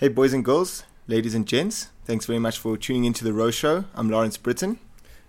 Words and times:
Hey, 0.00 0.08
boys 0.08 0.32
and 0.32 0.42
girls, 0.42 0.84
ladies 1.08 1.34
and 1.34 1.46
gents, 1.46 1.90
thanks 2.06 2.24
very 2.24 2.38
much 2.38 2.58
for 2.58 2.78
tuning 2.78 3.04
into 3.04 3.22
the 3.22 3.34
Row 3.34 3.50
Show. 3.50 3.84
I'm 3.94 4.08
Lawrence 4.08 4.38
Brittain. 4.38 4.78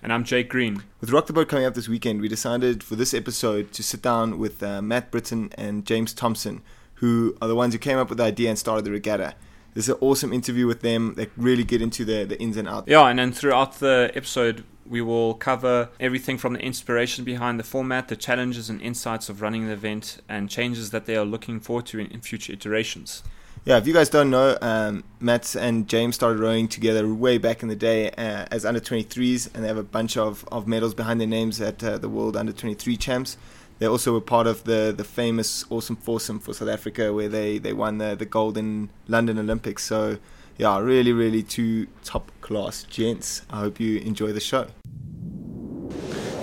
And 0.02 0.14
I'm 0.14 0.24
Jake 0.24 0.48
Green. 0.48 0.84
With 1.02 1.12
Rock 1.12 1.28
the 1.28 1.34
Boat 1.34 1.50
coming 1.50 1.66
up 1.66 1.74
this 1.74 1.90
weekend, 1.90 2.22
we 2.22 2.30
decided 2.30 2.82
for 2.82 2.96
this 2.96 3.14
episode 3.14 3.74
to 3.74 3.84
sit 3.84 4.02
down 4.02 4.40
with 4.40 4.64
uh, 4.64 4.82
Matt 4.82 5.12
Brittain 5.12 5.52
and 5.56 5.86
James 5.86 6.14
Thompson, 6.14 6.62
who 6.94 7.36
are 7.42 7.50
the 7.50 7.56
ones 7.56 7.74
who 7.74 7.80
came 7.80 7.98
up 7.98 8.08
with 8.08 8.20
the 8.20 8.24
idea 8.24 8.48
and 8.48 8.58
started 8.58 8.86
the 8.86 8.92
regatta. 8.92 9.36
This 9.74 9.90
is 9.90 9.96
an 9.96 9.98
awesome 10.00 10.32
interview 10.32 10.68
with 10.68 10.80
them. 10.80 11.16
They 11.16 11.28
really 11.36 11.66
get 11.66 11.82
into 11.82 12.06
the, 12.06 12.24
the 12.24 12.40
ins 12.40 12.56
and 12.56 12.70
outs. 12.70 12.88
Yeah, 12.88 13.06
and 13.08 13.20
then 13.20 13.34
throughout 13.34 13.80
the 13.80 14.10
episode, 14.16 14.64
we 14.86 15.02
will 15.02 15.34
cover 15.34 15.90
everything 16.00 16.38
from 16.38 16.54
the 16.54 16.62
inspiration 16.62 17.26
behind 17.26 17.60
the 17.60 17.66
format, 17.66 18.08
the 18.08 18.16
challenges 18.16 18.70
and 18.70 18.82
insights 18.82 19.28
of 19.28 19.42
running 19.42 19.68
the 19.68 19.74
event, 19.74 20.22
and 20.30 20.50
changes 20.50 20.92
that 20.92 21.08
they 21.08 21.18
are 21.18 21.26
looking 21.26 21.60
forward 21.60 21.88
to 21.88 22.00
in, 22.00 22.08
in 22.08 22.22
future 22.22 22.54
iterations. 22.54 23.22
Yeah, 23.64 23.78
if 23.78 23.86
you 23.86 23.94
guys 23.94 24.10
don't 24.10 24.32
know, 24.32 24.58
um, 24.60 25.04
Matt 25.20 25.54
and 25.54 25.88
James 25.88 26.16
started 26.16 26.40
rowing 26.40 26.68
together 26.68 27.08
way 27.14 27.38
back 27.38 27.62
in 27.62 27.70
the 27.70 27.76
day 27.76 28.10
uh, 28.10 28.48
as 28.50 28.66
under 28.66 28.80
23s, 28.80 29.54
and 29.54 29.64
they 29.64 29.68
have 29.68 29.78
a 29.78 29.84
bunch 29.84 30.18
of, 30.18 30.44
of 30.52 30.68
medals 30.68 30.96
behind 30.96 31.22
their 31.22 31.28
names 31.28 31.62
at 31.62 31.84
uh, 31.84 32.00
the 32.00 32.10
World 32.10 32.36
Under 32.36 32.52
23 32.52 32.98
Champs. 32.98 33.38
They 33.78 33.86
also 33.88 34.14
were 34.14 34.22
part 34.22 34.48
of 34.48 34.64
the, 34.64 34.92
the 34.98 35.04
famous 35.04 35.64
Awesome 35.70 35.96
Foursome 35.96 36.40
for 36.40 36.56
South 36.56 36.70
Africa, 36.70 37.14
where 37.14 37.30
they, 37.30 37.60
they 37.60 37.72
won 37.72 38.00
the, 38.00 38.16
the 38.16 38.26
gold 38.26 38.58
in 38.58 38.90
London 39.08 39.38
Olympics. 39.38 39.84
So, 39.84 40.18
yeah, 40.58 40.80
really, 40.80 41.14
really 41.14 41.44
two 41.44 41.86
top 42.04 42.32
class 42.42 42.82
gents. 42.82 43.44
I 43.52 43.60
hope 43.60 43.80
you 43.80 44.00
enjoy 44.00 44.32
the 44.32 44.40
show. 44.40 44.70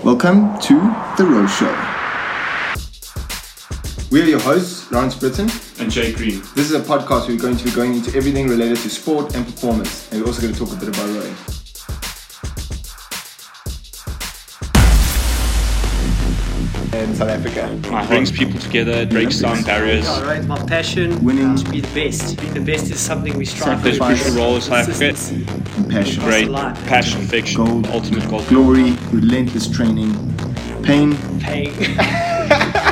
Welcome 0.05 0.57
to 0.61 0.75
The 1.17 1.25
Row 1.25 1.49
Show. 1.49 1.75
We 4.11 4.23
are 4.23 4.25
your 4.27 4.41
hosts, 4.41 4.91
Lawrence 4.91 5.15
Brittain 5.15 5.51
and 5.81 5.91
Jay 5.91 6.13
Green. 6.13 6.41
This 6.55 6.71
is 6.71 6.73
a 6.75 6.81
podcast 6.81 7.29
where 7.29 7.37
we're 7.37 7.43
going 7.43 7.57
to 7.59 7.65
be 7.65 7.71
going 7.71 7.95
into 7.95 8.17
everything 8.17 8.49
related 8.49 8.79
to 8.79 8.91
sport 8.91 9.35
and 9.37 9.45
performance, 9.45 10.11
and 10.11 10.21
we're 10.23 10.27
also 10.29 10.41
going 10.41 10.55
to 10.55 10.59
talk 10.59 10.73
a 10.73 10.77
bit 10.77 10.89
about 10.89 11.09
rowing. 11.11 11.35
In 16.93 17.15
South 17.15 17.29
Africa, 17.29 17.71
it 17.73 18.09
brings 18.09 18.33
people 18.33 18.59
together, 18.59 18.93
it 18.93 19.11
breaks 19.11 19.39
down 19.39 19.63
barriers. 19.63 20.05
Yeah, 20.07 20.23
right. 20.25 20.45
My 20.47 20.59
passion 20.65 21.23
Winning. 21.23 21.55
to 21.57 21.71
be 21.71 21.81
the 21.81 21.95
best. 21.95 22.41
Being 22.41 22.55
the 22.55 22.61
best 22.61 22.91
is 22.91 22.99
something 22.99 23.37
we 23.39 23.45
strive 23.45 23.83
There's 23.85 23.99
for. 23.99 24.07
crucial 24.07 24.35
role 24.35 24.57
in 24.57 24.61
South 24.63 24.89
Africa. 24.89 24.99
Consistency. 24.99 25.45
compassion, 25.75 26.25
Great 26.25 26.47
the 26.49 26.83
passion, 26.89 27.21
fiction, 27.27 27.65
Gold. 27.65 27.87
ultimate 27.89 28.29
goal. 28.29 28.43
glory, 28.49 28.97
relentless 29.13 29.69
training, 29.71 30.13
pain. 30.83 31.17
Paying. 31.41 31.75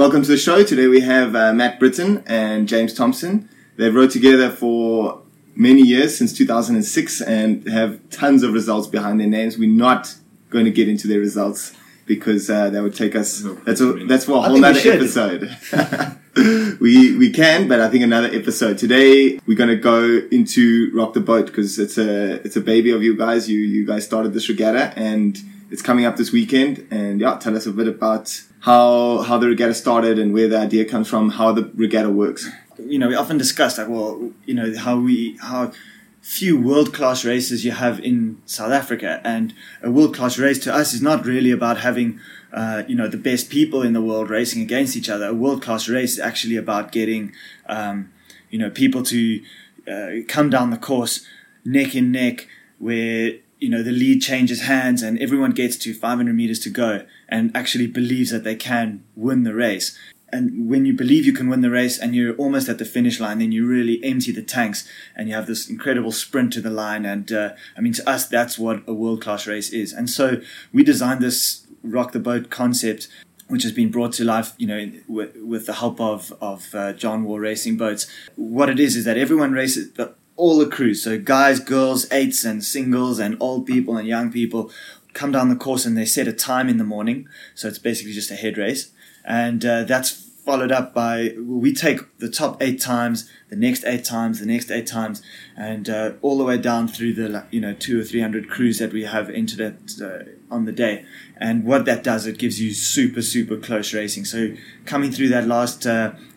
Welcome 0.00 0.22
to 0.22 0.28
the 0.28 0.38
show. 0.38 0.64
Today 0.64 0.86
we 0.86 1.02
have 1.02 1.36
uh, 1.36 1.52
Matt 1.52 1.78
Brittain 1.78 2.22
and 2.26 2.66
James 2.66 2.94
Thompson. 2.94 3.50
They've 3.76 3.94
rowed 3.94 4.10
together 4.10 4.48
for 4.48 5.20
many 5.54 5.82
years, 5.82 6.16
since 6.16 6.32
2006, 6.32 7.20
and 7.20 7.68
have 7.68 8.00
tons 8.08 8.42
of 8.42 8.54
results 8.54 8.88
behind 8.88 9.20
their 9.20 9.26
names. 9.26 9.58
We're 9.58 9.68
not 9.68 10.14
going 10.48 10.64
to 10.64 10.70
get 10.70 10.88
into 10.88 11.06
their 11.06 11.18
results 11.18 11.74
because 12.06 12.48
uh, 12.48 12.70
that 12.70 12.82
would 12.82 12.94
take 12.94 13.14
us. 13.14 13.42
That's 13.66 13.82
a, 13.82 13.92
that's 14.06 14.24
for 14.24 14.38
a 14.38 14.40
whole 14.40 14.54
think 14.54 14.54
we 14.54 14.60
nother 14.60 14.80
should. 14.80 14.94
episode. 14.94 16.18
we 16.80 17.18
we 17.18 17.30
can, 17.30 17.68
but 17.68 17.80
I 17.80 17.90
think 17.90 18.02
another 18.02 18.28
episode. 18.28 18.78
Today 18.78 19.38
we're 19.46 19.58
going 19.58 19.68
to 19.68 19.76
go 19.76 20.26
into 20.32 20.90
rock 20.94 21.12
the 21.12 21.20
boat 21.20 21.44
because 21.44 21.78
it's 21.78 21.98
a 21.98 22.40
it's 22.42 22.56
a 22.56 22.62
baby 22.62 22.90
of 22.90 23.02
you 23.02 23.18
guys. 23.18 23.50
You 23.50 23.58
you 23.58 23.86
guys 23.86 24.06
started 24.06 24.32
this 24.32 24.48
regatta 24.48 24.98
and 24.98 25.38
it's 25.70 25.82
coming 25.82 26.04
up 26.04 26.16
this 26.16 26.32
weekend. 26.32 26.86
And 26.90 27.20
yeah, 27.20 27.36
tell 27.36 27.56
us 27.56 27.66
a 27.66 27.72
bit 27.72 27.88
about 27.88 28.42
how 28.60 29.22
how 29.22 29.38
the 29.38 29.46
regatta 29.46 29.74
started 29.74 30.18
and 30.18 30.34
where 30.34 30.48
the 30.48 30.58
idea 30.58 30.84
comes 30.84 31.08
from, 31.08 31.30
how 31.30 31.52
the 31.52 31.70
regatta 31.74 32.10
works. 32.10 32.48
you 32.78 32.98
know, 32.98 33.08
we 33.08 33.14
often 33.14 33.38
discuss 33.38 33.78
like, 33.78 33.88
well, 33.88 34.32
you 34.46 34.54
know, 34.54 34.76
how 34.76 34.98
we 34.98 35.36
how 35.40 35.72
few 36.20 36.60
world 36.60 36.92
class 36.92 37.24
races 37.24 37.64
you 37.64 37.70
have 37.70 37.98
in 38.00 38.40
South 38.44 38.72
Africa, 38.72 39.20
and 39.24 39.54
a 39.82 39.90
world 39.90 40.14
class 40.14 40.38
race 40.38 40.58
to 40.58 40.74
us 40.74 40.92
is 40.92 41.02
not 41.02 41.24
really 41.24 41.50
about 41.50 41.78
having. 41.78 42.20
Uh, 42.52 42.82
you 42.88 42.96
know 42.96 43.06
the 43.06 43.16
best 43.16 43.48
people 43.48 43.80
in 43.80 43.92
the 43.92 44.00
world 44.02 44.28
racing 44.28 44.60
against 44.60 44.96
each 44.96 45.08
other. 45.08 45.26
A 45.26 45.32
world 45.32 45.62
class 45.62 45.88
race 45.88 46.14
is 46.14 46.18
actually 46.18 46.56
about 46.56 46.90
getting, 46.90 47.32
um, 47.66 48.10
you 48.50 48.58
know, 48.58 48.70
people 48.70 49.04
to 49.04 49.40
uh, 49.86 50.10
come 50.26 50.50
down 50.50 50.70
the 50.70 50.76
course 50.76 51.24
neck 51.64 51.94
in 51.94 52.10
neck, 52.10 52.48
where 52.80 53.34
you 53.60 53.68
know 53.68 53.82
the 53.82 53.92
lead 53.92 54.20
changes 54.22 54.62
hands 54.62 55.02
and 55.02 55.20
everyone 55.20 55.52
gets 55.52 55.76
to 55.76 55.94
500 55.94 56.34
meters 56.34 56.58
to 56.60 56.70
go 56.70 57.04
and 57.28 57.54
actually 57.54 57.86
believes 57.86 58.30
that 58.30 58.44
they 58.44 58.56
can 58.56 59.04
win 59.14 59.44
the 59.44 59.54
race 59.54 59.96
and 60.32 60.68
when 60.68 60.86
you 60.86 60.92
believe 60.92 61.26
you 61.26 61.32
can 61.32 61.48
win 61.48 61.60
the 61.60 61.70
race 61.70 61.98
and 61.98 62.14
you're 62.14 62.34
almost 62.36 62.68
at 62.68 62.78
the 62.78 62.84
finish 62.84 63.20
line, 63.20 63.38
then 63.38 63.52
you 63.52 63.66
really 63.66 64.02
empty 64.04 64.32
the 64.32 64.42
tanks 64.42 64.88
and 65.16 65.28
you 65.28 65.34
have 65.34 65.46
this 65.46 65.68
incredible 65.68 66.12
sprint 66.12 66.52
to 66.54 66.60
the 66.60 66.70
line. 66.70 67.04
And 67.04 67.30
uh, 67.32 67.50
I 67.76 67.80
mean, 67.80 67.92
to 67.94 68.08
us, 68.08 68.26
that's 68.26 68.58
what 68.58 68.82
a 68.86 68.94
world 68.94 69.22
class 69.22 69.46
race 69.46 69.70
is. 69.70 69.92
And 69.92 70.08
so 70.08 70.40
we 70.72 70.84
designed 70.84 71.20
this 71.20 71.66
rock 71.82 72.12
the 72.12 72.20
boat 72.20 72.50
concept. 72.50 73.08
Which 73.48 73.64
has 73.64 73.72
been 73.72 73.90
brought 73.90 74.12
to 74.12 74.24
life, 74.24 74.52
you 74.58 74.66
know, 74.68 74.92
with, 75.08 75.34
with 75.38 75.66
the 75.66 75.72
help 75.72 76.00
of 76.00 76.32
of 76.40 76.72
uh, 76.72 76.92
John 76.92 77.24
War 77.24 77.40
Racing 77.40 77.76
Boats. 77.76 78.06
What 78.36 78.68
it 78.68 78.78
is 78.78 78.94
is 78.94 79.04
that 79.06 79.18
everyone 79.18 79.50
races 79.50 79.90
the, 79.94 80.14
all 80.40 80.58
the 80.58 80.66
crews, 80.76 81.04
so 81.04 81.18
guys, 81.18 81.60
girls, 81.60 82.10
eights, 82.10 82.44
and 82.44 82.64
singles, 82.64 83.18
and 83.18 83.36
old 83.40 83.66
people 83.66 83.96
and 83.96 84.08
young 84.08 84.32
people, 84.32 84.70
come 85.12 85.32
down 85.32 85.48
the 85.48 85.56
course 85.66 85.84
and 85.86 85.96
they 85.96 86.04
set 86.04 86.26
a 86.28 86.32
time 86.32 86.68
in 86.68 86.78
the 86.78 86.84
morning. 86.84 87.28
So 87.54 87.68
it's 87.68 87.78
basically 87.78 88.12
just 88.12 88.30
a 88.30 88.36
head 88.36 88.56
race 88.56 88.92
and 89.24 89.64
uh, 89.64 89.84
that's 89.84 90.10
followed 90.44 90.72
up 90.72 90.94
by 90.94 91.34
we 91.38 91.72
take 91.72 92.18
the 92.18 92.28
top 92.28 92.60
eight 92.62 92.80
times, 92.80 93.30
the 93.50 93.56
next 93.56 93.84
eight 93.84 94.04
times, 94.04 94.40
the 94.40 94.46
next 94.46 94.70
eight 94.70 94.86
times, 94.86 95.22
and 95.56 95.88
uh, 95.88 96.12
all 96.22 96.38
the 96.38 96.44
way 96.44 96.58
down 96.58 96.88
through 96.88 97.12
the 97.12 97.44
you 97.50 97.60
know 97.60 97.74
two 97.74 98.00
or 98.00 98.04
three 98.04 98.20
hundred 98.20 98.48
crews 98.48 98.78
that 98.78 98.92
we 98.92 99.04
have 99.04 99.30
entered 99.30 99.60
it 99.60 100.02
uh, 100.02 100.54
on 100.54 100.64
the 100.64 100.72
day. 100.72 101.04
And 101.36 101.64
what 101.64 101.84
that 101.84 102.02
does, 102.02 102.26
it 102.26 102.38
gives 102.38 102.60
you 102.60 102.72
super 102.72 103.22
super 103.22 103.56
close 103.56 103.92
racing. 103.92 104.24
So 104.24 104.54
coming 104.84 105.12
through 105.12 105.28
that 105.28 105.46
last. 105.46 105.86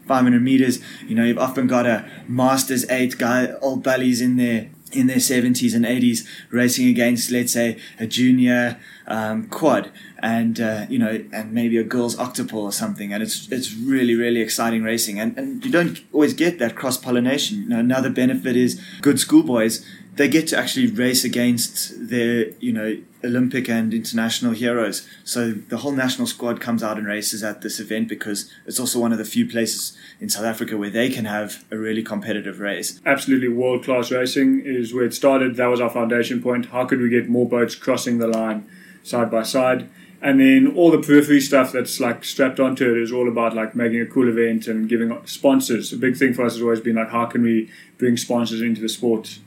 Uh, 0.03 0.07
500 0.07 0.41
meters, 0.41 0.79
you 1.07 1.15
know, 1.15 1.23
you've 1.23 1.39
often 1.39 1.67
got 1.67 1.85
a 1.85 2.05
Masters 2.27 2.89
8 2.89 3.17
guy, 3.17 3.53
old 3.61 3.83
bellies 3.83 4.21
in 4.21 4.37
there 4.37 4.69
in 4.91 5.07
their 5.07 5.17
70s 5.17 5.73
and 5.75 5.85
80s 5.85 6.23
racing 6.51 6.87
against 6.87 7.31
let's 7.31 7.51
say 7.51 7.79
a 7.99 8.05
junior 8.05 8.79
um, 9.07 9.47
quad 9.47 9.91
and 10.19 10.59
uh, 10.61 10.85
you 10.87 10.99
know 10.99 11.25
and 11.33 11.51
maybe 11.51 11.77
a 11.77 11.83
girls 11.83 12.17
octopus 12.17 12.53
or 12.53 12.71
something. 12.71 13.11
And 13.11 13.23
it's 13.23 13.51
it's 13.51 13.73
really 13.73 14.15
really 14.15 14.41
exciting 14.41 14.83
racing. 14.83 15.19
And, 15.19 15.37
and 15.37 15.65
you 15.65 15.71
don't 15.71 15.99
always 16.13 16.33
get 16.33 16.59
that 16.59 16.75
cross 16.75 16.97
pollination 16.97 17.63
you 17.63 17.69
know 17.69 17.79
another 17.79 18.09
benefit 18.09 18.55
is 18.55 18.79
good 19.01 19.19
schoolboys 19.19 19.83
they 20.15 20.27
get 20.27 20.47
to 20.47 20.57
actually 20.57 20.87
race 20.87 21.23
against 21.23 22.09
their 22.09 22.49
you 22.59 22.71
know 22.71 22.97
Olympic 23.23 23.69
and 23.69 23.93
international 23.93 24.51
heroes. 24.51 25.07
So 25.23 25.51
the 25.51 25.77
whole 25.77 25.93
national 25.93 26.27
squad 26.27 26.59
comes 26.59 26.83
out 26.83 26.97
and 26.97 27.07
races 27.07 27.43
at 27.43 27.61
this 27.61 27.79
event 27.79 28.09
because 28.09 28.51
it's 28.65 28.79
also 28.79 28.99
one 28.99 29.11
of 29.11 29.17
the 29.17 29.25
few 29.25 29.47
places 29.47 29.97
in 30.19 30.29
South 30.29 30.43
Africa 30.43 30.77
where 30.77 30.89
they 30.89 31.09
can 31.09 31.25
have 31.25 31.63
a 31.71 31.77
really 31.77 32.03
competitive 32.03 32.59
race. 32.59 32.99
absolutely 33.05 33.47
world 33.47 33.83
class 33.83 34.11
racing 34.11 34.61
is 34.65 34.93
where 34.93 35.05
it 35.05 35.13
started. 35.13 35.55
That 35.55 35.67
was 35.67 35.79
our 35.79 35.89
foundation 35.89 36.41
point. 36.41 36.67
How 36.67 36.85
could 36.85 36.99
we 36.99 37.09
get 37.09 37.29
more 37.29 37.47
boats 37.47 37.75
crossing 37.75 38.17
the 38.17 38.27
line 38.27 38.69
side 39.03 39.31
by 39.31 39.43
side? 39.43 39.89
And 40.21 40.39
then 40.39 40.73
all 40.75 40.89
the 40.89 41.01
periphery 41.01 41.41
stuff 41.41 41.73
that's 41.73 41.99
like 41.99 42.23
strapped 42.23 42.57
onto 42.57 42.89
it 42.89 42.97
is 42.97 43.11
all 43.11 43.27
about 43.27 43.53
like 43.53 43.75
making 43.75 43.99
a 43.99 44.05
cool 44.05 44.29
event 44.29 44.67
and 44.67 44.87
giving 44.87 45.17
sponsors. 45.25 45.91
A 45.91 45.97
big 45.97 46.15
thing 46.15 46.33
for 46.33 46.45
us 46.45 46.53
has 46.53 46.61
always 46.61 46.79
been 46.79 46.95
like 46.95 47.09
how 47.09 47.25
can 47.25 47.43
we 47.43 47.69
bring 47.97 48.15
sponsors 48.15 48.61
into 48.61 48.79
the 48.79 48.87
sport? 48.87 49.39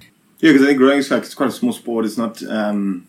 Yeah, 0.46 0.52
because 0.52 0.64
I 0.64 0.70
think 0.70 0.80
rowing 0.80 0.98
is 0.98 1.10
like 1.10 1.24
it's 1.24 1.34
quite 1.34 1.48
a 1.48 1.52
small 1.52 1.72
sport. 1.72 2.04
It's 2.04 2.16
not 2.16 2.40
um, 2.44 3.08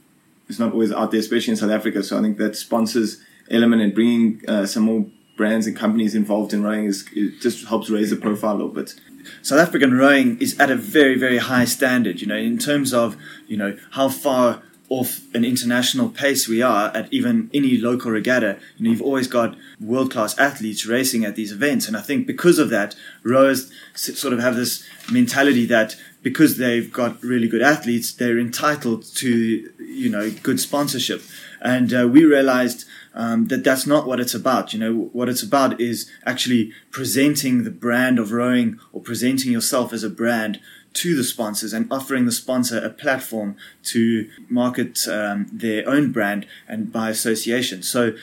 it's 0.49 0.57
not 0.57 0.73
always 0.73 0.91
out 0.91 1.11
there, 1.11 1.19
especially 1.19 1.51
in 1.51 1.57
South 1.57 1.69
Africa. 1.69 2.01
So 2.01 2.17
I 2.17 2.21
think 2.23 2.39
that 2.39 2.55
sponsors 2.55 3.21
element 3.51 3.83
and 3.83 3.93
bringing 3.93 4.41
uh, 4.47 4.65
some 4.65 4.83
more 4.83 5.05
brands 5.35 5.67
and 5.67 5.77
companies 5.77 6.15
involved 6.15 6.51
in 6.51 6.63
rowing 6.63 6.85
is 6.85 7.07
it 7.13 7.39
just 7.39 7.67
helps 7.67 7.91
raise 7.91 8.09
the 8.09 8.15
profile 8.15 8.53
a 8.53 8.57
little 8.57 8.69
bit. 8.69 8.99
South 9.43 9.59
African 9.59 9.93
rowing 9.93 10.39
is 10.39 10.59
at 10.59 10.71
a 10.71 10.75
very, 10.75 11.15
very 11.15 11.37
high 11.37 11.65
standard, 11.65 12.21
you 12.21 12.25
know, 12.25 12.35
in 12.35 12.57
terms 12.57 12.91
of, 12.91 13.15
you 13.47 13.55
know, 13.55 13.77
how 13.91 14.09
far 14.09 14.63
off 14.89 15.21
an 15.35 15.43
international 15.43 16.09
pace 16.09 16.47
we 16.47 16.61
are 16.61 16.87
at 16.95 17.11
even 17.11 17.51
any 17.53 17.77
local 17.77 18.09
regatta. 18.09 18.57
You 18.77 18.85
know, 18.85 18.91
you've 18.91 19.01
always 19.01 19.27
got 19.27 19.55
world 19.79 20.11
class 20.11 20.37
athletes 20.39 20.85
racing 20.85 21.25
at 21.25 21.35
these 21.35 21.51
events. 21.51 21.87
And 21.87 21.97
I 21.97 22.01
think 22.01 22.25
because 22.25 22.57
of 22.57 22.69
that, 22.69 22.95
rowers 23.21 23.71
sort 23.93 24.33
of 24.33 24.39
have 24.39 24.55
this 24.55 24.83
mentality 25.11 25.65
that 25.67 25.97
because 26.23 26.57
they've 26.57 26.91
got 26.91 27.21
really 27.23 27.47
good 27.47 27.61
athletes, 27.61 28.11
they're 28.11 28.39
entitled 28.39 29.05
to, 29.15 29.71
you 29.79 30.09
know, 30.09 30.31
good 30.43 30.59
sponsorship. 30.59 31.21
And 31.61 31.93
uh, 31.93 32.07
we 32.07 32.25
realized 32.25 32.85
um, 33.13 33.47
that 33.47 33.63
that's 33.63 33.87
not 33.87 34.05
what 34.07 34.19
it's 34.19 34.35
about. 34.35 34.73
You 34.73 34.79
know, 34.79 34.93
what 35.13 35.29
it's 35.29 35.43
about 35.43 35.79
is 35.79 36.09
actually 36.25 36.71
presenting 36.91 37.63
the 37.63 37.71
brand 37.71 38.19
of 38.19 38.31
rowing 38.31 38.79
or 38.91 39.01
presenting 39.01 39.51
yourself 39.51 39.93
as 39.93 40.03
a 40.03 40.09
brand 40.09 40.59
to 40.93 41.15
the 41.15 41.23
sponsors 41.23 41.73
and 41.73 41.91
offering 41.91 42.25
the 42.25 42.31
sponsor 42.31 42.79
a 42.79 42.89
platform 42.89 43.55
to 43.83 44.29
market 44.49 45.07
um, 45.07 45.47
their 45.51 45.87
own 45.87 46.11
brand 46.11 46.45
and 46.67 46.91
by 46.91 47.09
association. 47.09 47.83
So 47.83 48.13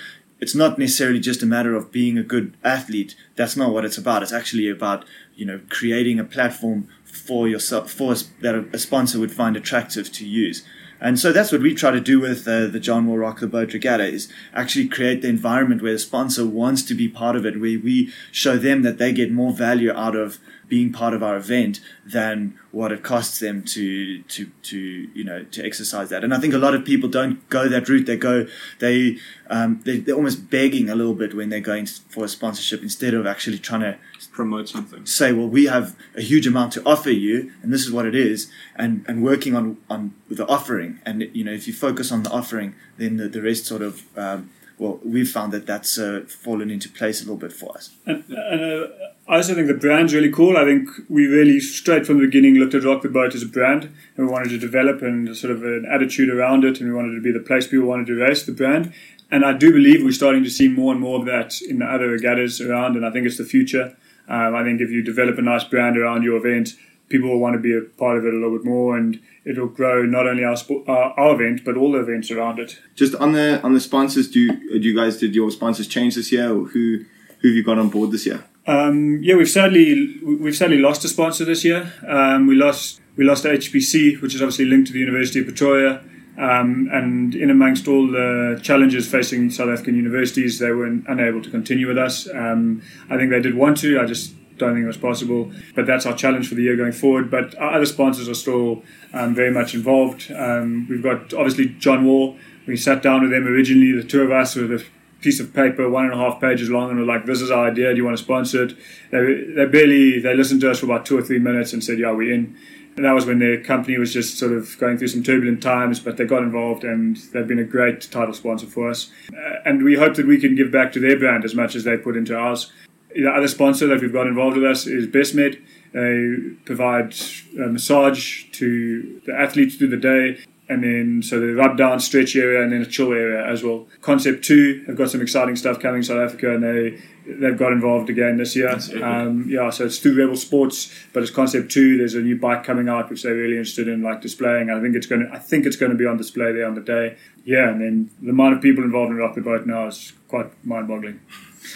it's 0.41 0.55
not 0.55 0.79
necessarily 0.79 1.21
just 1.21 1.43
a 1.43 1.47
matter 1.47 1.75
of 1.75 1.93
being 1.93 2.19
a 2.19 2.23
good 2.23 2.57
athlete. 2.63 3.15
That's 3.37 3.57
not 3.57 3.73
what 3.73 3.85
it's 3.85 3.99
about. 3.99 4.23
It's 4.23 4.33
actually 4.33 4.69
about 4.69 5.05
you 5.35 5.47
know 5.47 5.61
creating 5.69 6.19
a 6.19 6.25
platform 6.25 6.89
for 7.27 7.49
yourself 7.49 7.91
for 7.91 8.15
that 8.41 8.55
a, 8.55 8.65
a 8.73 8.79
sponsor 8.79 9.19
would 9.19 9.33
find 9.33 9.57
attractive 9.57 10.13
to 10.13 10.27
use. 10.27 10.65
And 11.01 11.19
so 11.19 11.33
that's 11.33 11.53
what 11.53 11.61
we 11.61 11.75
try 11.75 11.91
to 11.91 12.01
do 12.01 12.21
with 12.21 12.49
uh, 12.49 12.67
the 12.69 12.81
John 12.81 13.05
Moore 13.05 13.19
Rock 13.19 13.41
the 13.41 13.47
Boat 13.47 13.75
Regatta 13.75 14.05
is 14.05 14.33
actually 14.55 14.89
create 14.89 15.21
the 15.21 15.29
environment 15.29 15.83
where 15.83 15.93
the 15.93 15.99
sponsor 15.99 16.47
wants 16.47 16.83
to 16.85 16.95
be 16.95 17.09
part 17.09 17.37
of 17.37 17.45
it, 17.45 17.61
where 17.61 17.79
we 17.79 18.13
show 18.33 18.57
them 18.57 18.83
that 18.83 18.97
they 18.99 19.13
get 19.13 19.31
more 19.31 19.53
value 19.53 19.93
out 19.93 20.17
of 20.17 20.39
being 20.69 20.93
part 20.93 21.13
of 21.13 21.23
our 21.23 21.37
event 21.37 21.81
than 22.07 22.59
what 22.71 22.91
it 22.91 23.03
costs 23.03 23.39
them 23.39 23.63
to 23.63 24.23
to 24.23 24.47
to 24.63 24.79
you 24.79 25.25
know 25.25 25.45
to 25.45 25.65
exercise 25.65 26.09
that. 26.09 26.25
And 26.25 26.33
I 26.33 26.39
think 26.39 26.55
a 26.55 26.59
lot 26.59 26.75
of 26.75 26.85
people 26.85 27.09
don't 27.09 27.47
go 27.51 27.69
that 27.69 27.89
route. 27.89 28.07
They 28.07 28.17
go 28.17 28.47
they 28.79 29.19
um, 29.51 29.81
they, 29.85 29.99
they're 29.99 30.15
almost 30.15 30.49
begging 30.49 30.89
a 30.89 30.95
little 30.95 31.15
bit 31.15 31.35
when 31.35 31.51
they're 31.51 31.61
going 31.61 31.87
for 31.87 32.25
a 32.25 32.29
sponsorship 32.29 32.83
instead 32.83 33.13
of 33.15 33.27
actually 33.27 33.59
trying 33.59 33.83
to 33.83 33.99
promote 34.35 34.69
something. 34.69 35.07
say, 35.07 35.33
well, 35.33 35.49
we 35.49 35.65
have 35.67 35.97
a 36.15 36.21
huge 36.21 36.47
amount 36.47 36.73
to 36.75 36.83
offer 36.85 37.11
you, 37.11 37.53
and 37.63 37.73
this 37.73 37.87
is 37.87 37.93
what 37.93 38.05
it 38.05 38.15
is, 38.15 38.51
and, 38.77 39.05
and 39.09 39.23
working 39.23 39.55
on, 39.55 39.79
on 39.89 40.15
the 40.29 40.47
offering. 40.47 40.99
And, 41.07 41.31
you 41.33 41.45
know, 41.45 41.53
if 41.53 41.67
you 41.67 41.73
focus 41.73 42.13
on 42.13 42.25
the 42.25 42.31
offering, 42.31 42.75
then 42.99 43.17
the, 43.17 43.29
the 43.29 43.41
rest 43.41 43.67
sort 43.67 43.83
of, 43.83 44.03
um, 44.19 44.51
well, 44.79 45.01
we've 45.05 45.31
found 45.31 45.53
that 45.53 45.67
that's 45.67 45.99
uh, 45.99 46.25
fallen 46.27 46.71
into 46.71 46.89
place 46.89 47.21
a 47.21 47.25
little 47.25 47.37
bit 47.37 47.53
for 47.53 47.77
us. 47.77 47.91
And, 48.05 48.25
and 48.29 48.61
uh, 48.61 48.87
I 49.29 49.37
also 49.37 49.55
think 49.55 49.69
the 49.69 49.75
brand's 49.75 50.13
really 50.13 50.33
cool. 50.33 50.57
I 50.57 50.65
think 50.65 50.89
we 51.09 51.27
really, 51.27 51.61
straight 51.61 52.05
from 52.07 52.19
the 52.19 52.27
beginning, 52.27 52.57
looked 52.57 52.75
at 52.75 52.85
Rock 52.85 53.03
the 53.03 53.09
Boat 53.09 53.35
as 53.35 53.43
a 53.43 53.47
brand, 53.47 53.85
and 54.17 54.27
we 54.27 54.33
wanted 54.33 54.51
to 54.51 54.59
develop 54.59 55.01
and 55.01 55.35
sort 55.37 55.53
of 55.53 55.63
an 55.63 55.87
attitude 55.91 56.29
around 56.29 56.65
it, 56.65 56.81
and 56.81 56.89
we 56.89 56.95
wanted 56.95 57.15
to 57.15 57.23
be 57.23 57.33
the 57.33 57.39
place 57.39 57.69
people 57.69 57.87
wanted 57.87 58.09
to 58.09 58.15
race 58.15 58.45
the 58.45 58.53
brand. 58.53 58.93
And 59.31 59.45
I 59.45 59.53
do 59.53 59.73
believe 59.73 60.05
we're 60.05 60.13
starting 60.13 60.45
to 60.45 60.51
see 60.51 60.69
more 60.69 60.93
and 60.93 61.01
more 61.01 61.19
of 61.19 61.25
that 61.27 61.61
in 61.63 61.79
the 61.79 61.87
other 61.87 62.09
regattas 62.09 62.61
around, 62.61 62.97
and 62.97 63.07
I 63.07 63.11
think 63.11 63.27
it's 63.27 63.39
the 63.39 63.45
future. 63.45 63.97
Um, 64.29 64.55
I 64.55 64.63
think 64.63 64.81
if 64.81 64.91
you 64.91 65.03
develop 65.03 65.39
a 65.39 65.43
nice 65.43 65.65
brand 65.65 65.97
around 65.97 66.23
your 66.23 66.37
event, 66.37 66.71
people 67.09 67.29
will 67.29 67.39
want 67.39 67.55
to 67.55 67.61
be 67.61 67.77
a 67.77 67.81
part 67.83 68.17
of 68.17 68.25
it 68.25 68.33
a 68.33 68.37
little 68.37 68.57
bit 68.57 68.65
more, 68.65 68.97
and 68.97 69.21
it'll 69.45 69.69
grow 69.69 70.05
not 70.05 70.27
only 70.27 70.45
our 70.45 70.57
sport, 70.57 70.89
our, 70.89 71.19
our 71.19 71.35
event 71.35 71.65
but 71.65 71.77
all 71.77 71.93
the 71.93 72.01
events 72.01 72.31
around 72.31 72.59
it. 72.59 72.79
Just 72.95 73.15
on 73.17 73.33
the 73.33 73.61
on 73.63 73.75
the 73.75 73.81
sponsors, 73.81 74.31
do 74.31 74.41
you, 74.41 74.81
do 74.81 74.89
you 74.89 74.97
guys 74.97 75.19
did 75.19 75.35
your 75.35 75.51
sponsors 75.51 75.87
change 75.87 76.15
this 76.15 76.33
year, 76.33 76.51
or 76.51 76.67
who 76.67 77.05
who 77.41 77.49
have 77.49 77.57
you 77.57 77.63
got 77.63 77.79
on 77.79 77.91
board 77.91 78.11
this 78.11 78.27
year? 78.27 78.45
Um, 78.67 79.23
yeah, 79.23 79.35
we've 79.35 79.49
sadly 79.49 80.19
we've 80.23 80.57
sadly 80.57 80.79
lost 80.79 81.05
a 81.05 81.09
sponsor 81.09 81.45
this 81.45 81.65
year. 81.65 81.93
Um, 82.07 82.47
we 82.47 82.55
lost 82.55 83.01
we 83.17 83.25
lost 83.25 83.45
HPC, 83.45 84.21
which 84.23 84.35
is 84.35 84.43
obviously 84.43 84.65
linked 84.65 84.89
to 84.89 84.93
the 84.93 85.01
University 85.01 85.41
of 85.41 85.47
Pretoria. 85.47 86.03
Um, 86.37 86.89
and 86.93 87.35
in 87.35 87.51
amongst 87.51 87.87
all 87.87 88.09
the 88.09 88.59
challenges 88.63 89.09
facing 89.09 89.51
South 89.51 89.69
African 89.69 89.95
universities, 89.95 90.59
they 90.59 90.73
were 90.73 90.87
unable 90.87 91.41
to 91.43 91.51
continue 91.51 91.87
with 91.87 91.99
us. 91.99 92.29
Um, 92.35 92.83
I 93.09 93.17
think 93.17 93.31
they 93.31 93.41
did 93.41 93.55
want 93.55 93.79
to. 93.79 94.01
I 94.01 94.05
just 94.05 94.35
don't 94.59 94.75
think 94.75 94.85
it 94.85 94.89
was 94.89 94.97
possible. 94.97 95.53
But 95.75 95.87
that's 95.87 96.07
our 96.07 96.15
challenge 96.15 96.49
for 96.49 96.55
the 96.55 96.63
year 96.63 96.77
going 96.77 96.93
forward. 96.93 97.31
But 97.31 97.57
our 97.59 97.75
other 97.75 97.87
sponsors 97.87 98.29
are 98.29 98.35
still 98.35 98.83
um, 99.13 99.35
very 99.35 99.51
much 99.51 99.75
involved. 99.75 100.31
Um, 100.33 100.87
we've 100.89 101.03
got 101.03 101.33
obviously 101.35 101.69
John 101.69 102.05
Wall. 102.05 102.37
We 102.67 102.77
sat 102.77 103.03
down 103.03 103.23
with 103.23 103.31
them 103.31 103.47
originally, 103.47 103.93
the 103.93 104.07
two 104.07 104.23
of 104.23 104.31
us, 104.31 104.57
with 104.57 104.73
a 104.73 104.85
piece 105.21 105.41
of 105.41 105.55
paper, 105.55 105.89
one 105.89 106.05
and 106.05 106.15
a 106.15 106.17
half 106.17 106.41
pages 106.41 106.71
long, 106.71 106.91
and 106.91 106.99
were 106.99 107.05
like, 107.05 107.27
"This 107.27 107.41
is 107.41 107.51
our 107.51 107.67
idea. 107.67 107.91
Do 107.91 107.97
you 107.97 108.05
want 108.05 108.17
to 108.17 108.23
sponsor 108.23 108.65
it?" 108.65 108.77
They, 109.11 109.45
they 109.55 109.67
barely 109.67 110.19
they 110.21 110.35
listened 110.35 110.61
to 110.63 110.71
us 110.71 110.81
for 110.81 110.87
about 110.87 111.05
two 111.07 111.19
or 111.19 111.23
three 111.23 111.39
minutes 111.39 111.73
and 111.73 111.83
said, 111.85 111.99
"Yeah, 111.99 112.13
we're 112.13 112.33
in." 112.33 112.57
And 112.97 113.05
that 113.05 113.13
was 113.13 113.27
when 113.27 113.41
their 113.41 113.61
company 113.61 113.99
was 113.99 114.13
just 114.13 114.39
sort 114.39 114.53
of 114.53 114.79
going 114.79 114.99
through 114.99 115.09
some 115.09 115.23
turbulent 115.23 115.63
times, 115.63 115.99
but 115.99 116.17
they 116.17 116.25
got 116.25 116.43
involved 116.43 116.85
and 116.85 117.17
they've 117.33 117.47
been 117.47 117.59
a 117.59 117.65
great 117.65 118.03
title 118.03 118.35
sponsor 118.35 118.67
for 118.67 118.89
us. 118.89 119.11
Uh, 119.33 119.57
and 119.65 119.83
we 119.83 119.97
hope 119.97 120.15
that 120.15 120.27
we 120.27 120.39
can 120.39 120.55
give 120.55 120.71
back 120.71 120.93
to 120.93 121.01
their 121.01 121.19
brand 121.19 121.45
as 121.45 121.55
much 121.55 121.75
as 121.75 121.85
they 121.85 121.97
put 121.97 122.17
into 122.17 122.37
ours. 122.37 122.71
The 123.15 123.29
other 123.29 123.49
sponsor 123.49 123.87
that 123.89 124.01
we've 124.01 124.13
got 124.13 124.27
involved 124.27 124.57
with 124.57 124.71
us 124.71 124.87
is 124.87 125.07
BestMed. 125.07 125.61
They 125.93 126.57
provide 126.65 127.15
a 127.59 127.69
massage 127.69 128.45
to 128.53 129.21
the 129.27 129.35
athletes 129.35 129.77
through 129.77 129.89
the 129.89 129.97
day 129.97 130.45
and 130.69 130.83
then 130.83 131.23
so 131.23 131.41
the 131.41 131.55
rub 131.55 131.77
down 131.77 132.01
stretch 132.01 132.35
area 132.37 132.63
and 132.63 132.73
then 132.73 132.83
a 132.83 132.87
chill 132.87 133.13
area 133.13 133.47
as 133.47 133.63
well. 133.63 133.87
Concept 134.01 134.45
two 134.45 134.83
have 134.87 134.97
got 134.97 135.11
some 135.11 135.21
exciting 135.21 135.57
stuff 135.57 135.79
coming 135.79 135.99
in 135.99 136.03
South 136.03 136.19
Africa 136.19 136.55
and 136.55 136.63
they 136.63 137.01
they've 137.27 137.57
got 137.57 137.73
involved 137.73 138.11
again 138.11 138.37
this 138.37 138.55
year. 138.57 138.71
Um, 139.03 139.47
yeah, 139.49 139.71
so 139.71 139.87
it's 139.87 139.99
through 139.99 140.17
Rebel 140.17 140.37
Sports, 140.37 140.95
but 141.13 141.23
it's 141.23 141.31
Concept 141.31 141.71
Two. 141.71 141.99
There's 141.99 142.15
a 142.15 142.21
new 142.21 142.37
bike 142.37 142.65
coming 142.65 142.89
out 142.89 143.11
which 143.11 143.23
they're 143.23 143.35
really 143.35 143.57
interested 143.57 143.89
in, 143.89 144.03
like 144.03 144.21
displaying. 144.21 144.71
I 144.71 144.81
think 144.81 144.97
it's 144.97 145.07
going 145.07 145.27
to 145.27 145.33
I 145.33 145.39
think 145.39 145.67
it's 145.67 145.77
going 145.77 145.93
to 145.93 145.99
be 145.99 146.07
on 146.07 146.17
display 146.17 146.53
there 146.53 146.67
on 146.67 146.75
the 146.75 146.81
day. 146.81 147.17
Yeah, 147.45 147.69
and 147.71 147.81
then 147.81 148.11
the 148.23 148.31
amount 148.31 148.55
of 148.55 148.63
people 148.63 148.85
involved 148.85 149.11
in 149.11 149.17
Rock 149.17 149.35
the 149.35 149.43
Boat 149.43 149.67
now 149.67 149.89
is 149.89 150.13
quite 150.29 150.47
mind-boggling. 150.65 151.21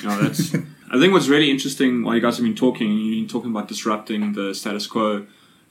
No, 0.04 0.22
that's. 0.22 0.54
I 0.90 0.98
think 0.98 1.12
what's 1.12 1.28
really 1.28 1.50
interesting 1.50 2.02
while 2.02 2.14
you 2.14 2.22
guys 2.22 2.38
have 2.38 2.44
been 2.46 2.54
talking, 2.54 2.90
you've 2.90 3.28
been 3.28 3.28
talking 3.28 3.50
about 3.50 3.68
disrupting 3.68 4.32
the 4.32 4.54
status 4.54 4.86
quo. 4.86 5.26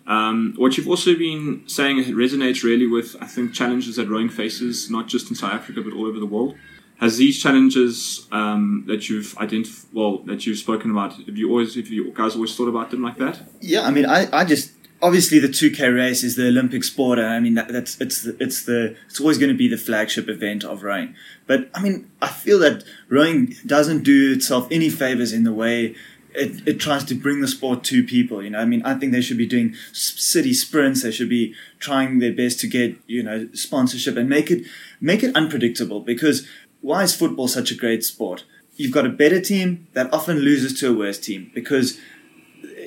Um, 0.07 0.53
what 0.55 0.77
you've 0.77 0.87
also 0.87 1.15
been 1.15 1.63
saying 1.67 2.01
resonates 2.05 2.63
really 2.63 2.87
with, 2.87 3.15
I 3.21 3.27
think, 3.27 3.53
challenges 3.53 3.97
that 3.97 4.07
rowing 4.07 4.29
faces, 4.29 4.89
not 4.89 5.07
just 5.07 5.29
in 5.29 5.35
South 5.35 5.53
Africa 5.53 5.81
but 5.81 5.93
all 5.93 6.05
over 6.05 6.19
the 6.19 6.25
world. 6.25 6.55
Has 6.99 7.17
these 7.17 7.39
challenges 7.39 8.27
um, 8.31 8.85
that 8.87 9.07
you've 9.07 9.37
identified, 9.37 9.93
well, 9.93 10.17
that 10.19 10.47
you've 10.47 10.57
spoken 10.57 10.89
about, 10.89 11.13
have 11.13 11.37
you 11.37 11.49
always, 11.49 11.75
have 11.75 11.89
you 11.89 12.11
guys 12.11 12.33
always 12.33 12.55
thought 12.55 12.69
about 12.69 12.89
them 12.89 13.03
like 13.03 13.17
that? 13.17 13.39
Yeah, 13.61 13.85
I 13.85 13.91
mean, 13.91 14.07
I, 14.07 14.27
I 14.31 14.45
just 14.45 14.71
obviously 15.01 15.39
the 15.39 15.47
2K 15.47 15.95
race 15.95 16.23
is 16.23 16.35
the 16.35 16.47
Olympic 16.47 16.83
sport, 16.83 17.19
I 17.19 17.39
mean 17.39 17.53
that, 17.55 17.67
that's 17.67 17.99
it's 18.01 18.23
the, 18.23 18.35
it's 18.39 18.65
the 18.65 18.95
it's 19.07 19.19
always 19.19 19.37
going 19.37 19.51
to 19.51 19.57
be 19.57 19.67
the 19.67 19.77
flagship 19.77 20.27
event 20.27 20.63
of 20.63 20.83
rowing. 20.83 21.15
But 21.45 21.69
I 21.73 21.81
mean, 21.81 22.09
I 22.21 22.27
feel 22.27 22.59
that 22.59 22.83
rowing 23.09 23.53
doesn't 23.65 24.03
do 24.03 24.33
itself 24.33 24.67
any 24.71 24.89
favors 24.89 25.33
in 25.33 25.43
the 25.43 25.53
way 25.53 25.95
it, 26.37 26.67
it 26.67 26.79
tries 26.79 27.03
to 27.05 27.15
bring 27.15 27.41
the 27.41 27.47
sport 27.47 27.83
to 27.85 28.03
people. 28.03 28.43
You 28.43 28.51
know, 28.51 28.59
I 28.59 28.65
mean, 28.65 28.81
I 28.83 28.93
think 28.95 29.11
they 29.11 29.21
should 29.21 29.37
be 29.37 29.47
doing 29.47 29.75
city 29.91 30.53
sprints. 30.53 31.03
They 31.03 31.11
should 31.11 31.29
be 31.29 31.53
trying 31.79 32.19
their 32.19 32.33
best 32.33 32.59
to 32.61 32.67
get 32.67 32.97
you 33.07 33.23
know 33.23 33.49
sponsorship 33.53 34.17
and 34.17 34.29
make 34.29 34.51
it 34.51 34.65
make 35.01 35.23
it 35.23 35.35
unpredictable. 35.35 35.99
Because 36.01 36.47
why 36.81 37.03
is 37.03 37.15
football 37.15 37.47
such 37.47 37.71
a 37.71 37.75
great 37.75 38.03
sport? 38.03 38.45
You've 38.75 38.93
got 38.93 39.05
a 39.05 39.09
better 39.09 39.41
team 39.41 39.87
that 39.93 40.13
often 40.13 40.37
loses 40.37 40.79
to 40.79 40.91
a 40.91 40.97
worse 40.97 41.19
team 41.19 41.51
because 41.53 41.99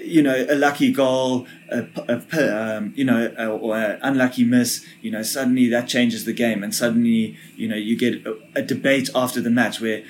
you 0.03 0.23
know, 0.23 0.47
a 0.49 0.55
lucky 0.55 0.93
goal, 0.93 1.47
a, 1.71 1.87
a 2.09 2.77
um, 2.77 2.93
you 2.97 3.05
know, 3.05 3.33
a, 3.37 3.47
or 3.47 3.77
an 3.77 3.99
unlucky 4.03 4.45
miss, 4.45 4.85
you 5.01 5.11
know, 5.11 5.23
suddenly 5.23 5.69
that 5.69 5.89
changes 5.89 6.25
the 6.25 6.33
game, 6.33 6.63
and 6.63 6.75
suddenly, 6.75 7.37
you 7.57 7.69
know, 7.69 7.77
you 7.77 7.97
get 7.97 8.27
a, 8.27 8.37
a 8.57 8.63
debate 8.63 9.09
after 9.15 9.41
the 9.41 9.51
match 9.51 9.81
where, 9.81 10.03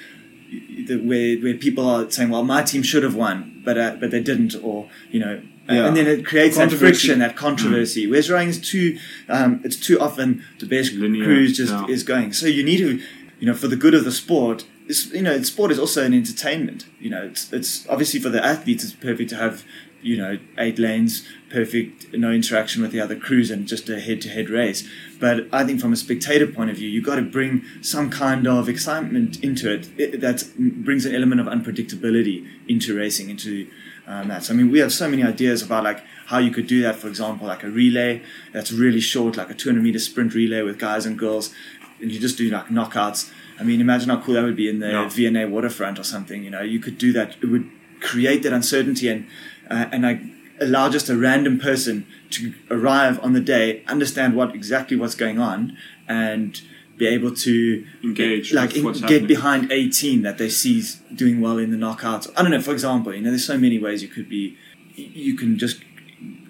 where 0.88 1.36
where 1.38 1.54
people 1.54 1.88
are 1.88 2.10
saying, 2.10 2.30
well, 2.30 2.44
my 2.44 2.62
team 2.62 2.82
should 2.82 3.02
have 3.02 3.14
won, 3.14 3.62
but 3.64 3.78
uh, 3.78 3.96
but 4.00 4.10
they 4.10 4.20
didn't, 4.20 4.54
or 4.62 4.88
you 5.10 5.20
know. 5.20 5.42
Yeah. 5.68 5.86
And 5.86 5.96
then 5.96 6.08
it 6.08 6.26
creates 6.26 6.56
that 6.56 6.72
friction, 6.72 7.20
that 7.20 7.36
controversy. 7.36 8.04
Mm. 8.04 8.10
Whereas 8.10 8.28
rowing 8.28 8.48
is 8.48 8.60
too, 8.60 8.98
um, 9.28 9.60
it's 9.62 9.76
too 9.76 10.00
often 10.00 10.42
the 10.58 10.66
best 10.66 10.92
Linear, 10.94 11.22
cruise 11.22 11.56
just 11.56 11.72
yeah. 11.72 11.86
is 11.86 12.02
going. 12.02 12.32
So 12.32 12.46
you 12.46 12.64
need 12.64 12.78
to, 12.78 13.00
you 13.38 13.46
know, 13.46 13.54
for 13.54 13.68
the 13.68 13.76
good 13.76 13.94
of 13.94 14.04
the 14.04 14.10
sport, 14.10 14.64
you 15.12 15.22
know, 15.22 15.40
sport 15.42 15.70
is 15.70 15.78
also 15.78 16.04
an 16.04 16.12
entertainment. 16.12 16.86
You 16.98 17.10
know, 17.10 17.22
it's 17.22 17.52
it's 17.52 17.88
obviously 17.88 18.18
for 18.18 18.30
the 18.30 18.44
athletes, 18.44 18.82
it's 18.82 18.94
perfect 18.94 19.30
to 19.30 19.36
have 19.36 19.64
you 20.02 20.16
know 20.16 20.38
eight 20.58 20.78
lanes, 20.78 21.26
perfect, 21.50 22.12
no 22.14 22.30
interaction 22.32 22.82
with 22.82 22.92
the 22.92 23.00
other 23.00 23.16
crews, 23.16 23.50
and 23.50 23.66
just 23.66 23.88
a 23.88 24.00
head-to-head 24.00 24.48
race. 24.50 24.88
But 25.18 25.46
I 25.52 25.64
think 25.64 25.80
from 25.80 25.92
a 25.92 25.96
spectator 25.96 26.46
point 26.46 26.70
of 26.70 26.76
view, 26.76 26.88
you've 26.88 27.04
got 27.04 27.16
to 27.16 27.22
bring 27.22 27.62
some 27.82 28.10
kind 28.10 28.46
of 28.46 28.68
excitement 28.68 29.42
into 29.42 29.72
it, 29.72 29.88
it 29.98 30.20
that 30.20 30.44
brings 30.58 31.06
an 31.06 31.14
element 31.14 31.40
of 31.40 31.46
unpredictability 31.46 32.46
into 32.68 32.96
racing, 32.96 33.30
into 33.30 33.68
um, 34.06 34.28
that. 34.28 34.44
So 34.44 34.54
I 34.54 34.56
mean, 34.56 34.70
we 34.70 34.78
have 34.80 34.92
so 34.92 35.08
many 35.08 35.22
ideas 35.22 35.62
about 35.62 35.84
like 35.84 36.02
how 36.26 36.38
you 36.38 36.50
could 36.50 36.66
do 36.66 36.82
that. 36.82 36.96
For 36.96 37.08
example, 37.08 37.46
like 37.46 37.62
a 37.62 37.70
relay 37.70 38.22
that's 38.52 38.72
really 38.72 39.00
short, 39.00 39.36
like 39.36 39.50
a 39.50 39.54
200 39.54 39.82
meter 39.82 39.98
sprint 39.98 40.34
relay 40.34 40.62
with 40.62 40.78
guys 40.78 41.06
and 41.06 41.18
girls, 41.18 41.52
and 42.00 42.10
you 42.10 42.18
just 42.18 42.38
do 42.38 42.48
like 42.50 42.66
knockouts. 42.66 43.30
I 43.58 43.62
mean, 43.62 43.80
imagine 43.82 44.08
how 44.08 44.20
cool 44.22 44.34
that 44.34 44.42
would 44.44 44.56
be 44.56 44.70
in 44.70 44.78
the 44.78 44.88
Yeah. 44.90 45.08
V&A 45.08 45.46
waterfront 45.46 45.98
or 45.98 46.02
something. 46.02 46.42
You 46.42 46.48
know, 46.50 46.62
you 46.62 46.78
could 46.80 46.96
do 46.96 47.12
that. 47.12 47.36
It 47.42 47.46
would 47.46 47.68
create 48.00 48.42
that 48.44 48.54
uncertainty 48.54 49.08
and 49.08 49.26
uh, 49.70 49.86
and 49.92 50.02
like 50.02 50.20
allow 50.60 50.88
just 50.90 51.08
a 51.08 51.16
random 51.16 51.58
person 51.58 52.06
to 52.30 52.52
arrive 52.70 53.18
on 53.22 53.32
the 53.32 53.40
day, 53.40 53.82
understand 53.86 54.34
what 54.34 54.54
exactly 54.54 54.96
what's 54.96 55.14
going 55.14 55.38
on, 55.38 55.76
and 56.08 56.60
be 56.98 57.06
able 57.06 57.34
to 57.34 57.84
Engage 58.04 58.52
like 58.52 58.76
in- 58.76 58.82
get 58.84 58.96
happening. 59.00 59.26
behind 59.26 59.72
a 59.72 59.88
team 59.88 60.20
that 60.22 60.36
they 60.36 60.50
see 60.50 60.82
doing 61.14 61.40
well 61.40 61.56
in 61.58 61.70
the 61.70 61.76
knockouts. 61.78 62.30
I 62.36 62.42
don't 62.42 62.50
know. 62.50 62.60
For 62.60 62.72
example, 62.72 63.14
you 63.14 63.22
know, 63.22 63.30
there's 63.30 63.44
so 63.46 63.56
many 63.58 63.78
ways 63.78 64.02
you 64.02 64.08
could 64.08 64.28
be. 64.28 64.56
You 64.94 65.34
can 65.36 65.56
just 65.56 65.82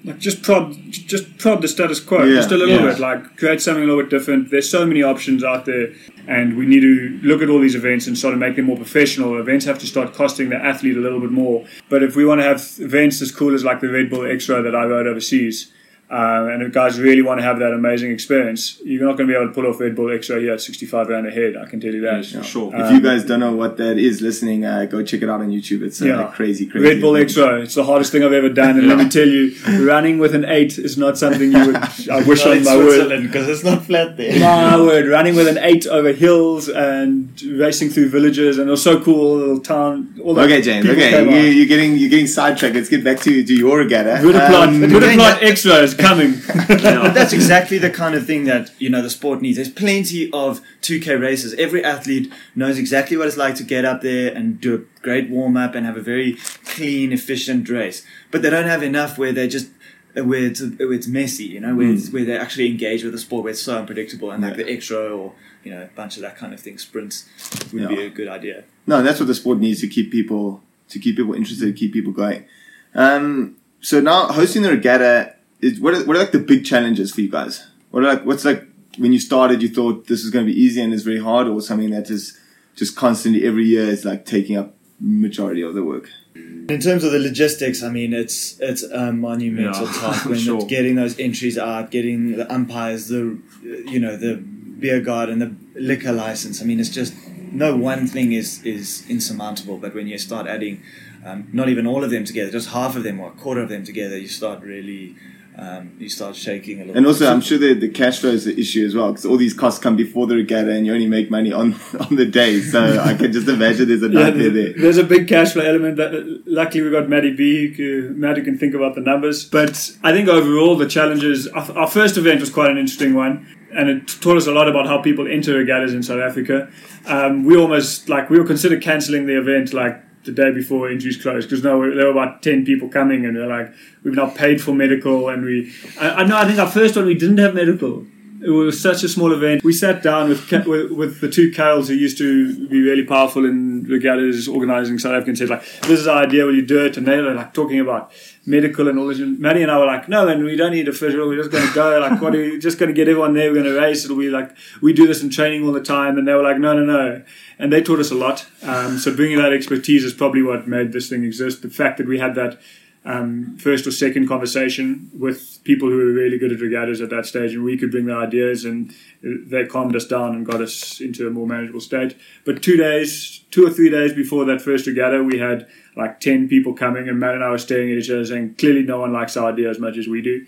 Like 0.03 0.19
just 0.19 0.43
prod, 0.43 0.75
just 0.91 1.37
prod 1.39 1.61
the 1.61 1.69
status 1.69 2.01
quo, 2.01 2.25
Yeah, 2.25 2.37
just 2.37 2.51
a 2.53 2.57
little 2.57 2.79
bit. 2.79 2.99
Like 2.99 3.37
create 3.37 3.61
something 3.61 3.85
a 3.85 3.87
little 3.87 4.03
bit 4.03 4.11
different. 4.11 4.51
There's 4.51 4.71
so 4.71 4.87
many 4.87 5.03
options 5.03 5.45
out 5.45 5.67
there, 5.67 5.93
and 6.27 6.57
we 6.57 6.65
need 6.65 6.81
to 6.81 7.21
look 7.23 7.43
at 7.43 7.51
all 7.51 7.61
these 7.61 7.75
events 7.75 8.07
and 8.07 8.17
sort 8.17 8.33
of 8.33 8.41
make 8.41 8.57
them 8.57 8.67
more 8.67 8.77
professional. 8.77 9.39
Events 9.39 9.67
have 9.67 9.79
to 9.81 9.87
start 9.87 10.15
costing 10.15 10.49
the 10.49 10.57
athlete 10.57 10.97
a 10.97 11.01
little 11.01 11.21
bit 11.21 11.31
more. 11.31 11.67
But 11.91 12.03
if 12.03 12.17
we 12.17 12.25
want 12.25 12.41
to 12.41 12.45
have 12.45 12.67
events 12.79 13.21
as 13.21 13.31
cool 13.31 13.55
as 13.55 13.63
like 13.63 13.81
the 13.81 13.91
Red 13.91 14.09
Bull 14.09 14.25
Extra 14.25 14.63
that 14.63 14.75
I 14.75 14.85
rode 14.85 15.07
overseas, 15.07 15.71
uh, 16.11 16.49
and 16.51 16.63
if 16.63 16.73
guys 16.73 16.99
really 16.99 17.23
want 17.23 17.39
to 17.39 17.45
have 17.45 17.59
that 17.61 17.73
amazing 17.73 18.11
experience, 18.11 18.81
you're 18.85 19.07
not 19.07 19.17
going 19.17 19.29
to 19.29 19.33
be 19.33 19.37
able 19.39 19.49
to 19.49 19.55
pull 19.55 19.67
off 19.67 19.79
Red 19.81 19.95
Bull 19.95 20.13
Extra 20.13 20.41
here 20.41 20.53
at 20.55 20.61
65 20.61 21.09
rand 21.09 21.27
a 21.27 21.31
head. 21.31 21.57
I 21.57 21.67
can 21.67 21.79
tell 21.81 21.93
you 21.95 22.01
that. 22.03 22.17
Yes, 22.25 22.33
for 22.33 22.43
sure. 22.43 22.73
If 22.75 22.91
you 22.91 23.01
guys 23.01 23.25
don't 23.25 23.39
know 23.41 23.55
what 23.55 23.77
that 23.77 23.97
is, 23.97 24.21
listening, 24.21 24.65
uh, 24.65 24.87
go 24.87 25.03
check 25.05 25.23
it 25.23 25.29
out 25.31 25.41
on 25.41 25.51
YouTube. 25.51 25.83
It's 25.83 26.03
uh, 26.03 26.07
Yeah. 26.07 26.33
crazy, 26.35 26.67
crazy. 26.67 26.85
Red 26.87 27.01
Bull 27.01 27.17
Extra, 27.17 27.61
it's 27.61 27.75
the 27.77 27.85
hardest 27.85 28.11
thing 28.13 28.25
I've 28.25 28.33
ever 28.33 28.49
done, 28.49 28.79
and 28.79 28.89
let 28.89 28.99
me 28.99 29.09
tell 29.09 29.29
you, 29.29 29.55
running 29.87 30.19
with 30.19 30.35
an 30.35 30.45
eight 30.47 30.79
is 30.79 30.99
not 30.99 31.17
something 31.17 31.53
you 31.53 31.67
would. 31.67 31.77
I 31.77 32.23
wish 32.27 32.45
on 32.45 32.65
my 32.65 32.77
word. 32.77 33.23
because 33.23 33.49
it's 33.49 33.63
not 33.63 33.85
flat 33.85 34.17
there. 34.17 34.39
My 34.41 34.77
word, 34.81 35.07
running 35.09 35.37
with 35.37 35.47
an 35.47 35.59
eight 35.59 35.87
over 35.87 36.13
hills 36.13 36.69
and 36.69 37.41
racing 37.43 37.91
through 37.91 38.09
villages, 38.09 38.59
and 38.59 38.67
it 38.69 38.71
was 38.71 38.83
so 38.83 39.01
cool, 39.01 39.37
little 39.37 39.61
town. 39.61 40.19
All 40.25 40.35
the 40.35 40.43
Okay, 40.43 40.61
James. 40.61 40.87
Okay, 40.89 41.23
you, 41.23 41.51
you're 41.53 41.67
getting 41.67 41.97
you're 41.97 42.11
getting 42.11 42.27
sidetracked. 42.27 42.75
Let's 42.75 42.89
get 42.89 43.05
back 43.05 43.21
to, 43.21 43.45
to 43.45 43.55
your 43.55 43.79
regatta. 43.79 44.23
Ruderplat, 44.25 44.69
Um, 44.69 44.83
Ruderplat 44.83 45.43
Extra 45.43 45.83
coming. 46.01 46.35
But 46.69 47.15
that's 47.15 47.33
exactly 47.33 47.79
the 47.79 47.91
kind 47.91 48.15
of 48.15 48.27
thing 48.27 48.45
that 48.45 48.71
you 48.79 48.89
know 48.91 49.03
the 49.03 49.11
sport 49.11 49.41
needs. 49.41 49.57
There's 49.57 49.71
plenty 49.71 50.31
of 50.33 50.61
2K 50.83 51.21
races. 51.21 51.55
Every 51.55 51.85
athlete 51.85 52.33
knows 52.55 52.79
exactly 52.79 53.17
what 53.17 53.27
it's 53.27 53.37
like 53.37 53.55
to 53.57 53.65
get 53.65 53.85
up 53.85 54.03
there 54.03 54.33
and 54.35 54.61
do 54.61 54.75
a 54.75 55.03
great 55.03 55.31
warm 55.31 55.57
up 55.57 55.75
and 55.75 55.87
have 55.87 55.97
a 55.97 56.03
very 56.03 56.35
clean, 56.65 57.13
efficient 57.13 57.69
race. 57.69 58.05
But 58.31 58.43
they 58.43 58.51
don't 58.51 58.67
have 58.67 58.83
enough 58.83 59.19
where 59.19 59.33
they 59.33 59.49
just 59.49 59.71
where 60.15 60.47
it's 60.47 60.61
where 60.61 60.93
it's 60.93 61.07
messy, 61.07 61.45
you 61.45 61.61
know, 61.61 61.75
where 61.75 61.91
it's, 61.91 62.11
where 62.11 62.25
they 62.25 62.37
actually 62.37 62.69
engage 62.69 63.05
with 63.05 63.13
the 63.13 63.19
sport 63.19 63.45
where 63.45 63.53
it's 63.53 63.63
so 63.63 63.79
unpredictable 63.79 64.31
and 64.31 64.43
like 64.43 64.57
the 64.57 64.69
extra 64.71 64.99
or 64.99 65.33
you 65.63 65.71
know 65.71 65.83
a 65.83 65.87
bunch 65.95 66.17
of 66.17 66.23
that 66.23 66.37
kind 66.37 66.53
of 66.53 66.61
thing. 66.61 66.79
Sprints 66.79 67.29
would 67.73 67.89
be 67.89 68.03
a 68.03 68.11
good 68.11 68.29
idea. 68.29 68.65
No, 68.87 69.03
that's 69.03 69.21
what 69.21 69.27
the 69.27 69.35
sport 69.35 69.59
needs 69.59 69.81
to 69.81 69.89
keep 69.89 70.11
people 70.11 70.63
to 70.89 70.99
keep 70.99 71.17
people 71.17 71.35
interested, 71.35 71.67
to 71.67 71.73
keep 71.73 71.93
people 71.93 72.13
going. 72.13 72.47
Um, 72.95 73.57
so 73.81 74.01
now 74.01 74.27
hosting 74.27 74.63
the 74.63 74.71
regatta 74.71 75.37
is 75.61 75.81
what 75.81 75.95
are, 75.95 76.05
what 76.07 76.17
are 76.17 76.21
like 76.21 76.33
the 76.33 76.39
big 76.39 76.65
challenges 76.65 77.13
for 77.15 77.21
you 77.21 77.31
guys? 77.31 77.67
What 77.91 78.05
are 78.05 78.09
like 78.15 78.25
what's 78.25 78.45
like 78.45 78.65
when 78.99 79.13
you 79.13 79.21
started, 79.21 79.63
you 79.63 79.69
thought 79.69 80.07
this 80.09 80.25
is 80.25 80.31
going 80.31 80.47
to 80.47 80.53
be 80.53 80.59
easy 80.61 80.81
and 80.83 80.93
it's 80.93 81.03
very 81.05 81.21
hard, 81.21 81.47
or 81.49 81.61
something 81.61 81.91
that 81.91 82.11
is 82.11 82.39
just 82.77 82.97
constantly 82.97 83.47
every 83.47 83.65
year 83.65 83.85
is 83.85 84.05
like 84.05 84.25
taking 84.27 84.57
up 84.57 84.75
majority 85.01 85.63
of 85.63 85.75
the 85.75 85.85
work. 85.85 86.09
In 86.35 86.79
terms 86.81 87.03
of 87.05 87.11
the 87.13 87.19
logistics, 87.19 87.83
I 87.83 87.91
mean, 87.91 88.13
it's 88.13 88.59
it's 88.61 88.83
a 88.83 89.13
monumental 89.13 89.87
Yeah, 89.87 89.93
task 90.01 90.27
when 90.27 90.39
sure. 90.39 90.57
it's 90.57 90.65
getting 90.67 90.95
those 90.97 91.19
entries 91.19 91.59
out, 91.59 91.91
getting 91.91 92.37
the 92.37 92.53
umpires, 92.53 93.09
the 93.09 93.39
you 93.63 93.99
know 93.99 94.17
the 94.17 94.37
beer 94.37 95.01
garden, 95.01 95.39
the 95.41 95.55
liquor 95.75 96.13
license. 96.13 96.63
I 96.63 96.65
mean, 96.65 96.81
it's 96.81 96.89
just 96.91 97.15
no 97.53 97.77
one 97.77 98.07
thing 98.07 98.33
is 98.33 98.63
is 98.65 99.05
insurmountable. 99.09 99.79
But 99.79 99.95
when 99.95 100.07
you 100.07 100.19
start 100.19 100.47
adding, 100.47 100.83
um, 101.25 101.49
not 101.53 101.69
even 101.69 101.87
all 101.87 102.05
of 102.05 102.11
them 102.11 102.25
together, 102.25 102.51
just 102.51 102.71
half 102.71 102.97
of 102.97 103.03
them 103.03 103.19
or 103.21 103.29
a 103.29 103.33
quarter 103.33 103.61
of 103.63 103.69
them 103.69 103.85
together, 103.85 104.17
you 104.17 104.29
start 104.29 104.63
really 104.63 105.17
um, 105.61 105.93
you 105.99 106.09
start 106.09 106.35
shaking 106.37 106.77
a 106.81 106.85
little. 106.85 106.97
And 106.97 107.07
also, 107.07 107.27
bit. 107.27 107.33
I'm 107.33 107.41
sure 107.43 107.59
the, 107.59 107.75
the 107.75 107.89
cash 107.91 108.21
flow 108.21 108.31
is 108.31 108.45
the 108.47 108.59
issue 108.59 108.85
as 108.87 108.95
well 108.95 109.09
because 109.13 109.27
all 109.27 109.37
these 109.37 109.53
costs 109.53 109.79
come 109.79 109.95
before 109.95 110.27
the 110.27 110.35
regatta, 110.37 110.71
and 110.71 110.87
you 110.87 110.95
only 110.95 111.07
make 111.07 111.31
money 111.31 111.53
on 111.53 111.75
on 112.01 112.17
the 112.17 112.25
day. 112.25 112.61
So 112.61 112.99
I 112.99 113.15
can 113.15 113.31
just 113.33 113.47
imagine 113.49 113.89
there's 113.89 114.03
a 114.03 114.09
Yeah, 114.09 114.21
nightmare 114.25 114.51
there. 114.51 114.73
there's 114.73 114.97
a 114.97 115.05
big 115.05 115.29
cash 115.29 115.53
flow 115.53 115.63
element. 115.65 115.97
That 115.99 116.13
luckily 116.47 116.83
we 116.83 116.91
got 116.91 117.09
Maddie 117.09 117.35
B. 117.37 117.69
who- 117.75 118.15
Matt 118.17 118.37
who 118.39 118.43
can 118.43 118.57
think 118.59 118.75
about 118.75 118.95
the 118.95 119.01
numbers. 119.03 119.45
But 119.45 119.91
I 120.03 120.13
think 120.13 120.29
overall 120.29 120.77
the 120.77 120.89
challenges. 120.89 121.47
Our, 121.49 121.71
our 121.79 121.89
first 121.89 122.17
event 122.17 122.41
was 122.41 122.51
quite 122.51 122.71
an 122.71 122.79
interesting 122.79 123.15
one, 123.15 123.47
and 123.75 123.89
it 123.91 124.09
taught 124.21 124.37
us 124.39 124.47
a 124.47 124.53
lot 124.53 124.69
about 124.69 124.87
how 124.87 125.03
people 125.03 125.29
enter 125.29 125.55
regattas 125.55 125.93
in 125.93 126.03
South 126.03 126.21
Africa. 126.21 126.71
Um, 127.07 127.45
we 127.45 127.57
almost 127.57 128.09
like 128.09 128.31
we 128.31 128.39
were 128.39 128.47
considered 128.47 128.83
cancelling 128.83 129.27
the 129.27 129.39
event 129.39 129.73
like 129.73 130.03
the 130.25 130.33
day 130.33 130.51
before 130.53 130.89
entries 130.89 131.17
closed 131.21 131.49
because 131.49 131.65
no, 131.65 131.81
there 131.95 132.07
were 132.07 132.11
about 132.11 132.43
ten 132.43 132.65
people 132.65 132.89
coming, 132.89 133.25
and 133.25 133.37
they're 133.37 133.47
like, 133.47 133.73
we've 134.03 134.15
not 134.15 134.35
paid 134.35 134.61
for 134.63 134.75
medical, 134.75 135.29
and 135.29 135.45
we. 135.45 135.73
I, 135.99 136.11
I 136.11 136.25
know. 136.25 136.37
I 136.37 136.47
think 136.47 136.59
our 136.59 136.71
first 136.71 136.97
one 136.97 137.07
we 137.07 137.15
didn't 137.15 137.39
have 137.39 137.55
medical. 137.55 138.07
It 138.43 138.51
was 138.51 138.81
such 138.81 139.03
a 139.03 139.09
small 139.09 139.33
event. 139.33 139.63
We 139.63 139.73
sat 139.73 140.03
down 140.03 140.29
with 140.31 140.51
with, 140.67 140.91
with 140.91 141.21
the 141.21 141.29
two 141.29 141.51
Kales 141.51 141.89
who 141.89 141.95
used 141.95 142.17
to 142.19 142.69
be 142.69 142.81
really 142.81 143.05
powerful 143.05 143.45
in 143.45 143.85
regattas, 143.85 144.49
organising 144.49 144.99
South 144.99 145.13
Africa, 145.13 145.31
and 145.31 145.39
said 145.39 145.51
like, 145.51 145.65
"This 145.83 146.01
is 146.01 146.07
our 146.07 146.23
idea. 146.23 146.47
Will 146.47 146.55
you 146.55 146.65
do 146.65 146.85
it?" 146.85 146.97
And 146.97 147.07
they 147.07 147.21
were 147.21 147.35
like 147.35 147.53
talking 147.53 147.81
about 147.81 148.13
medical 148.47 148.89
and 148.89 148.99
all 148.99 149.09
this. 149.09 149.19
And 149.19 149.39
Maddie 149.39 149.63
and 149.63 149.71
I 149.71 149.79
were 149.79 149.87
like, 149.87 150.09
"No, 150.09 150.27
and 150.27 150.43
we 150.45 150.57
don't 150.57 150.73
need 150.73 150.89
a 150.89 150.93
physio. 150.93 151.29
We're 151.29 151.37
just 151.37 151.51
going 151.51 151.67
to 151.69 151.75
go. 151.75 151.99
Like, 151.99 152.21
what? 152.23 152.35
Are 152.35 152.39
we 152.39 152.59
just 152.59 152.79
going 152.79 152.89
to 152.89 152.95
get 152.95 153.09
everyone 153.09 153.35
there. 153.35 153.53
We're 153.53 153.63
going 153.63 153.75
to 153.75 153.79
race. 153.79 154.05
It'll 154.05 154.17
be 154.17 154.31
like 154.31 154.57
we 154.81 154.95
do 154.95 155.07
this 155.07 155.23
in 155.23 155.29
training 155.29 155.67
all 155.67 155.73
the 155.73 155.83
time." 155.83 156.17
And 156.17 156.27
they 156.27 156.33
were 156.33 156.43
like, 156.43 156.59
"No, 156.59 156.73
no, 156.73 156.85
no." 156.85 157.23
And 157.59 157.71
they 157.71 157.83
taught 157.83 157.99
us 157.99 158.11
a 158.11 158.15
lot. 158.15 158.47
Um, 158.63 158.99
so 158.99 159.15
bringing 159.15 159.37
that 159.37 159.53
expertise 159.53 160.03
is 160.03 160.15
probably 160.15 160.43
what 160.43 160.67
made 160.67 160.93
this 160.93 161.11
thing 161.11 161.25
exist. 161.25 161.61
The 161.61 161.69
fact 161.69 161.99
that 161.99 162.09
we 162.09 162.19
had 162.19 162.35
that 162.37 162.59
um, 163.05 163.57
first 163.59 163.87
or 163.87 163.91
second 163.91 164.29
conversation 164.29 165.11
with 165.19 165.59
people 165.65 165.89
who 165.89 165.97
were 165.97 166.13
really 166.13 166.39
good 166.39 166.53
at 166.53 166.61
regattas 166.61 167.01
at 167.01 167.11
that 167.11 167.25
stage, 167.25 167.55
and 167.55 167.65
we 167.65 167.79
could 167.79 167.91
bring 167.91 168.07
the 168.07 168.15
ideas, 168.15 168.65
and 168.65 168.93
they 169.23 169.65
calmed 169.65 169.97
us 169.97 170.07
down 170.07 170.35
and 170.35 170.45
got 170.45 170.61
us 170.61 171.01
into 171.01 171.27
a 171.27 171.31
more 171.31 171.47
manageable 171.47 171.81
state. 171.81 172.15
But 172.45 172.63
two 172.63 172.77
days, 172.77 173.43
two 173.51 173.67
or 173.67 173.71
three 173.71 173.91
days 173.91 174.13
before 174.13 174.45
that 174.45 174.61
first 174.61 174.87
regatta, 174.87 175.23
we 175.23 175.39
had 175.39 175.67
like 175.97 176.21
ten 176.21 176.47
people 176.49 176.75
coming, 176.75 177.09
and 177.09 177.19
Matt 177.19 177.35
and 177.35 177.45
I 177.45 177.51
were 177.51 177.59
staring 177.59 177.91
at 177.91 177.99
each 177.99 178.11
other, 178.11 178.25
saying, 178.25 178.57
"Clearly, 178.59 178.83
no 178.83 179.01
one 179.01 179.13
likes 179.13 179.37
our 179.37 179.51
idea 179.51 179.71
as 179.71 179.79
much 179.79 179.97
as 179.97 180.07
we 180.07 180.21
do." 180.21 180.45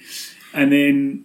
And 0.53 0.71
then 0.71 1.25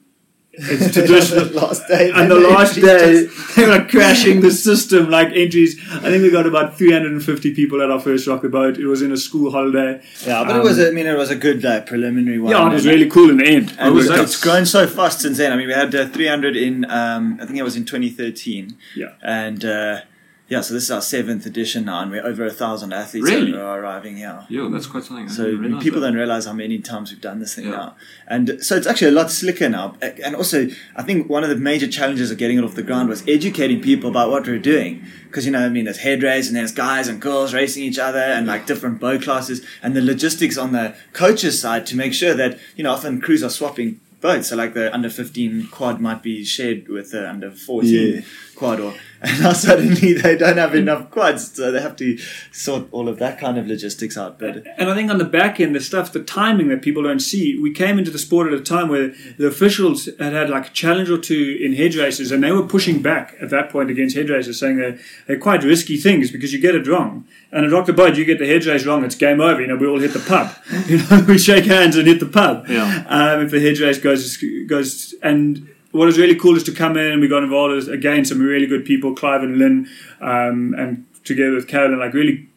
it's 0.58 0.94
traditional. 0.98 1.46
last 1.54 1.88
day, 1.88 2.12
And 2.14 2.30
the 2.32 2.40
last 2.40 2.76
day, 2.76 3.28
they 3.56 3.66
were 3.68 3.86
crashing 3.86 4.42
the 4.42 4.52
system 4.52 5.10
like 5.10 5.30
entries. 5.34 5.80
I 5.92 6.10
think 6.10 6.24
we 6.24 6.32
got 6.32 6.46
about 6.48 6.78
350 6.78 7.54
people 7.54 7.82
at 7.82 7.92
our 7.92 8.00
first 8.00 8.28
Rock 8.28 8.42
the 8.42 8.50
Boat. 8.50 8.78
It 8.78 8.88
was 8.88 9.02
in 9.02 9.12
a 9.12 9.18
school 9.18 9.52
holiday. 9.52 10.02
yeah, 10.26 10.44
but 10.44 10.56
Um, 10.56 10.62
it 10.62 10.64
was. 10.64 10.80
I 10.80 10.90
mean, 10.92 11.06
it 11.08 11.18
was 11.18 11.30
a 11.30 11.36
good 11.36 11.64
uh, 11.64 11.82
preliminary 11.82 12.40
one. 12.40 12.52
Yeah, 12.52 12.68
it 12.70 12.74
was 12.74 12.86
really 12.88 13.10
cool 13.10 13.30
in 13.30 13.38
the 13.38 13.46
end. 13.46 13.76
And 13.78 13.94
was 13.94 14.06
it's, 14.08 14.16
that? 14.16 14.24
it's 14.24 14.42
grown 14.42 14.66
so 14.66 14.88
fast 14.88 15.22
since 15.22 15.38
then. 15.38 15.52
I 15.52 15.56
mean, 15.56 15.68
we 15.68 15.74
had 15.74 15.94
uh, 15.94 16.08
300 16.08 16.56
in, 16.56 16.86
um, 16.90 17.38
I 17.42 17.46
think 17.46 17.58
it 17.58 17.64
was 17.64 17.76
in 17.76 17.86
2013. 17.86 18.76
Yeah. 18.96 19.08
And 19.22 19.64
uh, 19.64 20.02
yeah, 20.50 20.62
so 20.62 20.74
this 20.74 20.84
is 20.84 20.92
our 20.92 21.02
seventh 21.02 21.46
edition 21.46 21.86
now, 21.86 22.02
and 22.02 22.10
we're 22.12 22.26
over 22.26 22.46
a 22.46 22.52
thousand 22.52 22.94
athletes 22.94 23.30
Really? 23.30 23.54
are 23.54 23.82
arriving 23.82 24.16
here. 24.18 24.46
Yo, 24.50 24.70
that's 24.70 24.88
quite 24.88 25.04
something. 25.04 25.26
I 25.26 25.30
So 25.30 25.52
didn't 25.52 25.80
people 25.82 26.00
that. 26.00 26.08
don't 26.08 26.16
realize 26.18 26.46
how 26.46 26.54
many 26.54 26.80
times 26.80 27.12
we've 27.12 27.20
done 27.22 27.40
this 27.40 27.54
thing 27.56 27.66
Yeah. 27.66 27.72
now, 27.72 27.96
and 28.28 28.58
so 28.62 28.76
it's 28.78 28.88
actually 28.88 29.10
a 29.10 29.12
lot 29.12 29.30
slicker 29.30 29.68
now. 29.68 29.96
And 30.24 30.36
also, 30.36 30.68
I 30.96 31.04
think 31.04 31.30
one 31.30 31.44
of 31.44 31.50
the 31.50 31.56
major 31.58 31.88
challenges 31.88 32.32
of 32.32 32.38
getting 32.38 32.58
it 32.58 32.64
off 32.64 32.76
the 32.76 32.84
ground 32.84 33.10
was 33.10 33.24
educating 33.28 33.82
people 33.82 34.10
about 34.10 34.30
what 34.32 34.48
we're 34.48 34.58
doing. 34.60 35.04
Because 35.26 35.46
you 35.46 35.52
know, 35.52 35.66
I 35.66 35.70
mean, 35.70 35.86
there's 35.86 35.98
head 35.98 36.24
race 36.24 36.48
and 36.48 36.56
there's 36.56 36.72
guys 36.72 37.08
and 37.10 37.20
girls 37.22 37.54
racing 37.54 37.84
each 37.84 38.00
other, 38.00 38.20
and 38.20 38.48
like 38.48 38.66
different 38.66 39.00
boat 39.02 39.22
classes, 39.24 39.62
and 39.84 39.96
the 39.96 40.02
logistics 40.02 40.58
on 40.58 40.72
the 40.72 40.96
coaches' 41.14 41.60
side 41.62 41.86
to 41.88 41.96
make 41.98 42.14
sure 42.14 42.34
that 42.34 42.58
you 42.78 42.84
know 42.86 42.92
often 42.92 43.20
crews 43.20 43.44
are 43.44 43.50
swapping 43.50 44.00
boats. 44.22 44.48
So 44.48 44.56
like 44.56 44.74
the 44.74 44.92
under 44.94 45.10
15 45.12 45.68
quad 45.72 46.00
might 46.02 46.24
be 46.24 46.44
shared 46.44 46.88
with 46.88 47.12
the 47.12 47.30
under 47.30 47.52
14 47.52 48.14
Yeah. 48.16 48.22
quad, 48.56 48.80
or 48.80 48.94
and 49.22 49.42
now 49.42 49.54
suddenly 49.54 50.14
they 50.14 50.38
don't 50.38 50.58
have 50.58 50.76
enough 50.76 51.10
quads, 51.12 51.54
so 51.54 51.72
they 51.72 51.82
have 51.82 51.96
to 51.98 52.18
sort 52.52 52.88
all 52.92 53.10
of 53.10 53.20
that 53.20 53.40
kind 53.40 53.58
of 53.58 53.68
logistics 53.68 54.18
out. 54.18 54.40
But 54.40 54.66
And 54.78 54.90
I 54.90 54.96
think 54.96 55.10
on 55.10 55.18
the 55.18 55.26
back 55.26 55.60
end, 55.60 55.76
the 55.76 55.82
stuff, 55.82 56.14
the 56.14 56.24
timing 56.24 56.70
that 56.70 56.82
people 56.82 57.04
don't 57.04 57.20
see, 57.20 57.58
we 57.60 57.72
came 57.72 57.98
into 57.98 58.12
the 58.12 58.20
sport 58.20 58.48
at 58.48 58.54
a 58.54 58.62
time 58.62 58.90
where 58.90 59.14
the 59.38 59.48
officials 59.48 60.10
had 60.20 60.34
had 60.34 60.50
like 60.50 60.68
a 60.68 60.72
challenge 60.72 61.10
or 61.10 61.18
two 61.18 61.58
in 61.62 61.74
head 61.74 61.96
races, 61.96 62.32
and 62.32 62.44
they 62.44 62.52
were 62.52 62.64
pushing 62.64 63.02
back 63.02 63.36
at 63.42 63.50
that 63.50 63.70
point 63.70 63.90
against 63.90 64.16
head 64.16 64.30
races, 64.30 64.60
saying 64.60 64.78
they're, 64.78 65.00
they're 65.28 65.40
quite 65.40 65.64
risky 65.64 65.98
things 65.98 66.32
because 66.32 66.54
you 66.54 66.60
get 66.60 66.76
it 66.76 66.88
wrong. 66.88 67.26
And 67.52 67.66
at 67.66 67.72
Rock 67.72 67.86
the 67.86 67.94
Boat, 67.94 68.18
you 68.18 68.26
get 68.26 68.40
the 68.40 68.48
head 68.48 68.66
race 68.66 68.86
wrong, 68.86 69.04
it's 69.04 69.16
game 69.16 69.40
over. 69.42 69.62
You 69.62 69.68
know, 69.68 69.78
we 69.78 69.88
all 69.88 70.00
hit 70.00 70.14
the 70.14 70.20
pub. 70.20 70.54
You 70.88 71.00
know, 71.00 71.26
we 71.28 71.38
shake 71.38 71.66
hands 71.66 71.98
and 71.98 72.08
hit 72.08 72.20
the 72.20 72.28
pub. 72.28 72.66
Yeah. 72.70 73.04
Um, 73.08 73.42
if 73.42 73.52
the 73.52 73.60
head 73.60 73.80
race 73.80 74.00
goes 74.00 74.38
goes 74.68 75.16
and. 75.22 75.70
What 75.98 76.06
was 76.06 76.20
really 76.20 76.36
cool 76.36 76.56
is 76.56 76.64
to 76.66 76.72
come 76.72 76.96
in 76.96 77.12
and 77.12 77.22
we 77.22 77.28
got 77.28 77.42
involved 77.42 77.90
again 77.90 78.24
some 78.24 78.40
really 78.40 78.68
good 78.68 78.86
people, 78.86 79.16
Clive 79.16 79.42
and 79.42 79.58
Lynn, 79.58 79.90
um, 80.22 80.76
and 80.78 81.06
together 81.24 81.56
with 81.56 81.68
Carolyn, 81.68 81.98
like 81.98 82.14
really 82.14 82.48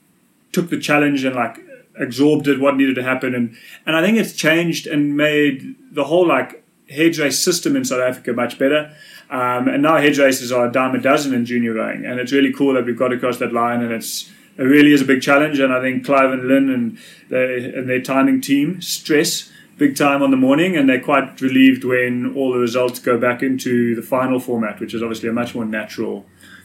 took 0.53 0.69
the 0.69 0.79
challenge 0.79 1.25
and 1.25 1.35
like 1.35 1.59
absorbed 1.99 2.49
it, 2.49 2.61
what 2.61 2.77
needed 2.77 2.97
to 2.97 3.03
happen, 3.03 3.35
and 3.35 3.57
and 3.87 3.97
I 3.97 4.03
think 4.03 4.19
it's 4.19 4.35
changed 4.35 4.87
and 4.87 5.17
made 5.17 5.75
the 5.91 6.05
whole 6.05 6.27
like 6.27 6.63
head 6.91 7.17
race 7.17 7.39
system 7.39 7.77
in 7.77 7.85
South 7.85 8.01
Africa 8.01 8.33
much 8.35 8.59
better. 8.59 8.95
Um, 9.31 9.69
and 9.69 9.83
now 9.83 9.97
head 9.97 10.19
races 10.19 10.51
are 10.51 10.67
a 10.67 10.73
dime 10.73 10.95
a 10.95 11.01
dozen 11.01 11.33
in 11.33 11.47
junior 11.47 11.73
rowing, 11.73 12.05
and 12.05 12.21
it's 12.21 12.33
really 12.33 12.53
cool 12.53 12.75
that 12.75 12.85
we've 12.85 12.99
got 12.99 13.13
across 13.13 13.39
that 13.39 13.55
line, 13.55 13.81
and 13.81 13.91
it's 13.91 14.31
it 14.59 14.65
really 14.65 14.93
is 14.93 15.01
a 15.01 15.07
big 15.07 15.23
challenge. 15.23 15.59
And 15.61 15.73
I 15.73 15.81
think 15.81 16.05
Clive 16.05 16.31
and 16.31 16.47
Lynn 16.47 16.69
and 16.69 16.99
they 17.31 17.73
and 17.75 17.89
their 17.89 18.03
timing 18.03 18.43
team 18.43 18.83
stress 18.83 19.51
big 19.81 19.97
time 19.97 20.23
on 20.23 20.31
the 20.31 20.37
morning, 20.49 20.77
and 20.77 20.85
they're 20.89 21.01
quite 21.13 21.41
relieved 21.41 21.83
when 21.93 22.13
all 22.37 22.53
the 22.53 22.59
results 22.69 22.99
go 23.11 23.15
back 23.27 23.43
into 23.43 23.73
the 23.99 24.03
final 24.03 24.39
format, 24.39 24.79
which 24.79 24.93
is 24.95 25.03
obviously 25.03 25.29
a 25.29 25.33
much 25.33 25.55
more 25.57 25.65
natural 25.65 26.15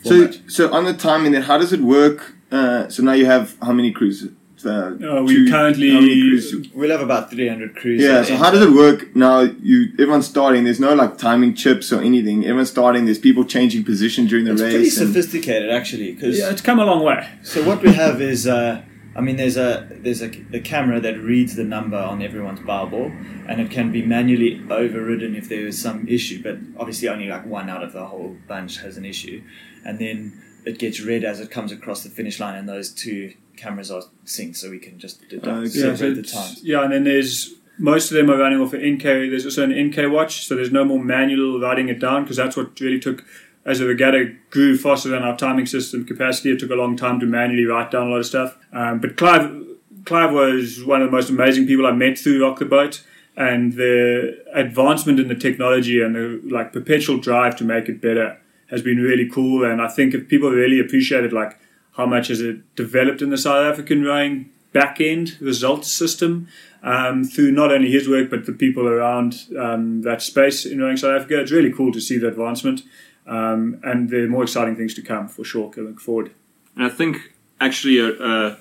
So, 0.03 0.09
format. 0.09 0.39
so 0.47 0.63
on 0.77 0.83
the 0.89 0.93
timing, 0.93 1.31
then 1.31 1.43
how 1.43 1.57
does 1.57 1.71
it 1.77 1.81
work? 1.81 2.19
Uh, 2.51 2.89
so 2.89 3.01
now 3.03 3.13
you 3.21 3.25
have 3.35 3.55
how 3.67 3.71
many 3.79 3.91
crews? 3.99 4.17
Uh, 4.65 4.69
Uh, 4.69 5.21
we 5.27 5.33
two- 5.35 5.49
currently- 5.55 5.91
how 5.91 6.01
many 6.01 6.19
crews? 6.21 6.45
We'll 6.73 6.89
have 6.97 7.01
about 7.09 7.23
300 7.31 7.71
crews. 7.81 8.01
Yeah. 8.01 8.23
So 8.23 8.35
how 8.43 8.49
does 8.53 8.63
it 8.69 8.73
work 8.83 8.99
now? 9.15 9.37
You 9.69 9.77
everyone's 10.03 10.25
starting. 10.35 10.63
There's 10.67 10.79
no 10.89 10.93
like 11.03 11.13
timing 11.29 11.53
chips 11.63 11.87
or 11.93 11.99
anything. 12.11 12.37
Everyone's 12.49 12.71
starting. 12.77 13.01
There's 13.07 13.23
people 13.29 13.43
changing 13.55 13.83
position 13.91 14.21
during 14.31 14.45
the 14.49 14.53
race. 14.53 14.61
It's 14.63 14.73
pretty 14.73 14.89
sophisticated, 15.05 15.69
actually. 15.79 16.09
Because 16.13 16.35
yeah, 16.39 16.49
it's 16.53 16.61
come 16.69 16.79
a 16.85 16.85
long 16.91 17.01
way. 17.11 17.21
so 17.51 17.57
what 17.69 17.79
we 17.85 17.91
have 18.03 18.15
is 18.33 18.39
uh, 18.47 18.81
I 19.15 19.21
mean, 19.21 19.37
there's 19.37 19.55
a 19.55 19.87
there's 19.89 20.21
a, 20.21 20.29
a 20.53 20.59
camera 20.59 20.99
that 20.99 21.17
reads 21.19 21.55
the 21.55 21.63
number 21.63 21.97
on 21.97 22.21
everyone's 22.21 22.59
Powerball, 22.59 23.09
and 23.47 23.61
it 23.61 23.71
can 23.71 23.91
be 23.91 24.05
manually 24.05 24.61
overridden 24.69 25.35
if 25.35 25.47
there 25.47 25.65
is 25.65 25.81
some 25.81 26.07
issue. 26.07 26.43
But 26.43 26.57
obviously, 26.77 27.07
only 27.07 27.27
like 27.29 27.45
one 27.45 27.69
out 27.69 27.83
of 27.83 27.93
the 27.93 28.05
whole 28.05 28.35
bunch 28.47 28.79
has 28.79 28.97
an 28.97 29.05
issue, 29.05 29.41
and 29.85 29.99
then 29.99 30.41
it 30.65 30.79
gets 30.79 30.99
read 30.99 31.23
as 31.23 31.39
it 31.39 31.49
comes 31.49 31.71
across 31.71 32.03
the 32.03 32.09
finish 32.09 32.39
line, 32.39 32.55
and 32.55 32.67
those 32.67 32.91
two 32.91 33.33
cameras 33.55 33.89
are 33.89 34.03
synced, 34.25 34.57
so 34.57 34.69
we 34.69 34.79
can 34.79 34.99
just 34.99 35.21
deduct, 35.29 35.47
uh, 35.47 35.51
Okay. 35.51 35.69
Yeah, 35.79 35.95
so 35.95 36.11
the 36.11 36.19
it's- 36.19 36.33
time. 36.33 36.55
yeah, 36.61 36.83
and 36.83 36.91
then 36.91 37.03
there's 37.05 37.53
most 37.77 38.11
of 38.11 38.17
them 38.17 38.29
are 38.29 38.37
running 38.37 38.59
off 38.59 38.73
an 38.73 38.81
NK. 38.81 39.03
There's 39.03 39.45
also 39.45 39.63
an 39.63 39.71
NK 39.71 40.09
watch, 40.11 40.45
so 40.45 40.55
there's 40.55 40.71
no 40.71 40.83
more 40.83 41.01
manual 41.01 41.59
writing 41.61 41.87
it 41.89 41.99
down 41.99 42.23
because 42.23 42.37
that's 42.37 42.57
what 42.57 42.77
really 42.81 42.99
took. 42.99 43.23
As 43.65 43.79
the 43.79 43.87
regatta 43.87 44.35
grew 44.51 44.77
faster 44.77 45.09
than 45.09 45.23
our 45.23 45.35
timing 45.35 45.65
system 45.65 46.05
capacity, 46.05 46.51
it 46.51 46.59
took 46.59 46.69
a 46.69 46.75
long 46.75 46.95
time 46.95 47.19
to 47.19 47.25
manually 47.25 47.65
write 47.65 47.91
down 47.91 48.07
a 48.07 48.09
lot 48.11 48.19
of 48.19 48.25
stuff. 48.25 48.57
Um, 48.71 48.99
but 48.99 49.17
Clive, 49.17 49.65
Clive 50.05 50.31
was 50.31 50.83
one 50.83 51.01
of 51.01 51.07
the 51.07 51.11
most 51.11 51.31
amazing 51.31 51.65
people 51.65 51.87
I 51.87 51.91
met 51.91 52.17
through 52.17 52.45
Rock 52.45 52.59
the 52.59 52.65
Boat, 52.65 53.03
and 53.35 53.73
the 53.73 54.43
advancement 54.53 55.19
in 55.19 55.27
the 55.27 55.35
technology 55.35 56.01
and 56.01 56.15
the 56.15 56.41
like 56.49 56.71
perpetual 56.71 57.17
drive 57.17 57.55
to 57.57 57.63
make 57.63 57.89
it 57.89 58.01
better 58.01 58.37
has 58.69 58.81
been 58.81 58.97
really 58.97 59.29
cool. 59.29 59.65
And 59.65 59.81
I 59.81 59.87
think 59.87 60.13
if 60.13 60.27
people 60.27 60.49
really 60.49 60.79
appreciated 60.79 61.33
like 61.33 61.59
how 61.93 62.05
much 62.05 62.27
has 62.27 62.41
it 62.41 62.75
developed 62.75 63.21
in 63.21 63.29
the 63.29 63.37
South 63.37 63.65
African 63.65 64.03
rowing 64.03 64.51
back 64.75 64.99
end 64.99 65.37
results 65.39 65.89
system 65.89 66.47
um, 66.83 67.23
through 67.23 67.51
not 67.51 67.71
only 67.71 67.89
his 67.89 68.09
work 68.09 68.29
but 68.29 68.45
the 68.45 68.51
people 68.51 68.85
around 68.87 69.45
um, 69.57 70.01
that 70.01 70.21
space 70.21 70.65
in 70.65 70.79
rowing 70.81 70.97
South 70.97 71.15
Africa. 71.17 71.39
It's 71.39 71.51
really 71.51 71.71
cool 71.71 71.93
to 71.93 72.01
see 72.01 72.17
the 72.17 72.27
advancement, 72.27 72.83
um, 73.25 73.79
and 73.83 74.13
are 74.13 74.27
more 74.27 74.43
exciting 74.43 74.75
things 74.75 74.93
to 74.95 75.01
come 75.01 75.29
for 75.29 75.45
sure 75.45 75.71
going 75.71 75.97
forward. 75.97 76.31
And 76.75 76.83
I 76.85 76.89
think 76.89 77.13
actually, 77.59 78.01
uh, 78.01 78.11
uh, 78.29 78.55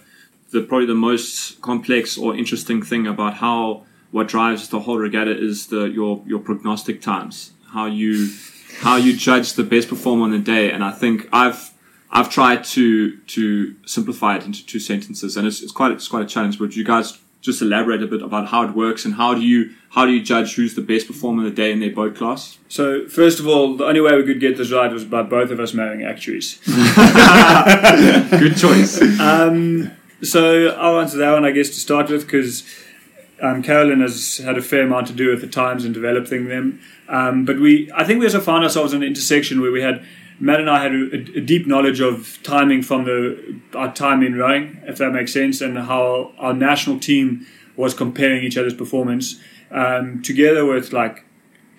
the 0.53 0.63
probably 0.63 0.87
the 0.87 1.03
most 1.11 1.61
complex 1.61 2.17
or 2.17 2.37
interesting 2.37 2.81
thing 2.81 3.09
about 3.09 3.35
how 3.35 3.85
what 4.13 4.29
drives 4.29 4.69
the 4.69 4.81
whole 4.81 4.99
regatta 4.99 5.37
is 5.37 5.67
the 5.67 5.83
your 5.99 6.23
your 6.25 6.39
prognostic 6.39 7.03
times, 7.03 7.53
how 7.73 7.87
you 7.87 8.31
how 8.87 8.97
you 8.97 9.13
judge 9.17 9.55
the 9.55 9.65
best 9.65 9.89
performer 9.89 10.23
on 10.23 10.31
the 10.31 10.39
day. 10.39 10.71
And 10.71 10.85
I 10.85 10.93
think 10.93 11.29
I've 11.33 11.74
I've 12.15 12.31
tried 12.31 12.65
to 12.65 13.17
to 13.19 13.75
simplify 13.87 14.37
it 14.37 14.45
into 14.45 14.65
two 14.65 14.79
sentences, 14.79 15.37
and 15.37 15.47
it's, 15.47 15.61
it's 15.63 15.73
quite 15.73 15.93
it's 15.93 16.09
quite 16.09 16.23
a 16.23 16.27
challenge. 16.27 16.59
But 16.59 16.77
you 16.77 16.85
guys 16.85 17.19
just 17.41 17.61
elaborate 17.61 18.03
a 18.03 18.07
bit 18.07 18.23
about 18.23 18.49
how 18.49 18.65
it 18.67 18.75
works 18.75 19.05
and 19.05 19.17
how 19.17 19.35
do 19.35 19.43
you 19.43 19.75
how 19.91 20.07
do 20.07 20.13
you 20.13 20.23
judge 20.23 20.55
who's 20.55 20.75
the 20.75 20.81
best 20.81 21.07
performer 21.07 21.45
of 21.45 21.51
the 21.51 21.55
day 21.55 21.71
in 21.71 21.81
their 21.81 21.93
boat 21.93 22.17
class? 22.17 22.59
So 22.69 23.07
first 23.07 23.39
of 23.39 23.47
all, 23.47 23.77
the 23.77 23.85
only 23.85 24.01
way 24.01 24.17
we 24.17 24.25
could 24.25 24.41
get 24.41 24.57
this 24.57 24.73
right 24.73 24.91
was 24.91 25.05
by 25.05 25.23
both 25.23 25.51
of 25.51 25.61
us 25.61 25.75
marrying 25.75 26.05
actuaries. 26.05 26.59
Good 26.67 28.57
choice. 28.57 29.01
Um, 29.21 29.93
so 30.23 30.69
I'll 30.69 31.01
answer 31.01 31.19
that 31.19 31.33
one, 31.33 31.45
I 31.45 31.51
guess, 31.51 31.69
to 31.69 31.81
start 31.81 32.09
with, 32.09 32.23
because 32.23 32.65
um, 33.43 33.63
Carolyn 33.63 34.01
has 34.01 34.39
had 34.39 34.57
a 34.57 34.63
fair 34.63 34.85
amount 34.85 35.09
to 35.09 35.13
do 35.13 35.29
with 35.29 35.43
the 35.43 35.47
times 35.47 35.85
and 35.85 35.93
developing 35.93 36.49
them. 36.49 36.81
Um, 37.09 37.45
but 37.45 37.61
we, 37.61 37.91
I 37.95 38.05
think 38.05 38.21
we 38.21 38.27
also 38.27 38.41
found 38.41 38.65
ourselves 38.65 38.95
in 38.95 39.03
an 39.03 39.09
intersection 39.09 39.61
where 39.61 39.71
we 39.71 39.83
had 39.83 40.05
Matt 40.41 40.61
and 40.61 40.69
I 40.71 40.83
had 40.83 40.93
a, 40.93 41.39
a 41.39 41.41
deep 41.41 41.67
knowledge 41.67 42.01
of 42.01 42.39
timing 42.43 42.83
from 42.83 43.05
the 43.05 43.61
our 43.75 43.93
time 43.95 44.23
in 44.23 44.37
rowing, 44.37 44.81
if 44.85 44.99
that 44.99 45.13
makes 45.13 45.33
sense, 45.33 45.61
and 45.61 45.79
how 45.79 46.33
our 46.39 46.53
national 46.55 46.99
team 46.99 47.47
was 47.77 47.95
comparing 47.95 48.45
each 48.45 48.57
other's 48.57 48.75
performance, 48.75 49.41
um, 49.71 50.23
together 50.23 50.65
with 50.65 50.93
like 50.93 51.25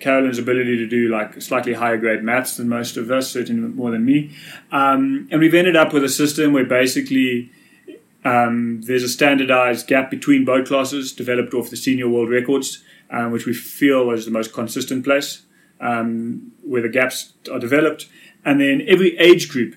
Carolyn's 0.00 0.38
ability 0.38 0.76
to 0.76 0.86
do 0.86 1.08
like 1.08 1.40
slightly 1.40 1.74
higher 1.74 1.96
grade 1.96 2.22
maths 2.22 2.56
than 2.56 2.68
most 2.68 2.96
of 2.96 3.10
us, 3.10 3.30
certainly 3.30 3.68
more 3.68 3.90
than 3.90 4.04
me. 4.04 4.34
Um, 4.70 5.28
and 5.30 5.40
we've 5.40 5.54
ended 5.54 5.76
up 5.76 5.92
with 5.92 6.04
a 6.04 6.08
system 6.08 6.52
where 6.52 6.64
basically 6.64 7.50
um, 8.24 8.82
there's 8.82 9.02
a 9.02 9.08
standardized 9.08 9.86
gap 9.86 10.10
between 10.10 10.44
boat 10.44 10.66
classes 10.66 11.12
developed 11.12 11.54
off 11.54 11.70
the 11.70 11.76
senior 11.76 12.08
world 12.08 12.28
records, 12.28 12.82
um, 13.10 13.30
which 13.32 13.46
we 13.46 13.54
feel 13.54 14.10
is 14.10 14.24
the 14.24 14.30
most 14.30 14.52
consistent 14.52 15.04
place 15.04 15.42
um, 15.80 16.52
where 16.62 16.82
the 16.82 16.88
gaps 16.88 17.32
are 17.50 17.58
developed. 17.58 18.08
And 18.46 18.60
then 18.60 18.82
every 18.86 19.18
age 19.18 19.48
group 19.48 19.74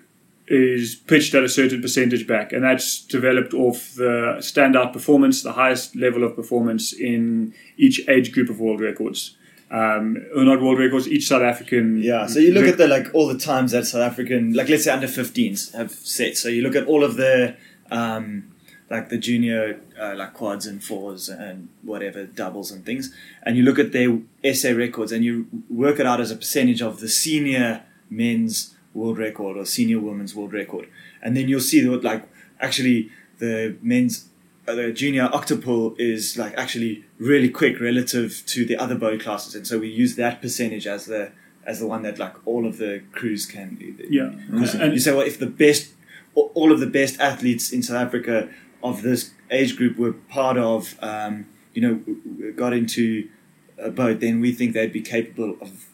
is 0.47 0.95
pitched 0.95 1.33
at 1.33 1.43
a 1.43 1.49
certain 1.49 1.81
percentage 1.81 2.27
back, 2.27 2.53
and 2.53 2.63
that's 2.63 3.01
developed 3.01 3.53
off 3.53 3.95
the 3.95 4.37
standout 4.39 4.93
performance, 4.93 5.41
the 5.41 5.53
highest 5.53 5.95
level 5.95 6.23
of 6.23 6.35
performance 6.35 6.93
in 6.93 7.53
each 7.77 8.07
age 8.07 8.31
group 8.31 8.49
of 8.49 8.59
world 8.59 8.79
records. 8.79 9.35
Um, 9.71 10.17
or 10.35 10.43
not 10.43 10.61
world 10.61 10.79
records, 10.79 11.07
each 11.07 11.27
South 11.27 11.41
African. 11.41 12.01
Yeah, 12.01 12.27
so 12.27 12.39
you 12.39 12.53
look 12.53 12.65
at 12.67 12.77
the 12.77 12.87
like 12.87 13.07
all 13.13 13.27
the 13.27 13.37
times 13.37 13.71
that 13.71 13.85
South 13.85 14.01
African, 14.01 14.53
like 14.53 14.69
let's 14.69 14.83
say 14.83 14.91
under 14.91 15.07
15s 15.07 15.73
have 15.73 15.91
set. 15.91 16.37
So 16.37 16.47
you 16.49 16.61
look 16.61 16.75
at 16.75 16.85
all 16.87 17.03
of 17.03 17.15
the 17.15 17.55
um, 17.91 18.51
like 18.89 19.09
the 19.09 19.17
junior 19.17 19.79
uh, 19.99 20.13
like 20.15 20.33
quads 20.33 20.65
and 20.65 20.83
fours 20.83 21.29
and 21.29 21.69
whatever 21.83 22.25
doubles 22.25 22.71
and 22.71 22.85
things, 22.85 23.13
and 23.43 23.57
you 23.57 23.63
look 23.63 23.79
at 23.79 23.91
their 23.93 24.19
SA 24.53 24.69
records 24.69 25.11
and 25.11 25.23
you 25.23 25.47
work 25.69 25.99
it 25.99 26.05
out 26.05 26.19
as 26.19 26.31
a 26.31 26.35
percentage 26.35 26.81
of 26.81 26.99
the 26.99 27.09
senior 27.09 27.83
men's 28.09 28.75
world 28.93 29.17
record 29.17 29.57
or 29.57 29.65
senior 29.65 29.99
women's 29.99 30.35
world 30.35 30.53
record, 30.53 30.87
and 31.21 31.35
then 31.37 31.47
you'll 31.47 31.59
see 31.59 31.81
that 31.81 32.03
like 32.03 32.27
actually 32.59 33.11
the 33.39 33.75
men's 33.81 34.25
uh, 34.67 34.75
the 34.75 34.91
junior 34.91 35.27
octuple 35.29 35.95
is 35.99 36.37
like 36.37 36.53
actually 36.57 37.03
really 37.17 37.49
quick 37.49 37.79
relative 37.79 38.43
to 38.45 38.65
the 38.65 38.75
other 38.77 38.95
boat 38.95 39.19
classes, 39.21 39.55
and 39.55 39.65
so 39.67 39.79
we 39.79 39.87
use 39.87 40.15
that 40.15 40.41
percentage 40.41 40.87
as 40.87 41.05
the 41.05 41.31
as 41.65 41.79
the 41.79 41.87
one 41.87 42.01
that 42.03 42.17
like 42.17 42.35
all 42.47 42.65
of 42.65 42.77
the 42.77 43.01
crews 43.11 43.45
can 43.45 43.75
do. 43.75 43.95
Yeah. 44.09 44.29
Because 44.49 44.73
And- 44.75 44.93
you 44.93 44.99
say, 44.99 45.11
well, 45.11 45.21
if 45.25 45.37
the 45.37 45.45
best, 45.45 45.93
all 46.33 46.71
of 46.71 46.79
the 46.79 46.87
best 46.87 47.19
athletes 47.19 47.71
in 47.71 47.83
South 47.83 47.97
Africa 47.97 48.49
of 48.81 49.03
this 49.03 49.31
age 49.51 49.75
group 49.75 49.97
were 49.97 50.13
part 50.13 50.57
of, 50.57 50.95
um, 51.01 51.45
you 51.75 51.81
know, 51.81 52.51
got 52.55 52.73
into 52.73 53.29
a 53.77 53.91
boat, 53.91 54.19
then 54.19 54.39
we 54.39 54.51
think 54.51 54.73
they'd 54.73 54.93
be 54.93 55.01
capable 55.01 55.57
of 55.61 55.88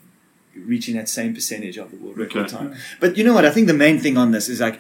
reaching 0.56 0.96
that 0.96 1.10
same 1.10 1.34
percentage 1.34 1.78
of 1.78 1.92
the 1.92 1.98
world 1.98 2.18
record 2.18 2.46
Okay. 2.46 2.58
time. 2.58 2.76
But 3.00 3.18
you 3.18 3.24
know 3.24 3.34
what? 3.34 3.46
I 3.46 3.52
think 3.52 3.68
the 3.68 3.74
main 3.74 4.00
thing 4.00 4.18
on 4.18 4.32
this 4.32 4.48
is 4.50 4.60
like 4.62 4.80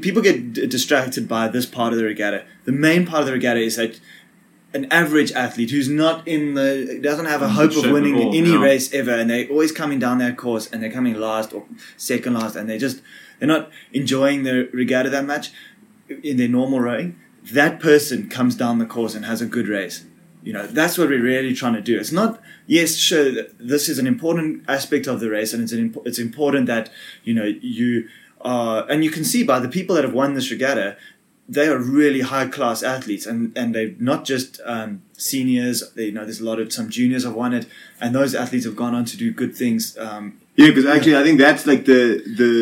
people 0.00 0.22
get 0.22 0.52
d- 0.52 0.66
distracted 0.66 1.28
by 1.28 1.48
this 1.48 1.66
part 1.66 1.92
of 1.92 1.98
the 1.98 2.04
regatta. 2.04 2.44
The 2.64 2.72
main 2.72 3.06
part 3.06 3.20
of 3.20 3.26
the 3.26 3.32
regatta 3.32 3.60
is 3.60 3.76
that 3.76 4.00
an 4.74 4.86
average 4.90 5.32
athlete 5.32 5.70
who's 5.70 5.88
not 5.88 6.26
in 6.28 6.54
the 6.54 6.98
doesn't 7.02 7.24
have 7.24 7.40
a 7.40 7.48
hope 7.48 7.72
shape 7.72 7.86
of 7.86 7.92
winning 7.92 8.16
all, 8.16 8.34
any 8.34 8.50
yeah. 8.50 8.60
race 8.60 8.92
ever, 8.92 9.12
and 9.12 9.30
they're 9.30 9.48
always 9.48 9.72
coming 9.72 9.98
down 9.98 10.18
that 10.18 10.36
course 10.36 10.68
and 10.70 10.82
they're 10.82 10.92
coming 10.92 11.14
last 11.14 11.52
or 11.54 11.64
second 11.96 12.34
last, 12.34 12.54
and 12.54 12.68
they 12.68 12.76
just 12.76 13.00
they're 13.38 13.48
not 13.48 13.70
enjoying 13.92 14.42
the 14.42 14.68
regatta 14.72 15.08
that 15.10 15.24
much 15.24 15.52
in 16.22 16.36
their 16.36 16.48
normal 16.48 16.80
rowing. 16.80 17.18
That 17.50 17.80
person 17.80 18.28
comes 18.28 18.54
down 18.54 18.78
the 18.78 18.84
course 18.84 19.14
and 19.14 19.24
has 19.24 19.40
a 19.40 19.46
good 19.46 19.68
race. 19.68 20.04
You 20.48 20.54
know, 20.54 20.66
that's 20.66 20.96
what 20.96 21.10
we're 21.10 21.20
really 21.34 21.52
trying 21.52 21.74
to 21.74 21.82
do. 21.82 22.00
It's 22.00 22.10
not, 22.10 22.40
yes, 22.66 22.96
sure, 22.96 23.30
this 23.72 23.86
is 23.86 23.98
an 23.98 24.06
important 24.06 24.64
aspect 24.66 25.06
of 25.06 25.20
the 25.20 25.28
race, 25.28 25.52
and 25.52 25.62
it's 25.62 25.72
an 25.72 25.80
imp- 25.80 26.06
it's 26.06 26.18
important 26.18 26.64
that 26.68 26.88
you 27.22 27.34
know 27.34 27.44
you 27.44 28.08
are, 28.40 28.86
and 28.90 29.04
you 29.04 29.10
can 29.10 29.24
see 29.24 29.42
by 29.44 29.58
the 29.60 29.68
people 29.68 29.94
that 29.96 30.04
have 30.04 30.14
won 30.14 30.32
this 30.32 30.50
regatta, 30.50 30.96
they 31.56 31.68
are 31.68 31.76
really 31.76 32.22
high 32.22 32.46
class 32.56 32.82
athletes, 32.82 33.26
and 33.26 33.52
and 33.58 33.74
they're 33.74 33.92
not 33.98 34.24
just 34.24 34.58
um, 34.64 35.02
seniors. 35.18 35.76
They, 35.92 36.06
you 36.06 36.12
know, 36.12 36.24
there's 36.24 36.40
a 36.40 36.46
lot 36.46 36.58
of 36.60 36.72
some 36.72 36.88
juniors 36.88 37.24
have 37.24 37.34
won 37.34 37.52
it, 37.52 37.66
and 38.00 38.14
those 38.14 38.34
athletes 38.34 38.64
have 38.64 38.74
gone 38.84 38.94
on 38.94 39.04
to 39.04 39.18
do 39.18 39.30
good 39.30 39.54
things. 39.54 39.98
Um, 39.98 40.24
Yeah, 40.56 40.68
because 40.68 40.86
actually, 40.86 41.16
I 41.20 41.24
think 41.24 41.38
that's 41.46 41.64
like 41.66 41.84
the 41.84 42.02
the 42.40 42.52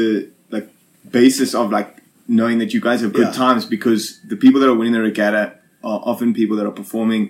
like 0.50 0.68
basis 1.18 1.54
of 1.54 1.70
like 1.70 1.90
knowing 2.26 2.58
that 2.58 2.74
you 2.74 2.80
guys 2.80 3.00
have 3.02 3.12
good 3.12 3.30
Yeah. 3.32 3.44
times 3.46 3.64
because 3.76 4.02
the 4.32 4.38
people 4.44 4.58
that 4.60 4.68
are 4.68 4.74
winning 4.80 4.94
the 4.98 5.02
regatta 5.12 5.44
are 5.84 6.00
often 6.10 6.34
people 6.34 6.56
that 6.58 6.66
are 6.66 6.78
performing 6.84 7.22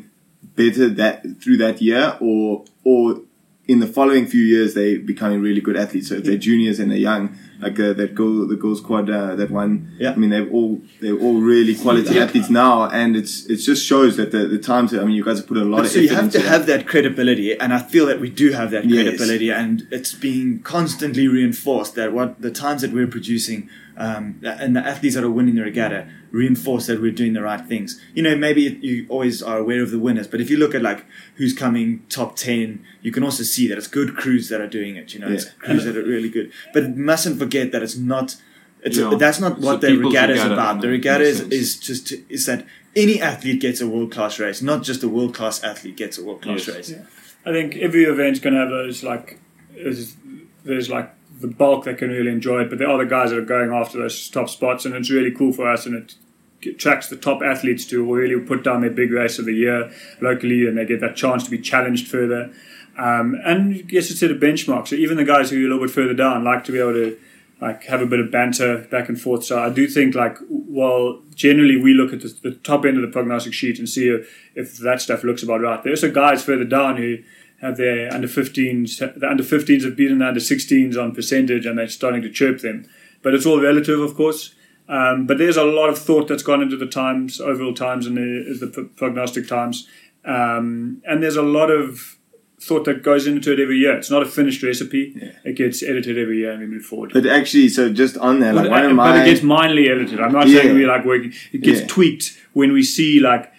better 0.56 0.88
that 0.88 1.22
through 1.40 1.58
that 1.58 1.80
year 1.82 2.16
or 2.20 2.64
or 2.84 3.20
in 3.68 3.80
the 3.80 3.86
following 3.86 4.26
few 4.26 4.42
years 4.42 4.74
they 4.74 4.96
becoming 4.96 5.40
really 5.42 5.60
good 5.60 5.76
athletes. 5.76 6.08
So 6.08 6.14
if 6.16 6.24
they're 6.24 6.38
juniors 6.38 6.78
and 6.78 6.88
they're 6.90 6.98
young, 6.98 7.36
like 7.60 7.80
uh, 7.80 7.92
that 7.94 8.14
goal, 8.14 8.46
the 8.46 8.54
girls 8.54 8.78
squad 8.80 9.10
uh, 9.10 9.34
that 9.34 9.50
won. 9.50 9.90
Yeah. 9.98 10.12
I 10.12 10.16
mean 10.16 10.30
they've 10.30 10.52
all 10.52 10.80
they're 11.00 11.18
all 11.18 11.40
really 11.40 11.74
quality 11.74 12.14
Yeah. 12.14 12.24
athletes 12.24 12.48
now, 12.48 12.88
and 12.90 13.16
it's 13.16 13.44
it 13.46 13.56
just 13.56 13.84
shows 13.84 14.16
that 14.18 14.30
the 14.30 14.46
the 14.46 14.58
times. 14.58 14.94
I 14.94 15.04
mean, 15.04 15.16
you 15.16 15.24
guys 15.24 15.38
have 15.38 15.48
put 15.48 15.56
a 15.56 15.64
lot 15.64 15.80
of 15.84 15.90
so 15.90 15.98
you 15.98 16.10
have 16.10 16.30
to 16.32 16.38
that. 16.38 16.46
have 16.46 16.66
that 16.66 16.86
credibility, 16.86 17.58
and 17.58 17.72
I 17.74 17.80
feel 17.80 18.06
that 18.06 18.20
we 18.20 18.30
do 18.30 18.52
have 18.52 18.70
that 18.70 18.84
Yes. 18.84 19.02
credibility, 19.02 19.50
and 19.50 19.86
it's 19.90 20.14
being 20.14 20.60
constantly 20.60 21.26
reinforced 21.26 21.96
that 21.96 22.12
what 22.12 22.40
the 22.40 22.52
times 22.52 22.82
that 22.82 22.92
we're 22.92 23.08
producing 23.18 23.68
um, 23.96 24.40
and 24.44 24.76
the 24.76 24.80
athletes 24.80 25.14
that 25.14 25.24
are 25.24 25.30
winning 25.30 25.54
the 25.54 25.62
regatta 25.62 26.06
reinforce 26.30 26.86
that 26.86 27.00
we're 27.00 27.10
doing 27.12 27.32
the 27.32 27.42
right 27.42 27.64
things. 27.66 28.00
You 28.14 28.22
know, 28.22 28.36
maybe 28.36 28.62
you 28.62 29.06
always 29.08 29.42
are 29.42 29.58
aware 29.58 29.82
of 29.82 29.90
the 29.90 29.98
winners, 29.98 30.26
but 30.26 30.40
if 30.40 30.50
you 30.50 30.58
look 30.58 30.74
at 30.74 30.82
like 30.82 31.06
who's 31.36 31.54
coming 31.54 32.04
top 32.08 32.36
ten, 32.36 32.84
you 33.02 33.10
can 33.10 33.22
also 33.22 33.42
see 33.42 33.66
that 33.68 33.78
it's 33.78 33.86
good 33.88 34.14
crews 34.16 34.48
that 34.50 34.60
are 34.60 34.66
doing 34.68 34.96
it. 34.96 35.14
You 35.14 35.20
know, 35.20 35.28
it's 35.28 35.46
crews 35.50 35.84
that 35.84 35.96
are 35.96 36.02
really 36.02 36.28
good, 36.28 36.52
but 36.74 36.82
it 36.84 36.96
mustn't 36.96 37.38
forget 37.38 37.72
that 37.72 37.82
it's 37.82 37.96
not. 37.96 38.36
It's 38.82 38.98
Yeah. 38.98 39.14
that's 39.18 39.40
not 39.40 39.58
what 39.58 39.80
the 39.80 39.88
the 39.88 39.96
regatta 39.98 40.34
is 40.34 40.44
about. 40.44 40.80
The 40.82 40.88
regatta 40.88 41.24
is, 41.24 41.40
is 41.40 41.78
just 41.80 42.06
to, 42.08 42.22
is 42.28 42.46
that 42.46 42.66
any 42.94 43.20
athlete 43.20 43.60
gets 43.60 43.80
a 43.80 43.88
world 43.88 44.12
class 44.12 44.38
race, 44.38 44.60
not 44.62 44.82
just 44.82 45.02
a 45.02 45.08
world 45.08 45.34
class 45.34 45.64
athlete 45.64 45.96
gets 45.96 46.18
a 46.18 46.24
world 46.24 46.42
class 46.42 46.66
Yes. 46.68 46.76
race. 46.76 46.94
I 47.44 47.52
think 47.52 47.76
every 47.76 48.04
event's 48.04 48.40
going 48.40 48.54
to 48.54 48.60
have 48.60 48.70
those 48.70 49.02
like 49.02 49.38
there's, 49.74 50.16
there's 50.64 50.88
like 50.90 51.10
the 51.40 51.48
bulk 51.48 51.84
that 51.84 51.98
can 51.98 52.10
really 52.10 52.30
enjoy 52.30 52.62
it, 52.62 52.70
but 52.70 52.78
the 52.78 53.06
guys 53.08 53.30
that 53.30 53.38
are 53.38 53.42
going 53.42 53.72
after 53.72 53.98
those 53.98 54.28
top 54.28 54.48
spots, 54.48 54.84
and 54.84 54.94
it's 54.94 55.10
really 55.10 55.30
cool 55.30 55.52
for 55.52 55.70
us, 55.70 55.86
and 55.86 55.94
it 55.94 56.14
attracts 56.66 57.08
the 57.08 57.16
top 57.16 57.42
athletes 57.42 57.84
to 57.86 58.02
really 58.02 58.40
put 58.44 58.64
down 58.64 58.80
their 58.80 58.90
big 58.90 59.12
race 59.12 59.38
of 59.38 59.44
the 59.44 59.52
year 59.52 59.90
locally, 60.20 60.66
and 60.66 60.78
they 60.78 60.84
get 60.84 61.00
that 61.00 61.16
chance 61.16 61.44
to 61.44 61.50
be 61.50 61.58
challenged 61.58 62.08
further. 62.08 62.52
Um, 62.98 63.38
and 63.44 63.86
gets 63.86 64.08
to 64.08 64.14
set 64.14 64.30
a 64.30 64.34
benchmark. 64.34 64.88
So 64.88 64.96
even 64.96 65.18
the 65.18 65.24
guys 65.24 65.50
who 65.50 65.56
are 65.56 65.66
a 65.66 65.68
little 65.68 65.84
bit 65.84 65.90
further 65.90 66.14
down 66.14 66.44
like 66.44 66.64
to 66.64 66.72
be 66.72 66.78
able 66.78 66.94
to 66.94 67.18
like 67.60 67.84
have 67.84 68.00
a 68.00 68.06
bit 68.06 68.20
of 68.20 68.30
banter 68.30 68.86
back 68.90 69.10
and 69.10 69.20
forth. 69.20 69.44
So 69.44 69.62
I 69.62 69.68
do 69.68 69.86
think 69.86 70.14
like 70.14 70.38
well, 70.48 71.22
generally 71.34 71.76
we 71.76 71.92
look 71.92 72.14
at 72.14 72.22
the, 72.22 72.28
the 72.42 72.52
top 72.52 72.86
end 72.86 72.96
of 72.96 73.02
the 73.02 73.08
prognostic 73.08 73.52
sheet 73.52 73.78
and 73.78 73.86
see 73.86 74.08
if, 74.08 74.34
if 74.54 74.78
that 74.78 75.02
stuff 75.02 75.24
looks 75.24 75.42
about 75.42 75.60
right. 75.60 75.82
There's 75.82 76.00
some 76.00 76.14
guys 76.14 76.42
further 76.42 76.64
down 76.64 76.96
who 76.96 77.18
have 77.60 77.76
their 77.76 78.12
under 78.12 78.28
15s. 78.28 78.98
The 78.98 79.28
under 79.28 79.42
15s 79.42 79.84
have 79.84 79.96
beaten 79.96 80.18
the 80.18 80.28
under 80.28 80.40
16s 80.40 80.96
on 80.96 81.14
percentage, 81.14 81.66
and 81.66 81.78
they're 81.78 81.88
starting 81.88 82.22
to 82.22 82.30
chirp 82.30 82.60
them. 82.60 82.86
But 83.22 83.34
it's 83.34 83.46
all 83.46 83.60
relative, 83.60 84.00
of 84.00 84.14
course. 84.14 84.54
Um, 84.88 85.26
but 85.26 85.38
there's 85.38 85.56
a 85.56 85.64
lot 85.64 85.88
of 85.88 85.98
thought 85.98 86.28
that's 86.28 86.42
gone 86.42 86.62
into 86.62 86.76
the 86.76 86.86
times, 86.86 87.40
overall 87.40 87.74
times, 87.74 88.06
and 88.06 88.16
the, 88.16 88.66
the 88.66 88.84
prognostic 88.96 89.48
times. 89.48 89.88
Um, 90.24 91.02
and 91.06 91.22
there's 91.22 91.36
a 91.36 91.42
lot 91.42 91.70
of 91.70 92.16
thought 92.60 92.84
that 92.84 93.02
goes 93.02 93.26
into 93.26 93.52
it 93.52 93.60
every 93.60 93.78
year. 93.78 93.96
It's 93.96 94.10
not 94.10 94.22
a 94.22 94.26
finished 94.26 94.62
recipe. 94.62 95.14
Yeah. 95.16 95.32
It 95.44 95.56
gets 95.56 95.82
edited 95.82 96.18
every 96.18 96.38
year 96.38 96.52
and 96.52 96.60
we 96.60 96.66
move 96.66 96.84
forward. 96.84 97.12
But 97.12 97.26
actually, 97.26 97.68
so 97.68 97.92
just 97.92 98.16
on 98.16 98.40
that, 98.40 98.54
like 98.54 98.64
but, 98.64 98.70
one 98.70 98.84
of 98.84 98.92
my, 98.92 99.12
but 99.12 99.26
it 99.26 99.30
gets 99.30 99.42
mindly 99.42 99.88
edited. 99.88 100.20
I'm 100.20 100.32
not 100.32 100.48
yeah. 100.48 100.62
saying 100.62 100.74
we 100.74 100.86
like 100.86 101.04
working. 101.04 101.32
It 101.52 101.62
gets 101.62 101.80
yeah. 101.80 101.86
tweaked 101.86 102.38
when 102.54 102.72
we 102.72 102.82
see 102.82 103.20
like, 103.20 103.52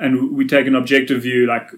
and 0.00 0.32
we 0.32 0.46
take 0.46 0.66
an 0.66 0.74
objective 0.74 1.22
view 1.22 1.46
like 1.46 1.70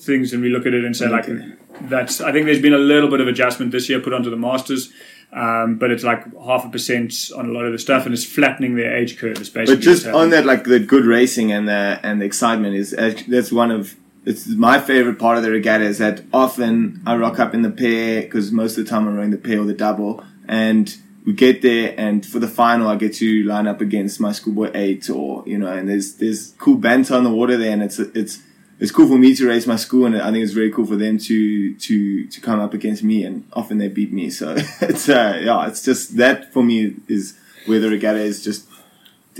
things 0.00 0.32
and 0.32 0.42
we 0.42 0.48
look 0.48 0.66
at 0.66 0.74
it 0.74 0.84
and 0.84 0.96
say 0.96 1.06
okay. 1.06 1.32
like 1.32 1.88
that's. 1.88 2.20
I 2.20 2.32
think 2.32 2.46
there's 2.46 2.62
been 2.62 2.74
a 2.74 2.78
little 2.78 3.08
bit 3.08 3.20
of 3.20 3.28
adjustment 3.28 3.72
this 3.72 3.88
year 3.88 4.00
put 4.00 4.12
onto 4.12 4.30
the 4.30 4.36
masters. 4.36 4.92
Um, 5.32 5.76
but 5.78 5.92
it's 5.92 6.02
like 6.02 6.24
half 6.42 6.64
a 6.64 6.68
percent 6.68 7.14
on 7.36 7.48
a 7.48 7.52
lot 7.52 7.64
of 7.64 7.70
the 7.70 7.78
stuff, 7.78 8.04
and 8.04 8.12
it's 8.12 8.24
flattening 8.24 8.74
their 8.74 8.96
age 8.96 9.16
curve. 9.16 9.36
Basically 9.36 9.76
but 9.76 9.80
just 9.80 10.06
on 10.06 10.30
that, 10.30 10.44
like 10.44 10.64
the 10.64 10.80
good 10.80 11.04
racing 11.04 11.52
and 11.52 11.68
the 11.68 12.00
and 12.02 12.20
the 12.20 12.24
excitement 12.24 12.74
is 12.74 12.90
that's 13.28 13.52
one 13.52 13.70
of 13.70 13.94
it's 14.24 14.48
my 14.48 14.80
favorite 14.80 15.18
part 15.18 15.36
of 15.36 15.44
the 15.44 15.50
regatta 15.50 15.84
is 15.84 15.98
that 15.98 16.22
often 16.32 17.00
I 17.06 17.16
rock 17.16 17.38
up 17.38 17.54
in 17.54 17.62
the 17.62 17.70
pair 17.70 18.22
because 18.22 18.50
most 18.50 18.76
of 18.76 18.84
the 18.84 18.90
time 18.90 19.06
I'm 19.06 19.16
rowing 19.16 19.30
the 19.30 19.38
pair 19.38 19.60
or 19.60 19.64
the 19.64 19.74
double, 19.74 20.24
and 20.48 20.94
we 21.24 21.32
get 21.32 21.62
there, 21.62 21.94
and 21.96 22.26
for 22.26 22.38
the 22.38 22.48
final 22.48 22.88
I 22.88 22.96
get 22.96 23.14
to 23.14 23.44
line 23.44 23.68
up 23.68 23.80
against 23.80 24.20
my 24.20 24.32
schoolboy 24.32 24.72
eight, 24.74 25.08
or 25.08 25.44
you 25.46 25.58
know, 25.58 25.72
and 25.72 25.88
there's 25.88 26.14
there's 26.14 26.54
cool 26.58 26.76
banter 26.76 27.14
on 27.14 27.22
the 27.22 27.30
water 27.30 27.56
there, 27.56 27.72
and 27.72 27.82
it's 27.82 27.98
it's 27.98 28.42
it's 28.80 28.90
cool 28.90 29.06
for 29.06 29.18
me 29.18 29.34
to 29.34 29.46
race 29.46 29.66
my 29.66 29.76
school, 29.76 30.06
and 30.06 30.20
I 30.20 30.32
think 30.32 30.42
it's 30.42 30.54
very 30.54 30.72
cool 30.72 30.86
for 30.86 30.96
them 30.96 31.18
to 31.18 31.74
to 31.74 32.26
to 32.26 32.40
come 32.40 32.60
up 32.60 32.74
against 32.74 33.02
me, 33.02 33.24
and 33.24 33.46
often 33.52 33.78
they 33.78 33.88
beat 33.88 34.12
me. 34.12 34.30
So 34.30 34.56
it's 34.80 35.08
uh, 35.08 35.38
yeah, 35.42 35.68
it's 35.68 35.84
just 35.84 36.16
that 36.16 36.52
for 36.52 36.62
me 36.62 36.96
is 37.06 37.38
where 37.66 37.78
the 37.78 37.90
regatta 37.90 38.20
is 38.20 38.42
just 38.42 38.66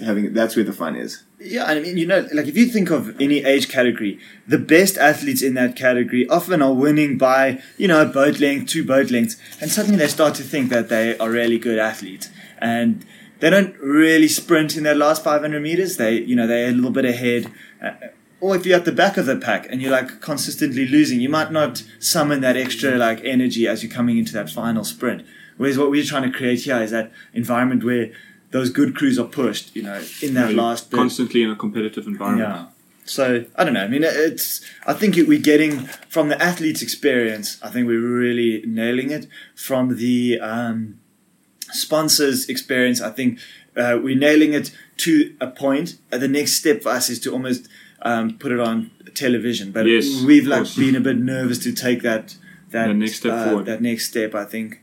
having 0.04 0.32
that's 0.34 0.56
where 0.56 0.64
the 0.64 0.74
fun 0.74 0.94
is. 0.94 1.24
Yeah, 1.42 1.64
I 1.64 1.80
mean, 1.80 1.96
you 1.96 2.06
know, 2.06 2.28
like 2.34 2.48
if 2.48 2.56
you 2.56 2.66
think 2.66 2.90
of 2.90 3.18
any 3.18 3.42
age 3.42 3.70
category, 3.70 4.20
the 4.46 4.58
best 4.58 4.98
athletes 4.98 5.40
in 5.40 5.54
that 5.54 5.74
category 5.74 6.28
often 6.28 6.60
are 6.60 6.74
winning 6.74 7.16
by, 7.16 7.62
you 7.78 7.88
know, 7.88 8.04
boat 8.04 8.40
length, 8.40 8.68
two 8.68 8.84
boat 8.84 9.10
lengths, 9.10 9.36
and 9.58 9.70
suddenly 9.70 9.96
they 9.96 10.08
start 10.08 10.34
to 10.34 10.42
think 10.42 10.68
that 10.68 10.90
they 10.90 11.16
are 11.16 11.30
really 11.30 11.58
good 11.58 11.78
athletes. 11.78 12.28
And 12.58 13.06
they 13.38 13.48
don't 13.48 13.74
really 13.78 14.28
sprint 14.28 14.76
in 14.76 14.82
their 14.82 14.94
last 14.94 15.24
500 15.24 15.62
meters. 15.62 15.96
They, 15.96 16.18
you 16.18 16.36
know, 16.36 16.46
they're 16.46 16.68
a 16.68 16.72
little 16.72 16.90
bit 16.90 17.06
ahead. 17.06 17.50
Or 18.40 18.56
if 18.56 18.64
you're 18.64 18.78
at 18.78 18.86
the 18.86 18.92
back 18.92 19.16
of 19.16 19.26
the 19.26 19.36
pack 19.36 19.66
and 19.70 19.82
you're 19.82 19.90
like 19.90 20.20
consistently 20.20 20.86
losing, 20.86 21.20
you 21.20 21.28
might 21.28 21.52
not 21.52 21.84
summon 21.98 22.40
that 22.40 22.56
extra 22.56 22.96
like 22.96 23.22
energy 23.24 23.68
as 23.68 23.82
you're 23.82 23.92
coming 23.92 24.18
into 24.18 24.32
that 24.32 24.48
final 24.48 24.84
sprint. 24.84 25.26
Whereas 25.58 25.76
what 25.76 25.90
we're 25.90 26.04
trying 26.04 26.30
to 26.30 26.36
create 26.36 26.60
here 26.60 26.80
is 26.80 26.90
that 26.90 27.12
environment 27.34 27.84
where 27.84 28.12
those 28.50 28.70
good 28.70 28.96
crews 28.96 29.18
are 29.18 29.26
pushed, 29.26 29.76
you 29.76 29.82
know, 29.82 30.02
in 30.22 30.34
that 30.34 30.54
last 30.54 30.90
bit. 30.90 30.96
constantly 30.96 31.42
in 31.42 31.50
a 31.50 31.56
competitive 31.56 32.06
environment. 32.06 32.48
Yeah. 32.48 32.66
So 33.04 33.44
I 33.56 33.64
don't 33.64 33.74
know. 33.74 33.84
I 33.84 33.88
mean, 33.88 34.04
it's. 34.04 34.60
I 34.86 34.92
think 34.92 35.18
it, 35.18 35.26
we're 35.26 35.40
getting 35.40 35.80
from 36.08 36.28
the 36.28 36.40
athlete's 36.40 36.80
experience. 36.80 37.58
I 37.62 37.68
think 37.68 37.86
we're 37.86 38.00
really 38.00 38.62
nailing 38.66 39.10
it. 39.10 39.26
From 39.54 39.96
the 39.96 40.38
um, 40.40 41.00
sponsors' 41.72 42.48
experience, 42.48 43.00
I 43.00 43.10
think 43.10 43.38
uh, 43.76 43.98
we're 44.02 44.16
nailing 44.16 44.52
it 44.52 44.70
to 44.98 45.34
a 45.40 45.48
point. 45.48 45.98
Uh, 46.12 46.18
the 46.18 46.28
next 46.28 46.52
step 46.52 46.82
for 46.82 46.90
us 46.90 47.10
is 47.10 47.18
to 47.20 47.32
almost 47.32 47.68
um, 48.02 48.36
put 48.38 48.52
it 48.52 48.60
on 48.60 48.90
television. 49.14 49.72
But 49.72 49.86
yes, 49.86 50.22
we've 50.22 50.46
like 50.46 50.66
been 50.76 50.96
a 50.96 51.00
bit 51.00 51.18
nervous 51.18 51.58
to 51.60 51.72
take 51.72 52.02
that 52.02 52.36
that 52.70 52.88
the 52.88 52.94
next 52.94 53.16
step 53.16 53.32
uh, 53.32 53.44
forward. 53.46 53.66
That 53.66 53.82
next 53.82 54.08
step, 54.08 54.34
I 54.34 54.44
think, 54.44 54.80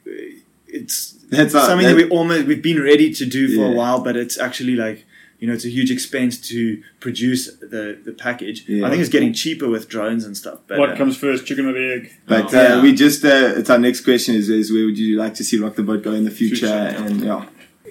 it's 0.68 1.14
that's 1.30 1.54
something 1.54 1.86
that, 1.88 1.96
that 1.96 1.96
we 1.96 2.10
almost 2.10 2.46
we've 2.48 2.62
been 2.62 2.82
ready 2.82 3.14
to 3.14 3.26
do 3.26 3.48
for 3.56 3.62
Yeah. 3.66 3.72
a 3.72 3.76
while, 3.76 4.02
but 4.04 4.16
it's 4.16 4.38
actually 4.38 4.76
like 4.76 5.06
you 5.40 5.48
know 5.48 5.54
it's 5.54 5.66
a 5.66 5.70
huge 5.70 5.92
expense 5.92 6.38
to 6.50 6.82
produce 7.00 7.48
the 7.60 7.98
the 8.04 8.12
package. 8.14 8.66
Yeah. 8.68 8.86
I 8.86 8.90
think 8.90 9.02
it's 9.02 9.10
getting 9.10 9.34
cheaper 9.34 9.70
with 9.70 9.88
drones 9.88 10.26
and 10.26 10.36
stuff. 10.36 10.60
But 10.68 10.80
what 10.80 10.92
uh, 10.92 10.96
comes 10.98 11.18
first, 11.18 11.46
chicken 11.46 11.66
or 11.68 11.74
the 11.74 11.94
egg? 11.96 12.12
But 12.28 12.54
Oh. 12.54 12.58
uh, 12.58 12.62
Yeah. 12.62 12.82
we 12.82 12.94
just 12.94 13.24
uh, 13.24 13.54
it's 13.58 13.70
our 13.70 13.80
next 13.80 14.02
question 14.02 14.36
is 14.36 14.50
is 14.50 14.72
where 14.72 14.86
would 14.86 14.98
you 14.98 15.18
like 15.18 15.36
to 15.36 15.44
see 15.44 15.58
Rock 15.60 15.76
the 15.76 15.84
Boat 15.84 16.04
go 16.04 16.12
in 16.14 16.24
the 16.26 16.32
future? 16.32 16.56
Future. 16.68 17.04
And 17.06 17.24
yeah, 17.24 17.46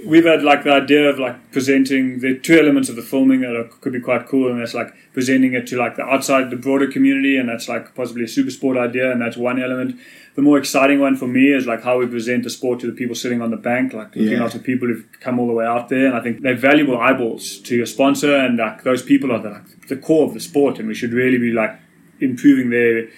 We've 0.04 0.24
had 0.24 0.42
like 0.42 0.64
the 0.64 0.72
idea 0.72 1.08
of 1.08 1.18
like 1.18 1.52
presenting 1.52 2.20
the 2.20 2.38
two 2.38 2.58
elements 2.58 2.88
of 2.88 2.96
the 2.96 3.02
filming 3.02 3.40
that 3.40 3.56
are, 3.56 3.64
could 3.64 3.92
be 3.92 4.00
quite 4.00 4.26
cool, 4.26 4.50
and 4.50 4.60
that's 4.60 4.74
like 4.74 4.92
presenting 5.14 5.54
it 5.54 5.66
to 5.68 5.76
like 5.76 5.96
the 5.96 6.02
outside, 6.04 6.50
the 6.50 6.56
broader 6.56 6.86
community, 6.86 7.36
and 7.38 7.48
that's 7.48 7.68
like 7.68 7.94
possibly 7.94 8.24
a 8.24 8.28
super 8.28 8.50
sport 8.50 8.76
idea, 8.76 9.10
and 9.10 9.20
that's 9.20 9.36
one 9.36 9.60
element. 9.62 9.98
The 10.34 10.42
more 10.42 10.58
exciting 10.58 11.00
one 11.00 11.16
for 11.16 11.26
me 11.26 11.50
is 11.52 11.66
like 11.66 11.82
how 11.82 11.98
we 11.98 12.06
present 12.06 12.44
the 12.44 12.50
sport 12.50 12.78
to 12.80 12.86
the 12.86 12.92
people 12.92 13.14
sitting 13.14 13.40
on 13.40 13.50
the 13.50 13.56
bank, 13.56 13.94
like 13.94 14.14
looking 14.14 14.32
Yeah. 14.32 14.44
after 14.44 14.58
people 14.58 14.86
who've 14.88 15.06
come 15.20 15.38
all 15.38 15.46
the 15.46 15.54
way 15.54 15.64
out 15.64 15.88
there, 15.88 16.06
and 16.06 16.14
I 16.14 16.20
think 16.20 16.42
they're 16.42 16.54
valuable 16.54 16.98
eyeballs 16.98 17.58
to 17.60 17.74
your 17.74 17.86
sponsor, 17.86 18.36
and 18.36 18.58
like 18.58 18.82
those 18.82 19.02
people 19.02 19.32
are 19.32 19.40
the, 19.40 19.50
like 19.50 19.88
the 19.88 19.96
core 19.96 20.26
of 20.26 20.34
the 20.34 20.40
sport, 20.40 20.78
and 20.78 20.86
we 20.88 20.94
should 20.94 21.12
really 21.14 21.38
be 21.38 21.52
like 21.52 21.72
improving 22.20 22.68
their 22.70 23.08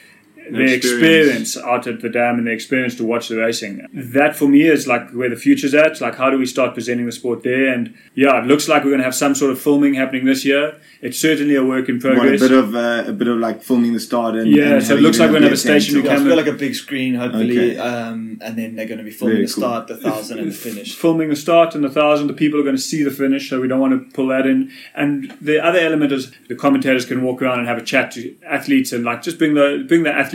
their 0.53 0.75
experience. 0.75 1.57
experience 1.57 1.57
out 1.59 1.87
at 1.87 2.01
the 2.01 2.09
dam 2.09 2.39
and 2.39 2.47
their 2.47 2.55
experience 2.55 2.95
to 2.97 3.05
watch 3.05 3.29
the 3.29 3.37
racing. 3.37 3.87
That 3.93 4.37
for 4.37 4.49
me 4.49 4.63
is 4.63 4.87
like 4.87 5.11
where 5.11 5.29
the 5.31 5.37
future's 5.37 5.75
at. 5.75 6.01
Like, 6.01 6.17
how 6.17 6.31
do 6.31 6.39
we 6.39 6.47
start 6.47 6.75
presenting 6.75 7.07
the 7.07 7.13
sport 7.13 7.43
there? 7.43 7.73
And 7.73 7.95
yeah, 8.15 8.41
it 8.41 8.47
looks 8.47 8.69
like 8.69 8.83
we're 8.85 8.91
going 8.91 8.99
to 9.01 9.05
have 9.05 9.15
some 9.15 9.35
sort 9.35 9.51
of 9.53 9.61
filming 9.61 9.95
happening 9.95 10.25
this 10.25 10.45
year. 10.45 10.81
It's 11.01 11.19
certainly 11.19 11.55
a 11.55 11.65
work 11.65 11.89
in 11.89 11.97
want 11.97 12.05
a 12.05 12.21
progress. 12.21 12.41
bit 12.41 12.53
of 12.53 12.75
uh, 12.75 13.05
a 13.07 13.13
bit 13.13 13.29
of 13.29 13.39
like 13.39 13.63
filming 13.63 13.93
the 13.93 14.01
start 14.01 14.35
and 14.37 14.51
Yeah, 14.51 14.75
and 14.77 14.85
so 14.85 14.97
it 14.97 15.01
looks 15.01 15.19
like 15.19 15.29
we're 15.31 15.35
gonna 15.41 15.47
have 15.47 15.53
a 15.53 15.55
at 15.55 15.63
the 15.63 15.81
stationary 15.81 16.03
camera. 16.03 16.19
it's 16.21 16.29
got 16.29 16.37
like 16.47 16.55
a 16.55 16.59
big 16.59 16.75
screen, 16.75 17.15
hopefully, 17.15 17.77
Okay. 17.77 17.77
um, 17.79 18.39
and 18.41 18.57
then 18.57 18.75
they're 18.77 18.87
going 18.87 18.99
to 18.99 19.05
be 19.05 19.11
filming 19.11 19.37
Very 19.37 19.47
the 19.47 19.53
cool. 19.53 19.63
start, 19.63 19.87
the 19.89 19.97
thousand, 19.97 20.39
and 20.39 20.49
the 20.53 20.55
finish. 20.55 20.95
filming 20.95 21.29
the 21.31 21.37
start 21.37 21.75
and 21.75 21.83
the 21.85 21.89
thousand, 21.91 22.27
the 22.27 22.33
people 22.35 22.59
are 22.61 22.63
going 22.63 22.77
to 22.77 22.83
see 22.83 23.03
the 23.03 23.11
finish, 23.11 23.49
so 23.51 23.61
we 23.61 23.69
don't 23.69 23.81
want 23.81 23.93
to 23.95 24.15
pull 24.15 24.29
that 24.29 24.47
in. 24.47 24.71
And 24.95 25.37
the 25.41 25.59
other 25.65 25.79
element 25.79 26.13
is 26.13 26.31
the 26.49 26.55
commentators 26.55 27.05
can 27.07 27.23
walk 27.23 27.43
around 27.43 27.59
and 27.61 27.69
have 27.69 27.79
a 27.79 27.83
chat 27.83 28.11
to 28.13 28.35
athletes 28.45 28.93
and 28.93 29.05
like 29.05 29.23
just 29.23 29.39
bring 29.39 29.55
the 29.55 29.85
bring 29.89 30.03
the 30.05 30.13
athlete's 30.13 30.29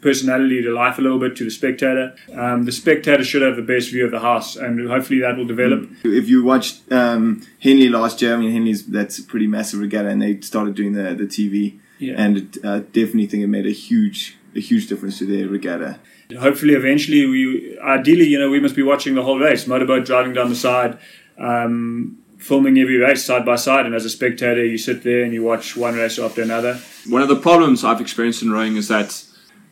personality 0.00 0.62
to 0.62 0.70
life 0.72 0.98
a 0.98 1.02
little 1.02 1.18
bit 1.18 1.36
to 1.36 1.44
the 1.44 1.50
spectator. 1.50 2.14
Um, 2.32 2.64
the 2.64 2.72
spectator 2.72 3.24
should 3.24 3.42
have 3.42 3.56
the 3.56 3.62
best 3.62 3.90
view 3.90 4.04
of 4.04 4.10
the 4.10 4.20
house, 4.20 4.56
and 4.56 4.88
hopefully 4.88 5.20
that 5.20 5.36
will 5.36 5.46
develop. 5.46 5.88
If 6.04 6.28
you 6.28 6.42
watched 6.44 6.90
um, 6.92 7.42
Henley 7.60 7.88
last 7.88 8.22
year, 8.22 8.34
I 8.34 8.36
mean 8.38 8.52
Henley's 8.52 8.86
that's 8.86 9.18
a 9.18 9.24
pretty 9.24 9.46
massive 9.46 9.80
regatta, 9.80 10.08
and 10.08 10.20
they 10.22 10.40
started 10.40 10.74
doing 10.74 10.92
the 10.92 11.14
the 11.14 11.24
TV, 11.26 11.78
Yeah. 11.98 12.14
and 12.16 12.36
it, 12.38 12.58
uh, 12.64 12.78
definitely 12.92 13.26
think 13.26 13.42
it 13.42 13.48
made 13.48 13.66
a 13.66 13.70
huge 13.72 14.36
a 14.54 14.60
huge 14.60 14.86
difference 14.88 15.18
to 15.18 15.26
their 15.26 15.46
regatta. 15.48 15.98
hopefully 16.40 16.74
eventually 16.74 17.26
we 17.26 17.78
ideally 17.80 18.26
you 18.26 18.38
know 18.38 18.50
we 18.50 18.58
must 18.58 18.74
be 18.74 18.82
watching 18.82 19.14
the 19.14 19.22
whole 19.22 19.38
race 19.38 19.66
motorboat 19.66 20.04
driving 20.06 20.32
down 20.32 20.48
the 20.48 20.56
side 20.56 20.98
um, 21.38 22.16
filming 22.38 22.78
every 22.78 22.96
race 22.96 23.22
side 23.24 23.44
by 23.44 23.54
side 23.56 23.84
and 23.86 23.94
as 23.94 24.04
a 24.04 24.10
spectator 24.10 24.64
you 24.64 24.78
sit 24.78 25.02
there 25.04 25.22
and 25.22 25.32
you 25.34 25.42
watch 25.42 25.76
one 25.76 25.94
race 25.94 26.18
after 26.18 26.42
another 26.42 26.80
One 27.08 27.22
of 27.22 27.28
the 27.28 27.36
problems 27.36 27.84
I've 27.84 28.00
experienced 28.00 28.42
in 28.42 28.50
rowing 28.50 28.76
is 28.76 28.88
that 28.88 29.22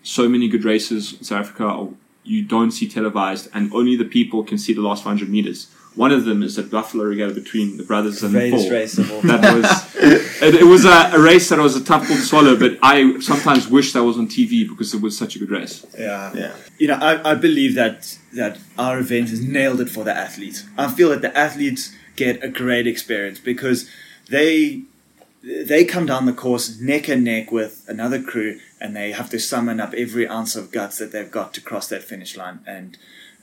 so 0.05 0.29
many 0.29 0.49
good 0.49 0.65
races 0.65 1.15
in 1.15 1.25
South 1.25 1.41
Africa 1.47 1.89
you 2.25 2.43
don't 2.43 2.71
see 2.71 2.89
televised, 2.89 3.49
and 3.53 3.73
only 3.73 3.97
the 3.97 4.05
people 4.05 4.43
can 4.43 4.59
see 4.59 4.73
the 4.73 4.81
last 4.81 5.05
500 5.05 5.29
meters. 5.29 5.69
One 5.95 6.11
of 6.11 6.25
them 6.25 6.43
is 6.43 6.57
that 6.57 6.71
Buffalo 6.71 7.05
Regatta 7.05 7.35
between 7.35 7.77
the 7.77 7.85
brothers 7.85 8.23
and 8.23 8.35
the 8.35 8.41
Greatest 8.41 8.67
four. 8.67 8.73
race 8.73 8.99
of 8.99 9.13
all. 9.13 9.21
That 9.21 9.55
was 9.55 9.95
it, 10.43 10.55
it 10.57 10.65
was 10.65 10.85
a, 10.85 11.13
a 11.13 11.21
race 11.21 11.51
that 11.51 11.59
was 11.61 11.77
a 11.77 11.85
tough 11.85 12.09
pill 12.09 12.17
to 12.17 12.23
swallow, 12.23 12.57
but 12.57 12.79
I 12.83 13.21
sometimes 13.21 13.69
wish 13.69 13.93
that 13.93 14.03
was 14.03 14.19
on 14.19 14.27
TV 14.27 14.69
because 14.69 14.93
it 14.93 15.01
was 15.01 15.17
such 15.17 15.37
a 15.37 15.39
good 15.39 15.51
race. 15.51 15.87
Yeah. 15.97 16.33
Yeah. 16.35 16.57
You 16.79 16.89
know, 16.89 16.95
I, 16.95 17.31
I 17.31 17.35
believe 17.37 17.77
that 17.77 18.19
that 18.33 18.59
our 18.77 18.99
event 18.99 19.29
has 19.29 19.41
nailed 19.41 19.81
it 19.81 19.89
for 19.89 20.03
the 20.03 20.13
athletes. 20.13 20.65
I 20.77 20.91
feel 20.91 21.11
that 21.11 21.23
the 21.23 21.37
athletes 21.39 21.95
get 22.17 22.43
a 22.43 22.49
great 22.49 22.89
experience 22.89 23.39
because 23.39 23.89
they 24.29 24.83
they 25.45 25.85
come 25.85 26.07
down 26.07 26.27
the 26.27 26.33
course 26.33 26.81
neck 26.81 27.09
and 27.09 27.23
neck 27.23 27.53
with 27.53 27.85
another 27.87 28.21
crew 28.21 28.59
and 28.85 28.95
they 28.95 29.13
have 29.13 29.31
to 29.31 29.41
summon 29.41 29.81
up 29.81 29.95
every 29.95 30.29
ounce 30.29 30.55
of 30.55 30.71
guts 30.71 30.99
that 30.99 31.11
they've 31.11 31.31
got 31.31 31.55
to 31.55 31.63
cross 31.63 31.89
that 31.89 32.03
finish 32.03 32.37
line 32.37 32.61
and 32.67 32.99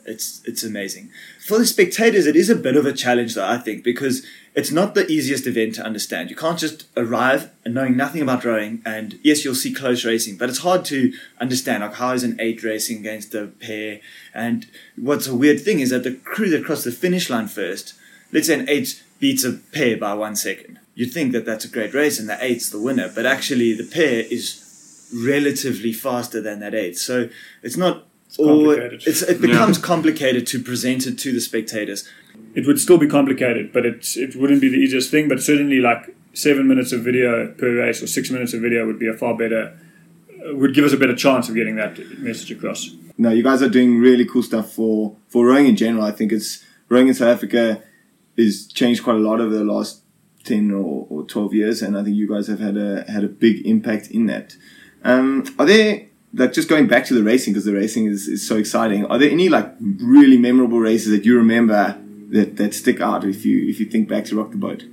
it's 0.06 0.42
it's 0.46 0.64
amazing. 0.64 1.10
For 1.48 1.58
the 1.58 1.66
spectators 1.66 2.28
it 2.28 2.36
is 2.36 2.52
a 2.52 2.56
bit 2.56 2.76
of 2.76 2.86
a 2.86 2.94
challenge 2.94 3.34
though 3.34 3.48
I 3.48 3.58
think 3.58 3.84
because 3.84 4.24
it's 4.54 4.72
not 4.72 4.94
the 4.94 5.08
easiest 5.08 5.48
event 5.48 5.76
to 5.76 5.84
understand. 5.84 6.30
You 6.30 6.36
can't 6.36 6.60
just 6.60 6.86
arrive 6.96 7.50
and 7.66 7.74
knowing 7.74 7.98
nothing 7.98 8.22
about 8.22 8.46
rowing 8.46 8.84
and 8.86 9.20
yes 9.24 9.44
you'll 9.44 9.56
see 9.56 9.74
close 9.74 10.06
racing 10.06 10.38
but 10.38 10.48
it's 10.48 10.60
hard 10.60 10.86
to 10.86 11.12
understand 11.40 11.82
like 11.82 11.96
how 11.96 12.12
is 12.12 12.24
an 12.24 12.38
eight 12.40 12.62
racing 12.64 13.00
against 13.00 13.34
a 13.34 13.48
pair 13.48 14.00
and 14.36 14.68
what's 14.96 15.28
a 15.28 15.36
weird 15.36 15.60
thing 15.60 15.80
is 15.80 15.90
that 15.90 16.04
the 16.04 16.14
crew 16.14 16.52
that 16.52 16.64
cross 16.64 16.84
the 16.84 16.92
finish 16.92 17.32
line 17.32 17.48
first 17.48 17.96
let's 18.32 18.46
say 18.46 18.60
an 18.60 18.70
eight 18.70 19.02
beats 19.20 19.44
a 19.44 19.54
pair 19.54 19.98
by 19.98 20.14
one 20.14 20.36
second. 20.36 20.80
You'd 20.94 21.14
think 21.14 21.32
that 21.32 21.46
that's 21.46 21.66
a 21.66 21.70
great 21.70 21.94
race 21.94 22.20
and 22.20 22.28
the 22.28 22.44
eight's 22.44 22.70
the 22.70 22.82
winner, 22.82 23.10
but 23.14 23.26
actually 23.26 23.74
the 23.74 23.84
pair 23.84 24.26
is 24.30 24.71
relatively 25.14 25.94
faster 25.94 26.42
than 26.42 26.60
that 26.60 26.74
eight. 26.74 26.98
So 26.98 27.30
it's 27.64 27.78
not 27.78 28.06
all, 28.38 28.66
complicated. 28.66 29.04
it's, 29.06 29.22
it 29.22 29.42
becomes 29.42 29.78
complicated 29.78 30.48
to 30.48 30.62
present 30.62 31.06
it 31.08 31.18
to 31.20 31.32
the 31.32 31.42
spectators. 31.42 32.08
it 32.56 32.66
would 32.68 32.80
still 32.80 32.98
be 32.98 33.08
complicated, 33.08 33.72
but 33.74 33.86
it's 33.86 34.18
it 34.18 34.36
wouldn't 34.36 34.62
be 34.62 34.70
the 34.70 34.78
easiest 34.78 35.12
thing. 35.12 35.28
But 35.28 35.42
certainly, 35.42 35.80
like 35.80 36.16
seven 36.34 36.68
minutes 36.68 36.92
of 36.92 37.02
video 37.02 37.48
per 37.54 37.76
race 37.76 38.02
or 38.02 38.08
six 38.08 38.30
minutes 38.30 38.54
of 38.54 38.62
video 38.62 38.86
would 38.86 39.00
be 39.00 39.08
a 39.08 39.14
far 39.14 39.36
better 39.36 39.78
uh, 40.48 40.56
would 40.56 40.74
give 40.74 40.86
us 40.86 40.94
a 40.94 40.98
better 40.98 41.16
chance 41.16 41.50
of 41.50 41.56
getting 41.56 41.76
that 41.76 41.98
message 42.20 42.52
across. 42.52 42.92
no, 43.18 43.30
you 43.30 43.44
guys 43.44 43.62
are 43.62 43.70
doing 43.70 44.00
really 44.00 44.26
cool 44.26 44.44
stuff 44.44 44.72
for 44.72 45.16
for 45.28 45.46
rowing 45.46 45.68
in 45.68 45.76
general. 45.76 46.04
I 46.04 46.12
think 46.12 46.32
it's 46.32 46.64
rowing 46.90 47.08
in 47.08 47.14
South 47.14 47.36
Africa 47.36 47.84
is 48.38 48.68
changed 48.68 49.04
quite 49.04 49.18
a 49.18 49.20
lot 49.20 49.42
over 49.42 49.54
the 49.54 49.64
last 49.64 50.02
ten 50.44 50.72
or, 50.72 51.06
or 51.10 51.24
twelve 51.26 51.54
years, 51.54 51.82
and 51.82 51.98
I 51.98 52.04
think 52.04 52.16
you 52.16 52.28
guys 52.28 52.48
have 52.48 52.60
had 52.60 52.78
a 52.78 53.10
had 53.12 53.24
a 53.24 53.30
big 53.30 53.66
impact 53.66 54.08
in 54.08 54.26
that. 54.28 54.56
Um, 55.04 55.46
are 55.58 55.66
there 55.66 56.08
like 56.34 56.54
just 56.54 56.70
going 56.70 56.88
back 56.88 57.06
to 57.06 57.14
the 57.14 57.24
racing 57.24 57.54
because 57.54 57.66
the 57.66 57.74
racing 57.74 58.06
is, 58.06 58.28
is 58.28 58.48
so 58.48 58.58
exciting? 58.58 59.06
Are 59.06 59.18
there 59.18 59.30
any 59.30 59.50
like 59.50 59.74
really 59.80 60.38
memorable 60.38 60.80
races 60.80 61.12
that 61.12 61.26
you 61.26 61.38
remember 61.38 62.00
that, 62.30 62.58
that 62.58 62.74
stick 62.74 63.02
out 63.02 63.24
if 63.24 63.46
you 63.46 63.68
if 63.70 63.80
you 63.80 63.86
think 63.86 64.08
back 64.08 64.26
to 64.26 64.38
Rock 64.38 64.52
the 64.52 64.58
Boat? 64.58 64.86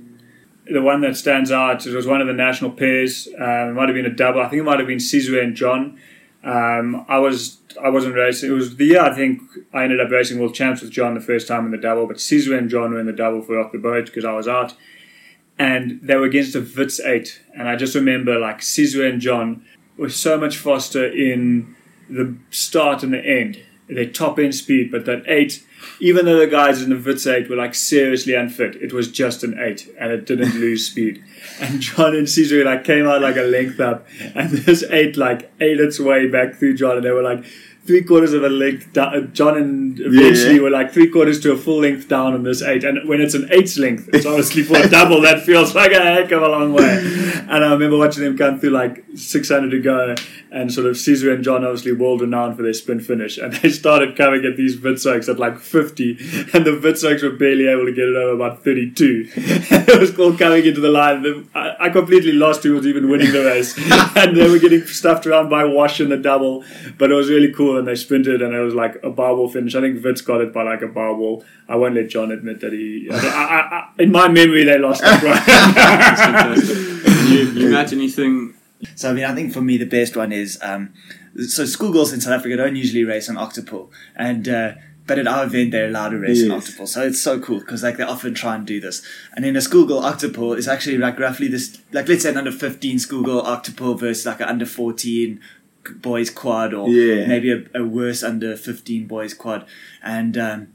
The 0.71 0.81
one 0.81 1.01
that 1.01 1.17
stands 1.17 1.51
out 1.51 1.85
it 1.87 1.95
was 1.95 2.05
one 2.05 2.21
of 2.21 2.27
the 2.27 2.33
national 2.33 2.71
pairs. 2.71 3.27
Um, 3.37 3.69
it 3.69 3.73
might 3.73 3.89
have 3.89 3.95
been 3.95 4.05
a 4.05 4.13
double. 4.13 4.41
I 4.41 4.49
think 4.49 4.59
it 4.59 4.65
might 4.65 4.79
have 4.79 4.87
been 4.87 4.99
Sizwe 4.99 5.41
and 5.41 5.55
John. 5.55 5.99
Um, 6.43 7.05
I 7.07 7.19
was 7.19 7.57
I 7.81 7.89
wasn't 7.89 8.15
racing. 8.15 8.49
It 8.49 8.53
was 8.53 8.75
the 8.75 8.85
year 8.85 9.01
I 9.01 9.13
think 9.13 9.41
I 9.73 9.83
ended 9.83 9.99
up 9.99 10.11
racing 10.11 10.39
world 10.39 10.55
champs 10.55 10.81
with 10.81 10.91
John 10.91 11.13
the 11.13 11.21
first 11.21 11.47
time 11.47 11.65
in 11.65 11.71
the 11.71 11.77
double, 11.77 12.05
but 12.07 12.17
Sizwe 12.17 12.57
and 12.57 12.69
John 12.69 12.91
were 12.91 12.99
in 12.99 13.05
the 13.05 13.13
double 13.13 13.41
for 13.41 13.55
Rock 13.55 13.71
the 13.71 13.77
Boat 13.77 14.05
because 14.05 14.25
I 14.25 14.33
was 14.33 14.47
out, 14.47 14.73
and 15.57 15.99
they 16.01 16.15
were 16.15 16.25
against 16.25 16.55
a 16.55 16.61
Wits 16.61 16.99
eight, 16.99 17.41
and 17.55 17.67
I 17.67 17.75
just 17.75 17.95
remember 17.95 18.39
like 18.39 18.59
Sizwe 18.59 19.09
and 19.09 19.19
John 19.19 19.65
were 19.99 20.09
so 20.09 20.37
much 20.37 20.57
faster 20.57 21.05
in 21.05 21.75
the 22.09 22.35
start 22.49 23.03
and 23.03 23.13
the 23.13 23.19
end. 23.19 23.61
Their 23.87 24.05
top 24.05 24.37
end 24.37 24.53
speed, 24.53 24.91
but 24.91 25.05
that 25.05 25.23
eight, 25.25 25.65
even 25.99 26.25
though 26.25 26.37
the 26.37 26.45
guys 26.45 26.83
in 26.83 26.91
the 26.91 26.95
Wits 26.95 27.25
eight 27.25 27.49
were 27.49 27.55
like 27.55 27.73
seriously 27.73 28.35
unfit, 28.35 28.75
it 28.75 28.93
was 28.93 29.11
just 29.11 29.43
an 29.43 29.57
eight 29.59 29.89
and 29.99 30.11
it 30.11 30.25
didn't 30.27 30.53
lose 30.59 30.85
speed. 30.85 31.23
And 31.59 31.81
John 31.81 32.15
and 32.15 32.27
Sizwe 32.27 32.63
like 32.63 32.83
came 32.83 33.07
out 33.07 33.21
like 33.21 33.35
a 33.35 33.41
length 33.41 33.79
up, 33.79 34.07
and 34.35 34.51
this 34.51 34.83
eight 34.91 35.17
like 35.17 35.51
ate 35.59 35.79
its 35.79 35.99
way 35.99 36.27
back 36.27 36.55
through 36.55 36.77
John, 36.77 36.97
and 36.97 37.05
they 37.05 37.11
were 37.11 37.23
like 37.23 37.43
three 37.85 38.03
quarters 38.03 38.33
of 38.33 38.43
a 38.43 38.49
length 38.49 38.93
down. 38.93 39.15
Uh, 39.15 39.21
John 39.21 39.57
and 39.57 39.99
eventually 39.99 40.55
Yeah. 40.55 40.61
were 40.61 40.69
like 40.69 40.91
three 40.93 41.07
quarters 41.07 41.39
to 41.41 41.51
a 41.53 41.57
full 41.57 41.79
length 41.79 42.07
down 42.07 42.33
on 42.33 42.43
this 42.43 42.61
eight. 42.61 42.83
And 42.83 43.07
when 43.09 43.19
it's 43.21 43.33
an 43.33 43.47
eight's 43.51 43.77
length, 43.79 44.09
it's 44.13 44.25
obviously 44.25 44.63
for 44.63 44.77
a 44.77 44.87
double. 44.97 45.21
That 45.21 45.41
feels 45.43 45.73
like 45.73 45.91
a 45.91 45.99
heck 46.01 46.31
of 46.31 46.41
a 46.43 46.47
long 46.47 46.73
way. 46.73 46.99
And 47.49 47.63
I 47.65 47.71
remember 47.71 47.97
watching 47.97 48.23
them 48.23 48.37
come 48.37 48.59
through 48.59 48.69
like 48.71 49.03
600 49.15 49.71
to 49.71 49.79
go, 49.81 50.15
and 50.51 50.71
sort 50.71 50.85
of 50.87 50.95
Sizwe 50.95 51.33
and 51.33 51.43
John 51.43 51.63
obviously 51.63 51.91
world 51.93 52.21
renowned 52.21 52.55
for 52.57 52.63
their 52.63 52.73
sprint 52.73 53.03
finish. 53.03 53.37
And 53.39 53.53
they 53.53 53.69
started 53.69 54.15
coming 54.15 54.45
at 54.45 54.55
these 54.55 54.77
Vitsokes 54.77 55.27
at 55.29 55.39
like 55.39 55.57
50, 55.59 56.11
and 56.53 56.65
the 56.65 56.71
Vitsokes 56.79 57.23
were 57.23 57.31
barely 57.31 57.67
able 57.67 57.85
to 57.85 57.91
get 57.91 58.07
it 58.07 58.15
over 58.15 58.33
about 58.33 58.63
32. 58.63 59.29
It 59.89 59.99
was 59.99 60.17
all 60.19 60.37
coming 60.37 60.65
into 60.65 60.81
the 60.81 60.89
line. 60.89 61.47
I 61.55 61.89
completely 61.89 62.31
lost 62.33 62.63
who 62.63 62.73
was 62.75 62.85
even 62.85 63.09
winning 63.09 63.31
the 63.31 63.43
race, 63.45 63.73
and 64.15 64.37
they 64.37 64.47
were 64.49 64.59
getting 64.59 64.85
stuffed 64.85 65.25
around 65.25 65.49
by 65.49 65.63
Wash 65.65 65.99
in 65.99 66.09
the 66.09 66.17
double. 66.17 66.63
But 66.99 67.09
it 67.11 67.15
was 67.15 67.29
really 67.29 67.51
cool, 67.51 67.78
and 67.79 67.87
they 67.87 67.95
sprinted, 67.95 68.41
and 68.41 68.53
it 68.53 68.59
was 68.59 68.75
like 68.75 68.95
a 69.03 69.09
bow 69.09 69.35
ball 69.35 69.49
finish. 69.49 69.73
I 69.75 69.81
think 69.81 70.03
Wits 70.03 70.21
got 70.21 70.41
it 70.41 70.53
by 70.53 70.63
like 70.63 70.81
a 70.81 70.87
bow 70.87 71.15
ball. 71.15 71.43
I 71.67 71.75
won't 71.75 71.95
let 71.95 72.09
John 72.09 72.31
admit 72.31 72.59
that 72.61 72.73
he. 72.73 73.07
I, 73.11 73.15
I, 73.17 73.59
I, 73.79 73.89
in 74.03 74.11
my 74.11 74.27
memory, 74.27 74.63
they 74.63 74.77
lost 74.77 75.01
that 75.01 75.23
one. 75.23 76.59
you, 77.31 77.39
you 77.51 77.69
Matt, 77.71 77.91
anything? 77.93 78.53
So 78.95 79.09
I 79.09 79.13
mean, 79.13 79.25
I 79.25 79.33
think 79.35 79.53
for 79.53 79.61
me 79.61 79.77
the 79.77 79.85
best 79.85 80.15
one 80.15 80.31
is 80.31 80.57
um, 80.61 80.93
so 81.47 81.65
schoolgirls 81.65 82.13
in 82.13 82.21
South 82.21 82.33
Africa 82.33 82.55
don't 82.57 82.75
usually 82.75 83.03
race 83.03 83.29
on 83.29 83.35
octuple, 83.35 83.89
and 84.15 84.47
uh, 84.47 84.73
but 85.05 85.19
at 85.19 85.27
our 85.27 85.43
event 85.45 85.71
they're 85.71 85.87
allowed 85.87 86.09
to 86.09 86.17
race 86.17 86.43
on 86.43 86.49
Yes. 86.51 86.69
octuple, 86.71 86.87
so 86.87 87.05
it's 87.05 87.19
so 87.21 87.39
cool 87.39 87.59
because 87.59 87.83
like 87.83 87.97
they 87.97 88.03
often 88.03 88.33
try 88.33 88.55
and 88.55 88.65
do 88.65 88.79
this. 88.79 89.01
And 89.35 89.43
then 89.43 89.55
a 89.57 89.61
schoolgirl 89.61 90.01
octuple 90.01 90.57
is 90.57 90.67
actually 90.67 90.97
like 90.97 91.19
roughly 91.19 91.47
this, 91.49 91.77
like 91.91 92.07
let's 92.07 92.23
say 92.23 92.29
an 92.29 92.37
under 92.37 92.51
fifteen 92.51 92.99
schoolgirl 92.99 93.41
octopole 93.43 93.99
versus 93.99 94.25
like 94.25 94.39
an 94.39 94.47
under 94.47 94.65
fourteen 94.65 95.41
boys 96.01 96.29
quad, 96.29 96.73
or 96.73 96.89
Yeah. 96.89 97.25
maybe 97.27 97.51
a, 97.51 97.63
a 97.75 97.83
worse 97.83 98.23
under 98.23 98.55
fifteen 98.55 99.07
boys 99.07 99.33
quad, 99.33 99.65
and. 100.03 100.37
Um, 100.37 100.67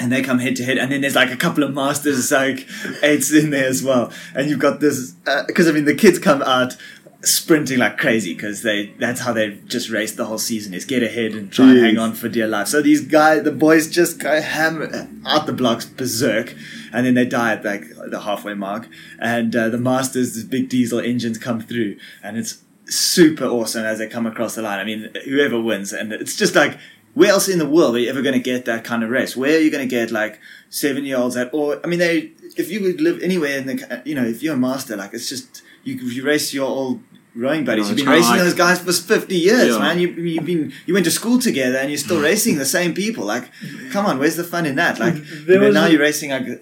and 0.00 0.12
they 0.12 0.22
come 0.22 0.38
head 0.38 0.54
to 0.54 0.64
head, 0.64 0.78
and 0.78 0.92
then 0.92 1.00
there's 1.00 1.16
like 1.16 1.32
a 1.32 1.36
couple 1.36 1.64
of 1.64 1.74
masters 1.74 2.30
like 2.30 2.68
eights 3.02 3.32
in 3.32 3.50
there 3.50 3.66
as 3.66 3.82
well, 3.82 4.12
and 4.32 4.48
you've 4.48 4.60
got 4.60 4.78
this 4.78 5.10
because 5.48 5.66
I 5.68 5.72
mean 5.72 5.86
the 5.86 5.94
kids 5.96 6.20
come 6.20 6.40
out 6.42 6.76
sprinting 7.22 7.78
like 7.80 7.98
crazy 7.98 8.32
because 8.32 8.62
they 8.62 8.94
that's 9.00 9.20
how 9.22 9.32
they 9.32 9.58
just 9.66 9.90
raced 9.90 10.16
the 10.16 10.24
whole 10.26 10.38
season 10.38 10.72
is 10.72 10.84
get 10.84 11.02
ahead 11.02 11.32
and 11.32 11.50
try 11.50 11.70
and 11.70 11.80
hang 11.80 11.98
on 11.98 12.12
for 12.12 12.28
dear 12.28 12.46
life. 12.46 12.68
So 12.68 12.80
these 12.80 13.00
guys, 13.00 13.42
the 13.42 13.50
boys, 13.50 13.90
just 13.90 14.20
go 14.20 14.40
hammer 14.40 15.08
out 15.26 15.46
the 15.46 15.52
blocks 15.52 15.84
berserk, 15.84 16.54
and 16.92 17.04
then 17.04 17.14
they 17.14 17.24
die 17.24 17.54
at 17.54 17.64
like 17.64 17.86
the 18.10 18.20
halfway 18.20 18.54
mark, 18.54 18.88
and 19.18 19.56
uh, 19.56 19.68
the 19.68 19.78
masters, 19.78 20.34
the 20.40 20.48
big 20.48 20.68
diesel 20.68 21.00
engines 21.00 21.38
come 21.38 21.60
through, 21.60 21.96
and 22.22 22.38
it's 22.38 22.62
super 22.88 23.44
awesome 23.44 23.84
as 23.84 23.98
they 23.98 24.06
come 24.06 24.26
across 24.26 24.54
the 24.54 24.62
line. 24.62 24.78
I 24.78 24.84
mean, 24.84 25.10
whoever 25.24 25.60
wins, 25.60 25.92
and 25.92 26.12
it's 26.12 26.36
just 26.36 26.54
like 26.54 26.78
where 27.14 27.30
else 27.30 27.48
in 27.48 27.58
the 27.58 27.68
world 27.68 27.96
are 27.96 27.98
you 27.98 28.08
ever 28.08 28.22
going 28.22 28.34
to 28.34 28.40
get 28.40 28.64
that 28.66 28.84
kind 28.84 29.02
of 29.02 29.10
race? 29.10 29.36
Where 29.36 29.56
are 29.56 29.60
you 29.60 29.70
going 29.70 29.86
to 29.86 29.90
get 29.90 30.10
like 30.10 30.38
seven 30.70 31.04
year 31.04 31.16
olds 31.16 31.36
at, 31.36 31.52
or 31.52 31.80
I 31.82 31.88
mean, 31.88 31.98
they 31.98 32.32
if 32.56 32.70
you 32.70 32.82
would 32.82 33.00
live 33.00 33.20
anywhere 33.22 33.58
in 33.58 33.66
the, 33.66 34.02
you 34.04 34.14
know, 34.14 34.24
if 34.24 34.42
you're 34.42 34.54
a 34.54 34.58
master, 34.58 34.96
like 34.96 35.14
it's 35.14 35.28
just 35.28 35.62
you 35.84 35.94
you 35.94 36.24
race 36.24 36.54
your 36.54 36.68
old 36.68 37.00
rowing 37.34 37.64
buddies. 37.64 37.84
Yeah, 37.84 37.88
You've 37.96 38.04
been 38.04 38.08
racing 38.14 38.30
kinda 38.32 38.44
those 38.44 38.54
guys 38.54 38.78
for 38.80 38.92
fifty 38.92 39.36
years, 39.36 39.68
Yeah. 39.74 39.78
man. 39.78 39.98
You 39.98 40.08
you've 40.08 40.44
been 40.44 40.72
you 40.86 40.94
went 40.94 41.04
to 41.06 41.10
school 41.10 41.38
together 41.38 41.78
and 41.78 41.90
you're 41.90 41.98
still 41.98 42.20
racing 42.20 42.58
the 42.58 42.64
same 42.66 42.94
people. 42.94 43.24
Like, 43.24 43.44
come 43.90 44.06
on, 44.06 44.18
where's 44.18 44.36
the 44.36 44.44
fun 44.44 44.66
in 44.66 44.74
that? 44.76 44.98
Like, 44.98 45.14
you 45.46 45.58
know, 45.60 45.70
now 45.70 45.86
a- 45.86 45.90
you're 45.90 46.00
racing 46.00 46.32
a, 46.32 46.58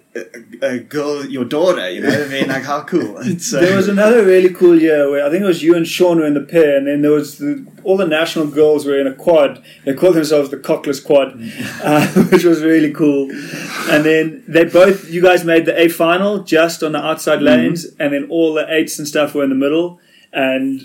a, 0.63 0.67
a 0.75 0.79
girl, 0.79 1.25
your 1.25 1.45
daughter. 1.45 1.89
You 1.91 2.01
know 2.03 2.11
what 2.11 2.23
I 2.29 2.29
mean? 2.29 2.49
Like, 2.49 2.65
how 2.65 2.83
cool! 2.83 3.19
It's, 3.33 3.53
uh, 3.55 3.61
There 3.61 3.77
was 3.77 3.89
another 3.89 4.25
really 4.25 4.51
cool 4.53 4.79
year 4.81 5.11
where 5.11 5.25
I 5.27 5.31
think 5.31 5.43
it 5.43 5.47
was 5.47 5.63
you 5.63 5.75
and 5.75 5.87
Sean 5.87 6.19
were 6.19 6.27
in 6.27 6.35
the 6.35 6.41
pair, 6.57 6.77
and 6.77 6.87
then 6.87 7.03
there 7.03 7.13
was 7.13 7.39
the, 7.39 7.67
all 7.85 7.97
the 7.97 8.07
national 8.07 8.47
girls 8.49 8.85
were 8.87 8.99
in 9.01 9.07
a 9.07 9.15
quad. 9.15 9.63
They 9.85 9.95
called 9.95 10.15
themselves 10.17 10.51
the 10.51 10.57
Cockless 10.59 11.01
Quad, 11.05 11.29
uh, 11.83 12.07
which 12.31 12.45
was 12.45 12.63
really 12.63 12.93
cool. 12.93 13.31
And 13.91 14.05
then 14.05 14.43
they 14.49 14.65
both, 14.65 15.09
you 15.11 15.23
guys 15.23 15.45
made 15.45 15.65
the 15.67 15.79
A 15.81 15.89
final 15.89 16.41
just 16.43 16.83
on 16.83 16.93
the 16.93 16.99
outside 17.05 17.41
lanes, 17.43 17.87
and 17.99 18.13
then 18.13 18.27
all 18.29 18.55
the 18.55 18.67
eights 18.73 18.99
and 18.99 19.07
stuff 19.09 19.35
were 19.35 19.45
in 19.45 19.51
the 19.51 19.55
middle. 19.57 20.01
And 20.37 20.83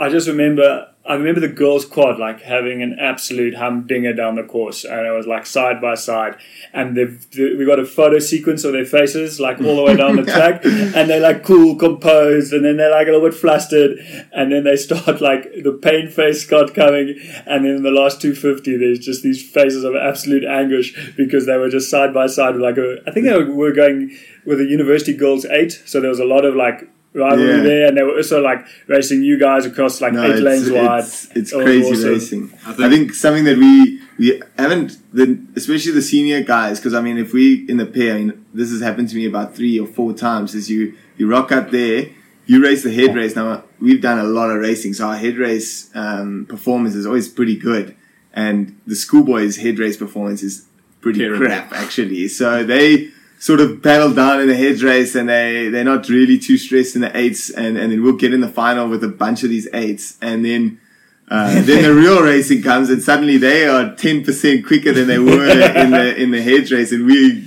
I 0.00 0.08
just 0.08 0.28
remember, 0.28 0.88
I 1.04 1.14
remember 1.14 1.40
the 1.40 1.48
girls' 1.48 1.84
quad 1.84 2.20
like 2.20 2.42
having 2.42 2.80
an 2.80 2.96
absolute 3.00 3.56
humdinger 3.56 4.12
down 4.12 4.36
the 4.36 4.44
course, 4.44 4.84
and 4.84 5.04
it 5.04 5.10
was 5.10 5.26
like 5.26 5.46
side 5.46 5.80
by 5.80 5.96
side. 5.96 6.36
And 6.72 6.96
they've, 6.96 7.28
the, 7.32 7.56
we 7.56 7.66
got 7.66 7.80
a 7.80 7.86
photo 7.86 8.20
sequence 8.20 8.62
of 8.62 8.72
their 8.72 8.84
faces 8.84 9.40
like 9.40 9.58
all 9.58 9.74
the 9.74 9.82
way 9.82 9.96
down 9.96 10.14
the 10.14 10.22
track, 10.32 10.64
and 10.64 11.10
they're 11.10 11.18
like 11.18 11.42
cool, 11.42 11.74
composed, 11.74 12.52
and 12.52 12.64
then 12.64 12.76
they're 12.76 12.92
like 12.92 13.08
a 13.08 13.10
little 13.10 13.28
bit 13.28 13.36
flustered, 13.36 13.98
and 14.30 14.52
then 14.52 14.62
they 14.62 14.76
start 14.76 15.20
like 15.20 15.42
the 15.64 15.76
pain 15.82 16.08
face 16.08 16.44
start 16.44 16.72
coming, 16.72 17.18
and 17.46 17.64
then 17.64 17.74
in 17.74 17.82
the 17.82 17.90
last 17.90 18.20
250, 18.20 18.76
there's 18.76 19.00
just 19.00 19.24
these 19.24 19.42
faces 19.42 19.82
of 19.82 19.96
absolute 19.96 20.44
anguish 20.44 21.12
because 21.16 21.46
they 21.46 21.56
were 21.56 21.68
just 21.68 21.90
side 21.90 22.14
by 22.14 22.28
side. 22.28 22.54
With 22.54 22.62
like 22.62 22.78
a, 22.78 22.98
I 23.08 23.10
think 23.10 23.26
they 23.26 23.36
were, 23.36 23.52
were 23.52 23.72
going 23.72 24.16
with 24.46 24.60
a 24.60 24.64
university 24.64 25.16
girls 25.16 25.44
eight, 25.46 25.82
so 25.84 26.00
there 26.00 26.10
was 26.10 26.20
a 26.20 26.24
lot 26.24 26.44
of 26.44 26.54
like 26.54 26.88
rivalry 27.14 27.48
Yeah. 27.48 27.62
there, 27.62 27.86
and 27.88 27.96
they 27.96 28.02
were 28.02 28.16
also 28.16 28.40
like 28.42 28.66
racing 28.88 29.22
you 29.22 29.38
guys 29.38 29.64
across 29.66 30.00
like 30.00 30.12
No, 30.12 30.24
eight 30.24 30.32
it's, 30.32 30.40
lanes 30.40 30.70
wide. 30.70 31.00
it's, 31.04 31.28
it's 31.36 31.52
It 31.52 31.62
crazy 31.64 31.90
awesome. 31.92 32.08
racing. 32.10 32.50
I 32.66 32.70
I 32.70 32.74
think- 32.74 32.90
think, 32.92 33.14
something 33.14 33.44
that 33.44 33.56
we 33.58 34.00
we 34.18 34.40
haven't, 34.58 34.98
the, 35.12 35.38
especially 35.56 35.92
the 35.92 36.02
senior 36.02 36.40
guys, 36.42 36.78
because 36.78 36.94
I 36.94 37.00
mean, 37.00 37.18
if 37.18 37.32
we 37.32 37.64
in 37.68 37.76
the 37.78 37.86
pair, 37.86 38.14
I 38.14 38.18
mean, 38.18 38.44
this 38.52 38.70
has 38.70 38.80
happened 38.80 39.08
to 39.10 39.16
me 39.16 39.26
about 39.26 39.56
three 39.56 39.78
or 39.78 39.86
four 39.86 40.12
times. 40.12 40.54
Is 40.54 40.68
you 40.70 40.94
you 41.16 41.28
rock 41.28 41.50
up 41.52 41.70
there, 41.70 42.06
you 42.46 42.62
race 42.62 42.82
the 42.82 42.92
head 42.92 43.14
race. 43.14 43.34
Now 43.36 43.64
we've 43.80 44.00
done 44.00 44.18
a 44.18 44.24
lot 44.24 44.50
of 44.50 44.58
racing, 44.58 44.94
so 44.94 45.06
our 45.08 45.16
head 45.16 45.36
race 45.36 45.90
um, 45.94 46.46
performance 46.48 46.94
is 46.94 47.06
always 47.06 47.28
pretty 47.28 47.56
good, 47.56 47.94
and 48.32 48.76
the 48.86 48.94
schoolboys' 48.96 49.56
head 49.56 49.78
race 49.78 49.96
performance 49.96 50.42
is 50.42 50.66
pretty 51.00 51.20
Terrible. 51.20 51.46
crap 51.46 51.72
actually. 51.72 52.28
So 52.28 52.64
they 52.64 53.10
sort 53.44 53.60
of 53.60 53.82
battle 53.82 54.10
down 54.10 54.40
in 54.40 54.48
the 54.48 54.56
head 54.56 54.80
race 54.80 55.14
and 55.14 55.28
they, 55.28 55.68
they're 55.68 55.84
not 55.84 56.08
really 56.08 56.38
too 56.38 56.56
stressed 56.56 56.94
in 56.94 57.02
the 57.02 57.14
eights 57.14 57.50
and, 57.50 57.76
and 57.76 57.92
then 57.92 58.02
we'll 58.02 58.16
get 58.16 58.32
in 58.32 58.40
the 58.40 58.48
final 58.48 58.88
with 58.88 59.04
a 59.04 59.08
bunch 59.08 59.42
of 59.42 59.50
these 59.50 59.68
eights 59.74 60.16
and 60.22 60.46
then 60.46 60.80
uh, 61.28 61.52
then 61.60 61.82
the 61.82 61.92
real 61.92 62.22
racing 62.22 62.62
comes 62.62 62.88
and 62.88 63.02
suddenly 63.02 63.36
they 63.36 63.66
are 63.66 63.94
10% 63.96 64.66
quicker 64.66 64.92
than 64.92 65.06
they 65.08 65.18
were 65.18 65.46
in 65.76 65.90
the 65.90 66.16
in 66.16 66.30
the 66.30 66.40
head 66.40 66.70
race 66.70 66.90
and 66.90 67.04
we 67.04 67.46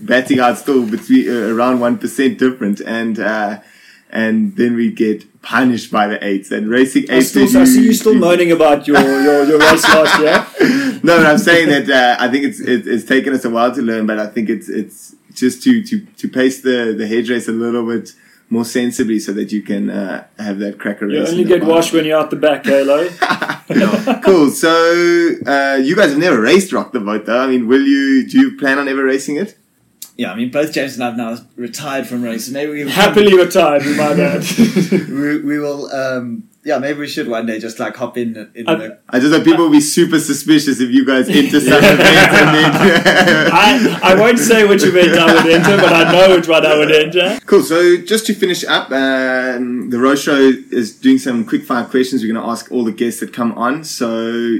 batting 0.00 0.40
out 0.40 0.56
still 0.56 0.86
between 0.86 1.28
uh, 1.28 1.54
around 1.54 1.80
1% 1.80 2.38
different 2.38 2.80
and 2.80 3.18
uh, 3.18 3.60
and 4.08 4.56
then 4.56 4.74
we 4.74 4.90
get 4.90 5.42
punished 5.42 5.92
by 5.92 6.06
the 6.06 6.24
eights 6.24 6.50
and 6.50 6.66
racing 6.70 7.10
I, 7.10 7.16
eights 7.16 7.28
still, 7.28 7.46
they 7.46 7.60
I 7.60 7.64
see 7.64 7.84
you 7.84 7.92
still 7.92 8.14
moaning 8.14 8.52
about 8.52 8.86
your, 8.86 8.98
your, 8.98 9.44
your 9.44 9.58
race 9.58 9.84
last 9.84 10.18
year. 10.18 10.46
no, 11.02 11.16
but 11.18 11.26
I'm 11.26 11.38
saying 11.38 11.68
that 11.68 11.90
uh, 11.90 12.16
I 12.22 12.28
think 12.28 12.44
it's 12.44 12.60
it, 12.60 12.86
it's 12.86 13.04
taken 13.04 13.32
us 13.34 13.44
a 13.44 13.50
while 13.50 13.74
to 13.74 13.82
learn, 13.82 14.06
but 14.06 14.18
I 14.18 14.26
think 14.26 14.48
it's 14.48 14.68
it's 14.68 15.14
just 15.32 15.62
to 15.64 15.82
to 15.82 16.00
to 16.00 16.28
pace 16.28 16.62
the 16.62 16.94
the 16.96 17.06
head 17.06 17.28
race 17.28 17.48
a 17.48 17.52
little 17.52 17.86
bit 17.86 18.12
more 18.50 18.64
sensibly 18.64 19.18
so 19.18 19.32
that 19.32 19.52
you 19.52 19.62
can 19.62 19.90
uh, 19.90 20.26
have 20.38 20.58
that 20.58 20.78
cracker 20.78 21.06
You 21.08 21.26
only 21.26 21.44
get 21.44 21.64
washed 21.64 21.92
when 21.92 22.04
you're 22.06 22.18
out 22.18 22.30
the 22.30 22.36
back, 22.36 22.66
eh, 22.66 22.82
Lo? 22.82 23.08
cool. 24.24 24.50
So 24.50 24.70
uh, 25.46 25.78
you 25.82 25.94
guys 25.94 26.10
have 26.10 26.18
never 26.18 26.40
raced 26.40 26.72
Rock 26.72 26.92
the 26.92 27.00
Boat, 27.00 27.26
though. 27.26 27.40
I 27.40 27.46
mean, 27.46 27.68
will 27.68 27.82
you? 27.82 28.26
Do 28.26 28.38
you 28.38 28.56
plan 28.56 28.78
on 28.78 28.88
ever 28.88 29.04
racing 29.04 29.36
it? 29.36 29.58
Yeah, 30.16 30.32
I 30.32 30.34
mean, 30.34 30.50
both 30.50 30.72
James 30.72 30.94
and 30.94 31.04
I 31.04 31.06
have 31.08 31.16
now 31.16 31.46
retired 31.54 32.06
from 32.08 32.22
racing. 32.22 32.54
Maybe 32.54 32.72
we 32.84 32.90
Happily 32.90 33.36
retired, 33.36 33.84
we 33.84 33.96
might 33.96 34.18
add. 34.18 34.44
we, 34.90 35.38
we 35.42 35.58
will. 35.58 35.92
Um, 35.92 36.47
yeah, 36.64 36.78
maybe 36.78 36.98
we 37.00 37.06
should 37.06 37.28
one 37.28 37.46
day 37.46 37.58
just 37.58 37.78
like 37.78 37.96
hop 37.96 38.18
in 38.18 38.50
in 38.54 38.68
I- 38.68 38.74
the. 38.74 38.98
I 39.08 39.20
just 39.20 39.30
know 39.32 39.42
people 39.42 39.64
will 39.64 39.70
be 39.72 39.80
super 39.80 40.18
suspicious 40.18 40.80
if 40.80 40.90
you 40.90 41.04
guys 41.06 41.28
enter 41.28 41.60
some 41.60 41.78
event 41.78 42.00
and 42.00 42.54
then. 42.56 42.70
I, 43.52 44.00
I 44.02 44.14
won't 44.14 44.38
say 44.38 44.66
which 44.66 44.82
event 44.84 45.16
I 45.18 45.34
would 45.34 45.52
enter, 45.52 45.76
but 45.76 45.92
I 45.92 46.12
know 46.12 46.36
which 46.36 46.48
one 46.48 46.66
I 46.66 46.76
would 46.76 46.90
enter. 46.92 47.38
Cool. 47.46 47.62
So 47.62 47.96
just 47.98 48.26
to 48.26 48.34
finish 48.34 48.64
up, 48.64 48.90
um, 48.90 49.90
the 49.90 49.98
Row 49.98 50.14
Show 50.14 50.36
is 50.36 50.96
doing 50.98 51.18
some 51.18 51.44
quick 51.46 51.64
fire 51.64 51.84
questions. 51.84 52.22
We're 52.22 52.32
going 52.32 52.44
to 52.44 52.50
ask 52.50 52.70
all 52.72 52.84
the 52.84 52.92
guests 52.92 53.20
that 53.20 53.32
come 53.32 53.52
on. 53.52 53.84
So 53.84 54.58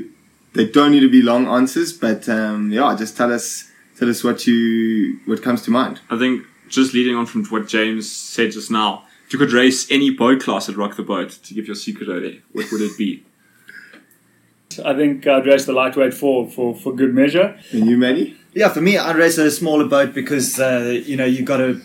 they 0.55 0.67
don't 0.67 0.93
need 0.93 1.01
to 1.01 1.11
be 1.11 1.21
long 1.23 1.47
answers, 1.47 1.93
but 1.93 2.29
um, 2.29 2.71
yeah, 2.73 2.95
just 2.97 3.17
tell 3.17 3.33
us 3.33 3.71
tell 3.99 4.09
us 4.09 4.23
what 4.25 4.47
you 4.47 5.19
what 5.27 5.43
comes 5.43 5.63
to 5.63 5.71
mind. 5.71 6.01
I 6.11 6.19
think 6.19 6.45
just 6.69 6.95
leading 6.95 7.17
on 7.17 7.27
from 7.27 7.45
what 7.47 7.67
James 7.69 8.11
said 8.11 8.53
just 8.53 8.71
now, 8.71 9.05
if 9.29 9.35
you 9.35 9.39
could 9.39 9.53
race 9.53 9.91
any 9.91 10.09
boat 10.09 10.41
class 10.41 10.71
at 10.71 10.77
Rock 10.79 10.97
the 10.97 11.03
Boat 11.03 11.29
to 11.29 11.53
give 11.53 11.67
your 11.67 11.77
secret 11.77 12.09
away, 12.09 12.41
what 12.53 12.73
would 12.73 12.81
it 12.81 12.97
be? 12.97 13.23
I 14.83 14.95
think 14.95 15.27
I'd 15.27 15.45
race 15.45 15.67
the 15.67 15.75
lightweight 15.75 16.15
for, 16.15 16.49
for, 16.49 16.75
for 16.75 16.95
good 16.95 17.13
measure. 17.15 17.61
And 17.71 17.85
you, 17.87 17.99
Maddie? 17.99 18.39
Yeah, 18.55 18.71
for 18.71 18.81
me, 18.81 18.97
I'd 18.97 19.17
race 19.17 19.37
a 19.37 19.51
smaller 19.51 19.85
boat 19.85 20.15
because 20.15 20.59
uh, 20.59 20.99
you 21.05 21.15
know 21.15 21.27
you've 21.27 21.45
got 21.45 21.59
to. 21.59 21.79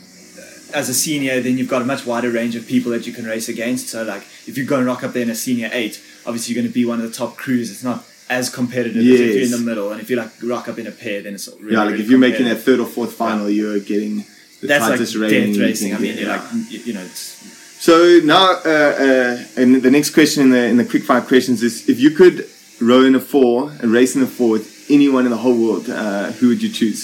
As 0.73 0.88
a 0.88 0.93
senior, 0.93 1.41
then 1.41 1.58
you've 1.58 1.69
got 1.69 1.82
a 1.82 1.86
much 1.86 2.06
wider 2.06 2.32
range 2.32 2.56
of 2.56 2.65
people 2.65 2.91
that 2.93 3.06
you 3.06 3.12
can 3.12 3.25
race 3.25 3.47
against. 3.49 3.89
So, 3.89 4.03
like, 4.03 4.23
if 4.47 4.58
you're 4.58 4.65
going 4.65 4.82
to 4.82 4.88
rock 4.88 5.03
up 5.03 5.12
there 5.12 5.21
in 5.21 5.29
a 5.29 5.36
senior 5.36 5.69
eight, 5.71 6.01
obviously 6.25 6.56
you're 6.56 6.63
going 6.63 6.71
to 6.71 6.73
be 6.73 6.86
one 6.86 6.99
of 6.99 7.06
the 7.06 7.15
top 7.15 7.36
crews. 7.36 7.69
It's 7.69 7.84
not 7.84 8.06
as 8.27 8.49
competitive 8.49 9.01
as 9.01 9.19
if 9.19 9.36
you're 9.36 9.43
in 9.43 9.51
the 9.51 9.60
middle. 9.60 9.91
And 9.91 10.01
if 10.01 10.10
you 10.10 10.15
like 10.15 10.32
rock 10.41 10.67
up 10.69 10.79
in 10.79 10.88
a 10.88 10.91
pair, 10.91 11.21
then 11.21 11.36
it's 11.36 11.47
really, 11.60 11.73
Yeah, 11.73 11.79
like 11.79 11.91
really 11.91 12.03
if 12.03 12.10
you're 12.10 12.17
making 12.17 12.47
a 12.47 12.56
third 12.56 12.79
or 12.79 12.88
fourth 12.88 13.13
final, 13.13 13.49
you're 13.49 13.79
getting 13.82 14.25
the 14.63 14.67
that's 14.67 15.15
like 15.15 15.30
death 15.30 15.58
racing. 15.58 15.93
I 15.93 15.97
mean, 15.99 16.17
yeah. 16.17 16.36
like 16.36 16.86
you, 16.88 16.93
know, 16.93 17.06
So 17.06 18.19
now, 18.23 18.62
uh, 18.65 18.69
uh, 18.69 19.43
and 19.58 19.82
the 19.82 19.91
next 19.91 20.12
question 20.12 20.43
in 20.43 20.49
the 20.49 20.63
in 20.65 20.78
the 20.78 20.86
quick 20.86 21.04
five 21.04 21.28
questions 21.28 21.62
is: 21.62 21.89
if 21.89 21.99
you 21.99 22.12
could 22.12 22.47
row 22.80 23.04
in 23.04 23.15
a 23.15 23.19
four 23.19 23.71
and 23.82 23.91
race 23.91 24.15
in 24.15 24.23
a 24.23 24.28
four 24.28 24.49
with 24.52 24.86
anyone 24.89 25.26
in 25.26 25.32
the 25.32 25.38
whole 25.38 25.58
world, 25.58 25.89
uh, 25.89 26.32
who 26.32 26.47
would 26.49 26.63
you 26.63 26.69
choose? 26.69 27.02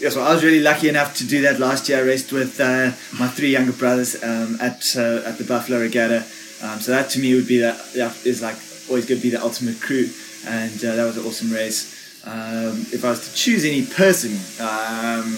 Yeah, 0.00 0.10
so 0.10 0.20
I 0.20 0.34
was 0.34 0.42
really 0.42 0.60
lucky 0.60 0.88
enough 0.88 1.16
to 1.18 1.26
do 1.26 1.42
that 1.42 1.60
last 1.60 1.88
year. 1.88 1.98
I 1.98 2.02
raced 2.02 2.32
with 2.32 2.60
uh, 2.60 2.90
my 3.18 3.28
three 3.28 3.50
younger 3.50 3.72
brothers 3.72 4.22
um, 4.22 4.58
at 4.60 4.82
uh, 4.96 5.28
at 5.28 5.38
the 5.38 5.44
Buffalo 5.44 5.80
Regatta. 5.80 6.24
Um, 6.62 6.80
so 6.80 6.90
that 6.92 7.10
to 7.10 7.20
me 7.20 7.34
would 7.34 7.46
be 7.46 7.58
that 7.58 7.78
yeah, 7.94 8.12
is 8.24 8.42
like 8.42 8.56
always 8.88 9.06
going 9.06 9.20
to 9.20 9.22
be 9.22 9.30
the 9.30 9.42
ultimate 9.42 9.80
crew, 9.80 10.08
and 10.46 10.76
uh, 10.84 10.96
that 10.96 11.04
was 11.04 11.16
an 11.16 11.24
awesome 11.24 11.52
race. 11.52 11.94
Um, 12.26 12.86
if 12.90 13.04
I 13.04 13.10
was 13.10 13.28
to 13.28 13.34
choose 13.34 13.64
any 13.64 13.84
person, 13.84 14.32
um, 14.58 15.36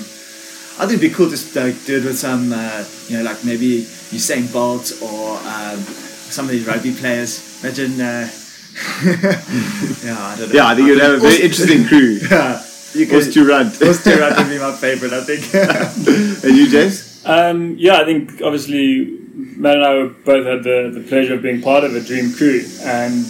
I 0.78 0.80
think 0.80 1.00
it'd 1.00 1.10
be 1.10 1.14
cool 1.14 1.30
to 1.30 1.36
uh, 1.36 1.72
do 1.86 1.96
it 1.96 2.04
with 2.04 2.18
some, 2.18 2.52
uh, 2.52 2.84
you 3.08 3.16
know, 3.16 3.22
like 3.24 3.42
maybe 3.44 3.80
Usain 4.12 4.52
Bolt 4.52 4.92
or 5.00 5.38
um, 5.38 5.80
some 5.80 6.44
of 6.44 6.50
these 6.50 6.66
rugby 6.66 6.92
players. 6.92 7.64
Imagine. 7.64 7.98
Uh, 7.98 8.28
yeah, 10.04 10.16
I 10.20 10.36
don't 10.38 10.48
know. 10.48 10.54
Yeah, 10.54 10.66
I 10.66 10.74
think 10.74 10.88
you'd 10.88 11.00
have 11.00 11.14
a 11.14 11.18
very 11.18 11.42
interesting 11.42 11.86
crew. 11.86 12.20
Yeah, 12.30 12.62
you 12.92 13.06
could. 13.06 13.26
Us 13.26 13.32
to 13.34 13.44
run. 13.46 13.70
Those 13.78 14.04
would 14.04 14.48
be 14.48 14.58
my 14.58 14.72
favorite, 14.76 15.12
I 15.14 15.24
think. 15.24 15.48
and 16.44 16.56
you, 16.56 16.68
James? 16.68 17.22
Um, 17.24 17.76
yeah, 17.78 17.96
I 17.96 18.04
think 18.04 18.42
obviously 18.42 19.18
Matt 19.34 19.76
and 19.76 19.84
I 19.84 20.06
both 20.24 20.46
had 20.46 20.62
the, 20.62 20.90
the 20.94 21.04
pleasure 21.08 21.34
of 21.34 21.42
being 21.42 21.62
part 21.62 21.84
of 21.84 21.94
a 21.94 22.00
dream 22.00 22.32
crew, 22.32 22.62
and 22.82 23.24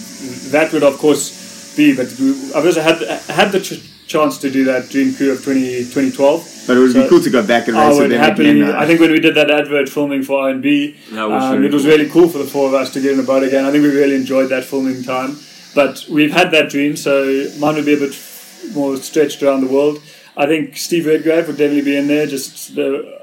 that 0.50 0.72
would 0.72 0.82
of 0.82 0.98
course 0.98 1.74
be. 1.76 1.94
But 1.96 2.06
I've 2.54 2.66
also 2.66 2.80
had 2.80 3.00
had 3.30 3.52
the 3.52 3.60
ch- 3.60 3.82
chance 4.06 4.38
to 4.38 4.50
do 4.50 4.64
that 4.64 4.88
dream 4.88 5.14
crew 5.14 5.32
of 5.32 5.42
20, 5.42 5.84
2012. 5.84 6.64
But 6.66 6.76
it 6.76 6.80
would 6.80 6.94
be 6.94 7.08
cool 7.08 7.20
to 7.20 7.30
go 7.30 7.46
back 7.46 7.68
and 7.68 7.76
I 7.76 7.88
race 7.88 7.94
with 7.94 8.02
would 8.02 8.10
them 8.12 8.20
happily. 8.20 8.50
again. 8.50 8.74
uh, 8.74 8.78
I 8.78 8.86
think 8.86 9.00
when 9.00 9.10
we 9.10 9.20
did 9.20 9.34
that 9.34 9.50
advert 9.50 9.88
filming 9.88 10.22
for 10.22 10.40
R&B, 10.42 10.96
was 11.12 11.44
um, 11.44 11.64
it 11.64 11.72
was 11.72 11.82
cool. 11.82 11.90
really 11.90 12.08
cool 12.08 12.28
for 12.28 12.38
the 12.38 12.44
four 12.44 12.68
of 12.68 12.74
us 12.74 12.92
to 12.94 13.00
get 13.00 13.12
in 13.12 13.18
the 13.18 13.22
boat 13.22 13.42
again. 13.42 13.64
I 13.64 13.70
think 13.70 13.82
we 13.82 13.90
really 13.90 14.14
enjoyed 14.14 14.48
that 14.50 14.64
filming 14.64 15.02
time. 15.02 15.36
But 15.74 16.06
we've 16.08 16.32
had 16.32 16.50
that 16.52 16.70
dream, 16.70 16.96
so 16.96 17.48
mine 17.58 17.74
would 17.74 17.84
be 17.84 17.94
a 17.94 17.98
bit 17.98 18.14
more 18.72 18.96
stretched 18.96 19.42
around 19.42 19.60
the 19.60 19.72
world. 19.72 20.00
I 20.36 20.46
think 20.46 20.76
Steve 20.76 21.06
Redgrave 21.06 21.46
would 21.46 21.56
definitely 21.56 21.82
be 21.82 21.96
in 21.96 22.08
there. 22.08 22.26
Just 22.26 22.74
the 22.74 23.20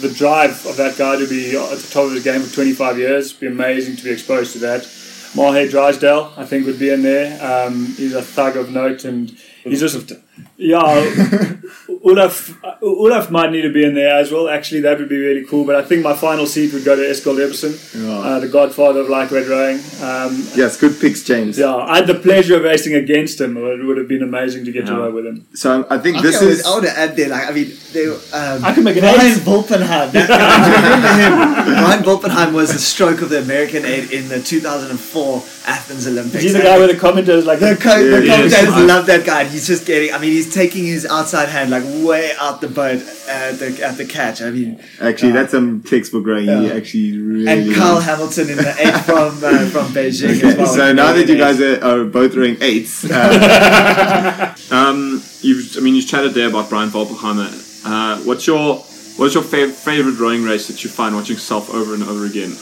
the 0.00 0.10
drive 0.10 0.64
of 0.66 0.76
that 0.76 0.96
guy 0.96 1.18
to 1.18 1.26
be 1.28 1.56
at 1.56 1.78
the 1.78 1.88
top 1.90 2.04
of 2.04 2.12
his 2.12 2.22
game 2.22 2.40
for 2.40 2.54
25 2.54 2.98
years. 2.98 3.30
It'd 3.30 3.40
be 3.40 3.46
amazing 3.48 3.96
to 3.96 4.04
be 4.04 4.10
exposed 4.10 4.52
to 4.52 4.58
that. 4.60 4.88
Mahe 5.38 5.68
Drysdale, 5.68 6.32
I 6.36 6.44
think, 6.44 6.66
would 6.66 6.80
be 6.80 6.90
in 6.90 7.02
there. 7.02 7.38
Um, 7.40 7.86
he's 7.94 8.12
a 8.12 8.22
thug 8.22 8.56
of 8.56 8.72
note, 8.72 9.04
and 9.04 9.30
he's 9.62 9.80
just 9.80 10.12
yeah. 10.56 10.82
Olaf 12.04 12.58
Olaf 12.82 13.30
might 13.30 13.50
need 13.52 13.62
to 13.62 13.72
be 13.72 13.84
in 13.84 13.94
there 13.94 14.14
as 14.16 14.30
well. 14.32 14.48
Actually, 14.48 14.80
that 14.82 14.98
would 14.98 15.08
be 15.08 15.18
really 15.18 15.44
cool. 15.44 15.64
But 15.64 15.76
I 15.76 15.82
think 15.82 16.02
my 16.02 16.14
final 16.14 16.46
seat 16.46 16.72
would 16.72 16.84
go 16.84 16.96
to 16.96 17.02
Eskild 17.02 17.36
Ebbesen, 17.38 17.72
Yeah. 18.06 18.18
uh, 18.18 18.38
the 18.40 18.48
godfather 18.48 19.00
of 19.00 19.08
lightweight 19.08 19.48
rowing. 19.48 19.78
Um, 20.02 20.44
yes, 20.54 20.76
good 20.76 20.98
picks, 21.00 21.22
James. 21.22 21.58
yeah, 21.58 21.74
I 21.74 21.96
had 21.96 22.06
the 22.06 22.14
pleasure 22.14 22.56
of 22.56 22.62
racing 22.64 22.94
against 22.94 23.40
him. 23.40 23.56
It 23.56 23.84
would 23.84 23.96
have 23.98 24.08
been 24.08 24.22
amazing 24.22 24.64
to 24.66 24.72
get 24.72 24.86
to 24.86 24.92
Yeah. 24.92 24.98
row 24.98 25.10
with 25.10 25.26
him. 25.26 25.46
So 25.54 25.86
I 25.90 25.98
think 25.98 26.18
I 26.18 26.22
this 26.22 26.38
think 26.38 26.42
I 26.42 26.44
would- 26.46 26.52
is. 26.60 26.66
I 26.66 26.74
would 26.76 26.84
add 26.86 27.16
there, 27.16 27.28
like, 27.28 27.48
I 27.48 27.52
mean, 27.52 27.72
they, 27.92 28.06
um, 28.06 28.64
I 28.64 28.72
can 28.74 28.84
make 28.84 28.96
an 28.96 29.02
Brian 29.02 29.32
eight. 29.32 29.38
Volpenhein. 29.50 30.12
That 30.12 30.28
guy, 30.28 30.64
do 30.64 30.70
you 30.76 30.76
remember 30.76 31.12
him? 31.24 31.84
Bryan 31.84 32.02
Volpenhein 32.04 32.52
was 32.52 32.72
the 32.72 32.78
stroke 32.78 33.20
of 33.22 33.28
the 33.30 33.40
American 33.42 33.84
aid 33.84 34.10
in 34.10 34.28
the 34.28 34.40
2004 34.40 35.42
Athens 35.66 36.06
Olympics. 36.06 36.42
He's 36.42 36.52
the 36.54 36.60
guy 36.60 36.78
with 36.78 36.90
the 36.90 36.96
commentators 36.96 37.44
like 37.44 37.58
the, 37.60 37.76
co- 37.76 37.96
Yeah, 37.98 38.18
yes. 38.20 38.54
commentators 38.54 38.86
love 38.86 39.06
that 39.06 39.24
guy. 39.24 39.44
He's 39.44 39.66
just 39.66 39.84
getting. 39.86 40.12
I 40.14 40.18
mean, 40.18 40.32
he's 40.32 40.52
taking 40.52 40.84
his 40.84 41.04
outside 41.06 41.48
hand 41.48 41.57
like 41.64 41.82
way 42.06 42.32
out 42.38 42.60
the 42.60 42.68
boat 42.68 43.00
at 43.28 43.58
the 43.58 43.80
at 43.84 43.96
the 43.96 44.04
catch. 44.04 44.40
I 44.42 44.50
mean, 44.50 44.80
Actually, 45.00 45.30
uh, 45.32 45.34
that's 45.34 45.52
some 45.52 45.82
textbook 45.82 46.26
rowing. 46.26 46.44
He 46.46 46.66
Yeah. 46.66 46.74
actually 46.74 47.18
really. 47.18 47.46
and 47.66 47.74
Kyle 47.74 48.00
Hamilton 48.00 48.50
in 48.50 48.56
the 48.56 48.74
eight 48.78 49.00
from 49.04 49.28
uh, 49.44 49.66
from 49.70 49.86
Beijing. 49.92 50.36
Okay, 50.38 50.48
as 50.48 50.56
well. 50.56 50.66
so 50.66 50.92
now 50.92 51.12
that 51.12 51.28
you 51.28 51.36
guys 51.36 51.60
are, 51.60 51.82
are 51.84 52.04
both 52.04 52.34
rowing 52.34 52.56
eights, 52.60 53.04
uh, 53.10 54.54
Um, 54.70 55.22
you've, 55.40 55.76
I 55.76 55.80
mean, 55.80 55.94
you 55.94 56.02
chatted 56.02 56.34
there 56.34 56.48
about 56.48 56.68
Bryan 56.68 56.90
Volpenheimer. 56.90 57.50
Uh, 57.84 58.18
what's 58.24 58.46
your 58.46 58.76
what's 59.16 59.34
your 59.34 59.42
fav- 59.44 59.72
favorite 59.72 60.18
rowing 60.18 60.44
race 60.44 60.68
that 60.68 60.82
you 60.84 60.90
find 60.90 61.14
watching 61.14 61.34
yourself 61.34 61.72
over 61.72 61.94
and 61.94 62.02
over 62.02 62.26
again? 62.26 62.52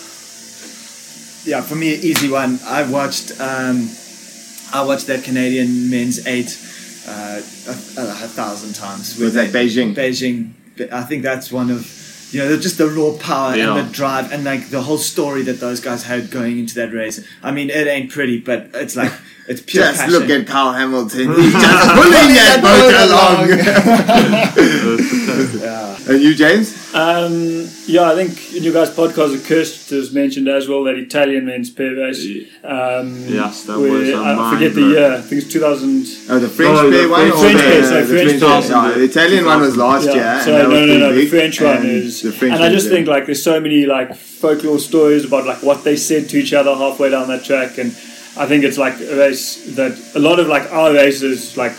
Yeah, 1.45 1.61
for 1.63 1.75
me, 1.77 1.95
easy 1.95 2.29
one. 2.29 2.59
I 2.65 2.83
watched 2.91 3.33
um, 3.41 3.89
I 4.73 4.83
watched 4.85 5.07
that 5.07 5.23
Canadian 5.25 5.91
men's 5.91 6.27
eight 6.27 6.51
uh, 7.07 7.37
a, 7.41 7.41
a 7.41 8.29
thousand 8.29 8.75
times. 8.75 9.19
Was 9.19 9.35
that 9.35 9.51
Beijing? 9.51 9.95
Beijing. 9.95 10.53
I 10.93 11.03
think 11.03 11.23
that's 11.23 11.51
one 11.51 11.71
of 11.71 11.93
you 12.33 12.41
know 12.41 12.57
just 12.59 12.77
the 12.79 12.89
raw 12.89 13.17
power 13.19 13.57
Yeah. 13.57 13.77
and 13.77 13.89
the 13.89 13.93
drive 13.93 14.33
and 14.33 14.45
like 14.45 14.69
the 14.71 14.83
whole 14.83 14.99
story 14.99 15.43
that 15.43 15.61
those 15.61 15.81
guys 15.81 16.03
had 16.05 16.31
going 16.31 16.59
into 16.59 16.75
that 16.77 16.93
race. 16.93 17.25
I 17.43 17.51
mean, 17.53 17.71
it 17.71 17.87
ain't 17.87 18.11
pretty, 18.11 18.41
but 18.41 18.71
it's 18.75 18.97
like 18.97 19.13
it's 19.49 19.61
pure 19.63 19.85
just 19.85 20.01
passion. 20.01 20.13
look 20.19 20.29
at 20.31 20.47
Kyle 20.47 20.73
Hamilton. 20.73 21.35
He's 21.37 21.53
just 21.53 21.89
pulling 21.95 22.35
that 22.35 22.61
boat 22.63 22.95
along. 23.07 23.51
and 26.09 26.23
you, 26.23 26.35
James? 26.35 26.95
Um, 26.95 27.69
yeah, 27.87 28.11
I 28.11 28.15
think 28.15 28.55
in 28.55 28.63
your 28.63 28.73
guys' 28.73 28.91
podcast, 28.91 29.37
Kirst 29.47 29.91
has 29.91 30.13
mentioned 30.13 30.49
as 30.49 30.67
well 30.69 30.85
that 30.85 30.95
Italian 30.97 31.45
men's 31.47 31.69
pair 31.71 31.95
race. 31.95 32.25
Um, 32.65 33.27
Yes, 33.29 33.65
that 33.65 33.79
where- 33.79 33.93
was 33.93 34.09
a 34.09 34.17
I 34.17 34.55
forget 34.55 34.75
the 34.75 34.81
year. 34.83 35.13
I 35.15 35.21
think 35.21 35.43
it's 35.43 35.53
2000. 35.53 36.07
Oh, 36.31 36.39
the 36.39 36.49
French 36.49 36.73
No, 36.73 36.91
the 36.91 36.97
pair 36.99 37.09
one? 37.09 37.21
French- 37.29 37.41
French 37.41 37.57
the, 37.57 37.63
pair, 37.63 37.83
sorry, 37.85 38.01
the 38.03 38.07
French 38.09 38.29
French 38.29 38.41
pair. 38.41 38.63
pair. 38.63 38.93
Oh, 38.93 38.95
the 38.99 39.05
Italian 39.05 39.45
one 39.45 39.61
was 39.61 39.77
last 39.77 40.05
year. 40.07 40.17
Yeah, 40.17 40.35
and 40.37 40.43
so 40.45 40.53
that 40.53 40.69
no, 40.69 40.87
no, 40.87 40.99
no. 40.99 41.13
The 41.15 41.27
French 41.27 41.61
one 41.61 41.77
and 41.77 41.87
is, 41.87 42.23
the 42.23 42.33
French 42.33 42.55
and 42.55 42.65
I 42.65 42.69
just 42.71 42.87
yeah. 42.87 42.93
think 42.93 43.09
like 43.09 43.27
there's 43.27 43.43
so 43.43 43.61
many 43.61 43.85
like 43.87 44.15
folklore 44.17 44.79
stories 44.79 45.25
about 45.27 45.45
like 45.47 45.63
what 45.63 45.85
they 45.85 45.97
said 45.97 46.29
to 46.31 46.39
each 46.39 46.53
other 46.55 46.75
halfway 46.75 47.11
down 47.11 47.29
that 47.29 47.45
track, 47.45 47.77
and 47.79 47.93
I 48.39 48.47
think 48.47 48.65
it's 48.65 48.79
like 48.79 48.95
a 49.01 49.17
race 49.17 49.75
that 49.77 49.93
a 50.15 50.19
lot 50.19 50.39
of 50.39 50.47
like 50.49 50.71
our 50.73 50.93
races 50.93 51.57
like 51.57 51.73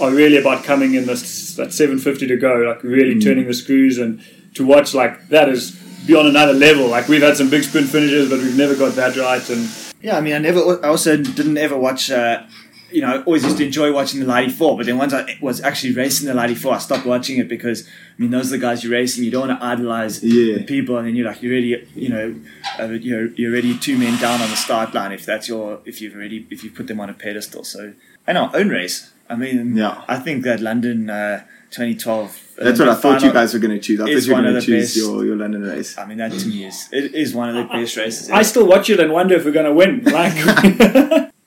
are 0.00 0.10
really 0.12 0.36
about 0.36 0.62
coming 0.64 0.94
in 0.94 1.06
this 1.06 1.56
that 1.56 1.72
750 1.72 2.26
to 2.28 2.36
go, 2.36 2.54
like 2.70 2.82
really 2.84 3.14
Mm. 3.16 3.22
turning 3.24 3.46
the 3.46 3.54
screws, 3.54 3.98
and 3.98 4.20
to 4.54 4.64
watch 4.64 4.94
like 4.94 5.28
that 5.28 5.48
is 5.48 5.72
beyond 6.06 6.28
another 6.28 6.52
level. 6.52 6.86
Like 6.88 7.08
we've 7.08 7.22
had 7.22 7.36
some 7.36 7.50
big 7.50 7.64
sprint 7.64 7.88
finishes, 7.88 8.28
but 8.30 8.38
we've 8.38 8.56
never 8.56 8.74
got 8.76 8.94
that 8.94 9.16
right, 9.16 9.48
and 9.50 9.68
Yeah, 10.00 10.16
I 10.16 10.20
mean, 10.20 10.34
I 10.34 10.38
never. 10.38 10.60
I 10.84 10.88
also 10.88 11.16
didn't 11.16 11.58
ever 11.58 11.76
watch. 11.76 12.10
Uh, 12.10 12.42
you 12.90 13.00
know, 13.02 13.08
I 13.08 13.22
always 13.22 13.44
used 13.44 13.58
to 13.58 13.64
enjoy 13.66 13.92
watching 13.92 14.20
the 14.20 14.26
Lady 14.26 14.50
Four, 14.50 14.76
but 14.76 14.86
then 14.86 14.98
once 14.98 15.12
I 15.12 15.36
was 15.40 15.60
actually 15.60 15.92
racing 15.94 16.26
the 16.26 16.34
Lady 16.34 16.54
Four, 16.54 16.74
I 16.74 16.78
stopped 16.78 17.04
watching 17.06 17.38
it 17.38 17.48
because 17.48 17.86
I 17.86 18.22
mean, 18.22 18.30
those 18.30 18.48
are 18.48 18.56
the 18.56 18.58
guys 18.58 18.82
you're 18.82 18.92
racing. 18.92 19.24
You 19.24 19.30
don't 19.30 19.48
want 19.48 19.60
to 19.60 19.66
idolize 19.66 20.22
Yeah. 20.24 20.58
the 20.58 20.64
people, 20.64 20.96
and 20.98 21.06
then 21.06 21.14
you're 21.16 21.26
like, 21.26 21.42
you're 21.42 21.52
already, 21.52 21.86
you 21.94 22.08
know, 22.08 22.34
uh, 22.78 22.84
you're 22.88 23.26
you're 23.34 23.52
already 23.52 23.78
two 23.78 23.96
men 23.98 24.18
down 24.20 24.40
on 24.40 24.48
the 24.50 24.56
start 24.56 24.94
line 24.94 25.12
if 25.12 25.24
that's 25.26 25.48
your 25.48 25.80
if 25.84 26.00
you've 26.00 26.14
already 26.14 26.46
if 26.50 26.64
you 26.64 26.70
put 26.70 26.86
them 26.86 27.00
on 27.00 27.10
a 27.10 27.14
pedestal. 27.14 27.64
So 27.64 27.92
and 28.26 28.38
our 28.38 28.50
own 28.54 28.68
race. 28.68 29.10
I 29.30 29.36
mean, 29.36 29.76
Yeah. 29.76 30.02
I 30.08 30.16
think 30.18 30.42
that 30.44 30.60
London 30.60 31.10
uh, 31.10 31.44
2012. 31.70 32.40
That's 32.56 32.78
what 32.80 32.88
I 32.88 32.94
thought 32.94 33.22
you 33.22 33.30
guys 33.32 33.52
were 33.52 33.60
going 33.60 33.72
to 33.72 33.78
choose. 33.78 34.00
I 34.00 34.04
thought 34.04 34.26
you 34.26 34.34
were 34.34 34.40
going 34.42 34.54
to 34.54 34.60
choose 34.62 34.84
best. 34.86 34.96
your, 34.96 35.24
your 35.24 35.36
London 35.36 35.62
race. 35.62 35.96
I 35.98 36.06
mean, 36.06 36.16
that 36.18 36.32
to 36.32 36.46
me 36.46 36.64
is 36.64 36.88
it 36.92 37.14
is 37.14 37.34
one 37.34 37.50
of 37.50 37.54
the 37.54 37.64
best 37.64 37.96
races. 37.98 38.30
I 38.30 38.42
still 38.42 38.66
watch 38.66 38.88
it 38.90 38.98
and 39.00 39.12
wonder 39.12 39.34
if 39.34 39.44
we're 39.44 39.52
going 39.52 39.66
to 39.66 39.72
win. 39.72 40.02
Like, 40.04 41.30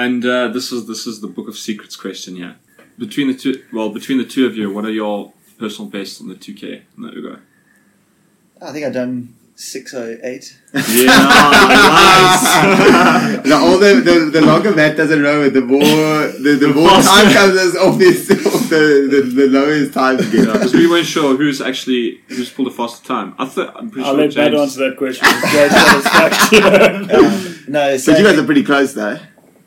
And 0.00 0.24
uh, 0.24 0.48
this 0.48 0.72
is 0.72 0.86
this 0.86 1.06
is 1.06 1.20
the 1.20 1.26
book 1.26 1.46
of 1.46 1.58
secrets 1.58 1.94
question 1.94 2.36
here. 2.36 2.56
Between 2.96 3.28
the 3.28 3.34
two, 3.34 3.62
well, 3.70 3.90
between 3.90 4.16
the 4.16 4.24
two 4.24 4.46
of 4.46 4.56
you, 4.56 4.72
what 4.72 4.86
are 4.86 4.90
your 4.90 5.34
personal 5.58 5.90
bests 5.90 6.22
on 6.22 6.28
the 6.28 6.36
two 6.36 6.54
K? 6.54 6.84
There 6.96 7.12
we 7.14 7.20
go. 7.20 7.36
I 8.62 8.72
think 8.72 8.86
I've 8.86 8.94
done 8.94 9.34
six 9.56 9.92
or 9.92 10.18
eight. 10.22 10.58
Yeah, 10.72 10.80
nice. 11.04 12.42
the 13.44 13.58
older, 13.60 14.00
the, 14.00 14.30
the 14.30 14.40
longer 14.40 14.74
Matt 14.74 14.96
doesn't 14.96 15.22
row 15.22 15.42
it, 15.44 15.50
the 15.50 15.60
more 15.60 15.78
the, 15.78 16.56
the 16.58 16.68
more 16.68 16.88
time 16.88 17.30
comes 17.34 17.58
us 17.58 17.76
off 17.76 17.98
this 17.98 18.30
off 18.30 18.70
the, 18.70 19.06
the 19.10 19.20
the 19.20 19.48
lowest 19.48 19.92
time 19.92 20.16
to 20.16 20.24
get. 20.30 20.50
Because 20.50 20.72
we 20.72 20.88
weren't 20.88 21.04
sure 21.06 21.36
who's 21.36 21.60
actually 21.60 22.22
who's 22.28 22.48
pulled 22.50 22.68
a 22.68 22.70
faster 22.70 23.06
time. 23.06 23.34
I 23.38 23.44
thought 23.44 23.76
I'm 23.76 23.90
pretty 23.90 24.08
I'll 24.08 24.14
sure 24.14 24.24
let 24.24 24.34
Bad 24.34 24.52
James. 24.52 24.62
answer 24.62 24.88
that 24.88 24.96
question. 24.96 25.26
James 25.52 25.72
satisfaction. 25.72 27.10
Um, 27.14 27.64
no, 27.68 27.98
so, 27.98 28.12
But 28.12 28.18
you 28.18 28.24
guys 28.24 28.38
are 28.38 28.46
pretty 28.46 28.64
close 28.64 28.94
though. 28.94 29.18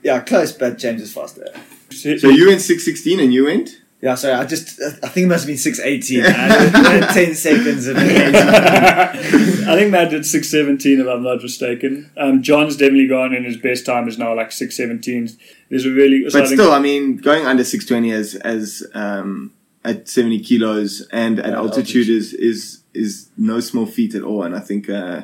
Yeah, 0.03 0.19
close, 0.21 0.51
but 0.51 0.77
James 0.77 1.01
is 1.01 1.13
faster. 1.13 1.47
So 1.89 2.29
you 2.29 2.47
went 2.47 2.61
six 2.61 2.83
sixteen 2.83 3.19
and 3.19 3.33
you 3.33 3.45
went. 3.45 3.81
Yeah, 4.01 4.15
sorry, 4.15 4.33
I 4.33 4.45
just 4.45 4.81
I 4.81 5.07
think 5.07 5.25
it 5.25 5.27
must 5.27 5.43
have 5.43 5.47
been 5.47 5.57
six 5.57 5.79
eighteen. 5.79 6.23
ten 6.23 7.33
seconds. 7.35 7.87
Of 7.87 7.95
I 7.97 9.75
think 9.77 9.91
Matt 9.91 10.09
did 10.09 10.25
six 10.25 10.49
seventeen, 10.49 10.99
if 10.99 11.07
I'm 11.07 11.23
not 11.23 11.41
mistaken. 11.41 12.11
Um, 12.17 12.43
John's 12.43 12.75
definitely 12.75 13.07
gone, 13.07 13.33
and 13.33 13.45
his 13.45 13.55
best 13.55 13.85
time 13.85 14.09
is 14.09 14.17
now 14.17 14.35
like 14.35 14.51
six 14.51 14.75
seventeen. 14.75 15.29
There's 15.69 15.85
a 15.85 15.89
really, 15.91 16.29
so 16.29 16.39
But 16.39 16.49
think- 16.49 16.59
still, 16.59 16.73
I 16.73 16.79
mean, 16.79 17.15
going 17.15 17.45
under 17.45 17.63
six 17.63 17.85
twenty 17.85 18.11
as 18.11 18.35
as 18.35 18.83
um, 18.93 19.53
at 19.85 20.09
seventy 20.09 20.39
kilos 20.39 21.07
and 21.13 21.39
at 21.39 21.45
At 21.45 21.53
altitude 21.53 22.09
is 22.09 22.33
is 22.33 22.81
is 22.93 23.29
no 23.37 23.61
small 23.61 23.85
feat 23.85 24.15
at 24.15 24.23
all. 24.23 24.43
And 24.43 24.53
I 24.53 24.59
think 24.59 24.89
uh, 24.89 25.21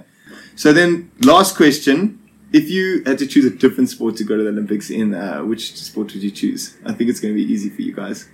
so. 0.56 0.72
Then 0.72 1.12
last 1.24 1.58
question. 1.58 2.19
If 2.52 2.70
you 2.70 3.04
had 3.06 3.20
to 3.20 3.28
choose 3.28 3.46
a 3.46 3.52
different 3.52 3.90
sport 3.90 4.16
to 4.18 4.24
go 4.24 4.36
to 4.38 4.44
the 4.44 4.50
Olympics 4.50 4.90
in, 4.90 5.14
uh, 5.14 5.42
which 5.44 5.76
sport 5.76 6.14
would 6.14 6.24
you 6.24 6.32
choose? 6.32 6.78
I 6.84 6.94
think 6.94 7.10
it's 7.10 7.20
going 7.20 7.34
to 7.34 7.38
be 7.38 7.52
easy 7.52 7.70
for 7.70 7.82
you 7.82 7.94
guys. 7.94 8.28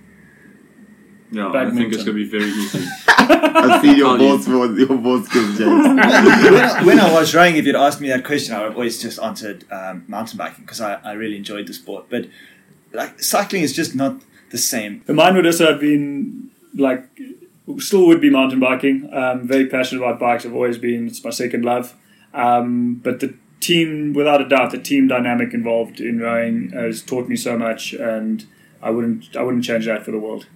Yeah, 1.30 1.50
I 1.52 1.70
think 1.70 1.92
it's 1.92 2.04
going 2.04 2.16
to 2.16 2.24
be 2.24 2.28
very 2.28 2.50
easy. 2.50 2.86
I 3.08 3.80
see 3.82 3.96
your 3.96 4.16
Can't 4.16 4.20
ball 4.20 4.38
skills, 4.38 4.78
your 4.78 4.98
ball 4.98 5.22
skills, 5.24 5.58
James. 5.58 5.88
when, 5.88 5.98
I, 5.98 6.84
when 6.84 7.00
I 7.00 7.12
was 7.12 7.34
rowing, 7.34 7.56
if 7.56 7.66
you'd 7.66 7.74
asked 7.74 8.00
me 8.00 8.08
that 8.08 8.24
question, 8.24 8.54
I 8.54 8.58
would 8.58 8.68
have 8.68 8.74
always 8.76 9.02
just 9.02 9.18
answered 9.18 9.64
um, 9.72 10.04
mountain 10.06 10.38
biking 10.38 10.64
because 10.64 10.80
I, 10.80 10.94
I 10.94 11.12
really 11.12 11.36
enjoyed 11.36 11.66
the 11.66 11.74
sport. 11.74 12.06
But 12.08 12.28
like 12.92 13.20
cycling 13.20 13.62
is 13.62 13.74
just 13.74 13.94
not 13.94 14.20
the 14.50 14.58
same. 14.58 15.02
But 15.04 15.16
mine 15.16 15.34
would 15.34 15.46
also 15.46 15.66
have 15.72 15.80
been 15.80 16.50
like, 16.74 17.08
still 17.78 18.06
would 18.06 18.20
be 18.20 18.30
mountain 18.30 18.60
biking. 18.60 19.10
Um, 19.12 19.48
very 19.48 19.66
passionate 19.66 20.02
about 20.02 20.20
bikes. 20.20 20.46
I've 20.46 20.54
always 20.54 20.78
been. 20.78 21.08
It's 21.08 21.24
my 21.24 21.30
second 21.30 21.64
love. 21.64 21.94
Um, 22.32 23.00
but 23.02 23.20
the 23.20 23.34
team, 23.60 24.12
without 24.12 24.40
a 24.40 24.48
doubt, 24.48 24.70
the 24.70 24.78
team 24.78 25.08
dynamic 25.08 25.54
involved 25.54 26.00
in 26.00 26.18
rowing 26.18 26.70
has 26.70 27.02
taught 27.02 27.28
me 27.28 27.36
so 27.36 27.58
much, 27.58 27.92
and 27.92 28.46
I 28.82 28.90
wouldn't, 28.90 29.36
I 29.36 29.42
wouldn't 29.42 29.64
change 29.64 29.86
that 29.86 30.04
for 30.04 30.10
the 30.10 30.18
world. 30.18 30.46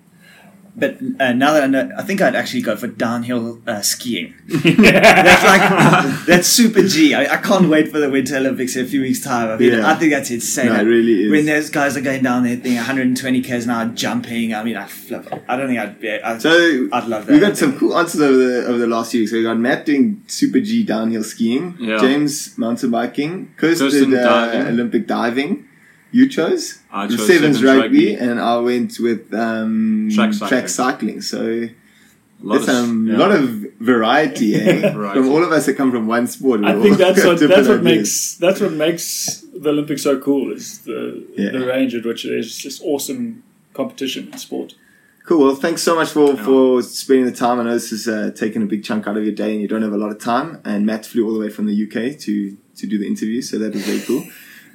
But 0.81 0.97
uh, 1.21 1.33
now 1.35 1.53
that 1.53 1.63
I 1.63 1.67
know, 1.67 1.91
I 1.97 2.03
think 2.03 2.21
I'd 2.23 2.35
actually 2.35 2.63
go 2.63 2.75
for 2.75 2.87
downhill 2.87 3.61
uh, 3.67 3.83
skiing. 3.83 4.35
that's 4.49 5.45
like 5.45 6.27
that's 6.27 6.49
super 6.49 6.83
G. 6.83 7.15
I, 7.15 7.35
I 7.35 7.37
can't 7.37 7.69
wait 7.69 7.89
for 7.93 7.99
the 7.99 8.09
Winter 8.11 8.37
Olympics 8.37 8.77
in 8.77 8.85
a 8.85 8.89
few 8.89 9.03
weeks' 9.03 9.21
time. 9.23 9.51
I 9.51 9.57
mean, 9.57 9.73
Yeah. 9.75 9.91
I 9.91 9.95
think 9.95 10.13
that's 10.13 10.31
insane. 10.31 10.67
No, 10.67 10.77
it 10.81 10.85
really 10.85 11.25
is. 11.25 11.31
When 11.31 11.47
those 11.47 11.71
guys 11.71 11.97
are 11.97 12.01
going 12.01 12.23
down 12.23 12.45
there, 12.45 12.57
thing 12.57 12.77
120 12.77 13.43
k's 13.43 13.65
an 13.65 13.71
hour 13.71 13.87
jumping. 13.95 14.55
I 14.55 14.65
mean, 14.65 14.77
I 14.77 14.87
flip. 14.87 15.27
I 15.49 15.57
don't 15.57 15.69
think 15.69 15.79
I'd 15.79 16.01
be. 16.01 16.11
I'd, 16.11 16.41
So 16.43 16.89
I'd 16.93 17.07
love 17.07 17.27
that. 17.27 17.33
we 17.33 17.39
got 17.41 17.57
some 17.57 17.79
cool 17.79 17.97
answers 17.97 18.21
over 18.21 18.37
the 18.37 18.67
over 18.67 18.79
the 18.79 18.87
last 18.87 19.11
few 19.13 19.21
weeks. 19.21 19.33
So 19.33 19.37
we 19.37 19.43
got 19.43 19.59
Matt 19.59 19.87
doing 19.87 20.23
super 20.27 20.61
G 20.61 20.83
downhill 20.85 21.25
skiing, 21.25 21.77
Yeah. 21.79 21.99
James 21.99 22.57
mountain 22.59 22.91
biking, 22.91 23.53
Kirsten, 23.57 23.87
Kirsten 23.89 24.11
did 24.11 24.21
uh, 24.21 24.25
diving. 24.47 24.67
Olympic 24.69 25.07
diving. 25.07 25.67
You 26.13 26.29
chose 26.29 26.81
I 26.93 27.07
chose 27.07 27.27
sevens 27.27 27.59
sevens 27.59 27.63
rugby, 27.63 27.81
rugby. 27.83 28.15
and 28.15 28.41
I 28.41 28.57
went 28.59 28.99
with 29.01 29.33
um, 29.35 30.09
Track 30.13 30.33
cycling. 30.35 30.49
track 30.49 30.69
cycling. 30.69 31.21
So 31.23 31.41
A 31.43 31.71
lot 32.43 32.57
of, 32.59 32.65
some 32.65 33.07
yeah. 33.07 33.17
lot 33.19 33.31
of 33.33 33.49
variety, 33.79 34.55
eh? 34.57 34.91
Variety. 34.99 35.21
from 35.21 35.29
all 35.31 35.45
of 35.45 35.53
us 35.53 35.67
that 35.67 35.75
come 35.75 35.91
from 35.93 36.07
one 36.07 36.27
sport. 36.27 36.65
I 36.65 36.75
we 36.75 36.83
think 36.83 36.93
all 36.95 36.99
that's 36.99 37.25
what 37.29 37.39
different 37.39 37.55
that's 37.57 37.69
what 37.69 37.81
ideas. 37.81 37.97
makes 37.99 38.35
that's 38.37 38.61
what 38.61 38.73
makes 38.73 39.45
the 39.55 39.69
Olympics 39.71 40.03
so 40.03 40.19
cool 40.19 40.53
is 40.53 40.79
the 40.89 41.25
Yeah. 41.37 41.51
the 41.51 41.65
range 41.67 41.95
at 41.95 42.05
which 42.05 42.25
it 42.25 42.33
is 42.33 42.57
just 42.57 42.83
awesome 42.83 43.43
competition 43.75 44.29
in 44.33 44.39
sport. 44.39 44.75
Cool. 45.27 45.45
Well, 45.47 45.55
thanks 45.55 45.83
so 45.83 45.95
much 45.95 46.09
for, 46.09 46.33
Yeah. 46.35 46.45
for 46.45 46.83
spending 46.83 47.27
the 47.27 47.31
time. 47.45 47.61
I 47.61 47.63
know 47.65 47.75
this 47.75 47.93
is 47.93 48.09
uh, 48.09 48.33
taking 48.35 48.63
a 48.63 48.67
big 48.67 48.83
chunk 48.83 49.07
out 49.07 49.17
of 49.17 49.23
your 49.23 49.35
day 49.35 49.53
and 49.53 49.61
you 49.63 49.69
don't 49.69 49.83
have 49.83 49.93
a 49.93 49.99
lot 50.05 50.11
of 50.11 50.19
time. 50.19 50.59
And 50.65 50.85
Matt 50.87 51.07
flew 51.07 51.25
all 51.27 51.35
the 51.35 51.39
way 51.45 51.51
from 51.51 51.67
the 51.67 51.77
UK 51.85 52.19
to, 52.27 52.57
to 52.79 52.87
do 52.87 52.99
the 52.99 53.07
interview, 53.07 53.41
so 53.43 53.57
that 53.59 53.73
was 53.75 53.85
very 53.85 54.01
cool. 54.01 54.25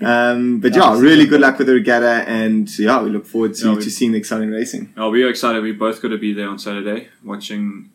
Um, 0.01 0.59
but 0.59 0.75
yeah, 0.75 0.99
really 0.99 1.25
good 1.25 1.41
luck 1.41 1.57
with 1.57 1.67
the 1.67 1.73
regatta. 1.73 2.27
And 2.29 2.67
yeah, 2.79 3.01
we 3.01 3.09
look 3.09 3.25
forward 3.25 3.53
to, 3.55 3.65
Yeah, 3.69 3.75
we- 3.75 3.83
to 3.83 3.89
seeing 3.91 4.11
the 4.11 4.17
exciting 4.17 4.49
racing. 4.51 4.93
Oh, 4.97 5.09
we 5.09 5.23
are 5.23 5.29
excited. 5.29 5.61
We 5.63 5.71
both 5.71 6.01
got 6.01 6.09
to 6.09 6.17
be 6.17 6.33
there 6.33 6.49
on 6.49 6.59
Saturday, 6.59 7.09
watching. 7.23 7.89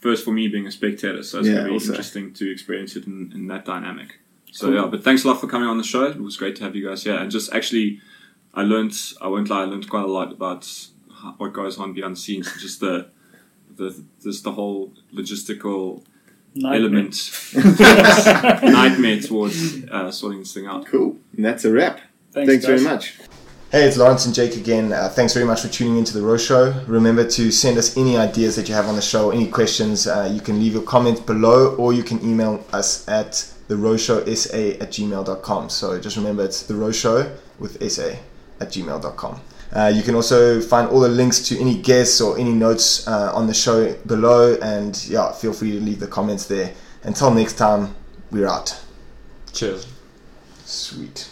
First 0.00 0.24
for 0.24 0.30
me 0.30 0.46
being 0.46 0.66
a 0.66 0.70
spectator, 0.70 1.22
so 1.24 1.40
it's 1.40 1.48
Yeah, 1.48 1.54
going 1.54 1.64
to 1.64 1.70
be 1.70 1.74
also. 1.74 1.88
interesting 1.90 2.32
to 2.34 2.50
experience 2.50 2.94
it 2.94 3.06
in, 3.06 3.32
in 3.34 3.48
that 3.48 3.64
dynamic. 3.64 4.20
So 4.52 4.70
yeah, 4.70 4.86
but 4.86 5.02
thanks 5.02 5.24
a 5.24 5.28
lot 5.28 5.40
for 5.40 5.48
coming 5.48 5.68
on 5.68 5.76
the 5.76 5.82
show. 5.84 6.04
It 6.04 6.20
was 6.20 6.36
great 6.36 6.54
to 6.56 6.64
have 6.64 6.76
you 6.76 6.86
guys 6.88 7.02
here, 7.02 7.16
and 7.16 7.30
just 7.30 7.52
actually, 7.52 8.00
I 8.54 8.62
learned. 8.62 8.94
I 9.20 9.26
won't 9.26 9.50
lie, 9.50 9.62
I 9.62 9.64
learned 9.64 9.88
quite 9.90 10.04
a 10.04 10.12
lot 10.18 10.32
about 10.32 10.66
what 11.38 11.52
goes 11.52 11.78
on 11.78 11.92
behind 11.94 12.14
the 12.16 12.20
scenes. 12.20 12.48
Just 12.60 12.78
the 12.80 13.08
the 13.76 14.02
just 14.22 14.44
the 14.44 14.52
whole 14.52 14.92
logistical 15.12 16.04
Nightmare. 16.62 16.74
element 16.90 18.62
nightmare 18.62 19.20
towards 19.28 19.84
uh, 19.90 20.10
sorting 20.10 20.40
this 20.40 20.52
thing 20.54 20.66
out. 20.66 20.86
Cool. 20.86 21.16
And 21.36 21.44
that's 21.44 21.64
a 21.64 21.72
wrap. 21.72 22.00
Thanks, 22.32 22.50
Thanks 22.50 22.66
very 22.66 22.80
much. 22.80 23.18
Hey, 23.70 23.84
it's 23.84 23.98
Lawrence 23.98 24.24
and 24.24 24.34
Jake 24.34 24.56
again. 24.56 24.92
Uh, 24.94 25.10
thanks 25.10 25.34
very 25.34 25.44
much 25.44 25.60
for 25.60 25.68
tuning 25.68 25.98
into 25.98 26.14
the 26.14 26.22
Row 26.22 26.38
Show. 26.38 26.72
Remember 26.86 27.28
to 27.28 27.50
send 27.50 27.76
us 27.76 27.98
any 27.98 28.16
ideas 28.16 28.56
that 28.56 28.66
you 28.66 28.74
have 28.74 28.86
on 28.86 28.96
the 28.96 29.02
show, 29.02 29.30
any 29.30 29.46
questions. 29.46 30.06
Uh, 30.06 30.30
you 30.32 30.40
can 30.40 30.58
leave 30.58 30.72
your 30.72 30.82
comment 30.82 31.26
below 31.26 31.74
or 31.76 31.92
you 31.92 32.02
can 32.02 32.18
email 32.24 32.64
us 32.72 33.06
at 33.08 33.52
the 33.68 33.76
sa 33.76 34.16
at 34.56 34.90
gmail.com. 34.90 35.68
So 35.68 36.00
just 36.00 36.16
remember 36.16 36.44
it's 36.44 36.62
the 36.62 36.74
Row 36.74 36.92
Show 36.92 37.36
with 37.58 37.76
sa 37.90 38.16
at 38.60 38.68
gmail.com. 38.68 39.40
Uh, 39.72 39.92
you 39.94 40.02
can 40.02 40.14
also 40.14 40.60
find 40.60 40.88
all 40.88 41.00
the 41.00 41.08
links 41.08 41.46
to 41.48 41.58
any 41.60 41.76
guests 41.76 42.20
or 42.20 42.38
any 42.38 42.52
notes 42.52 43.06
uh, 43.06 43.32
on 43.34 43.46
the 43.46 43.54
show 43.54 43.94
below. 44.06 44.56
And 44.62 44.96
yeah, 45.06 45.32
feel 45.32 45.52
free 45.52 45.72
to 45.72 45.80
leave 45.80 46.00
the 46.00 46.06
comments 46.06 46.46
there. 46.46 46.74
Until 47.02 47.30
next 47.32 47.54
time, 47.54 47.94
we're 48.30 48.48
out. 48.48 48.78
Cheers. 49.52 49.86
Sweet. 50.64 51.28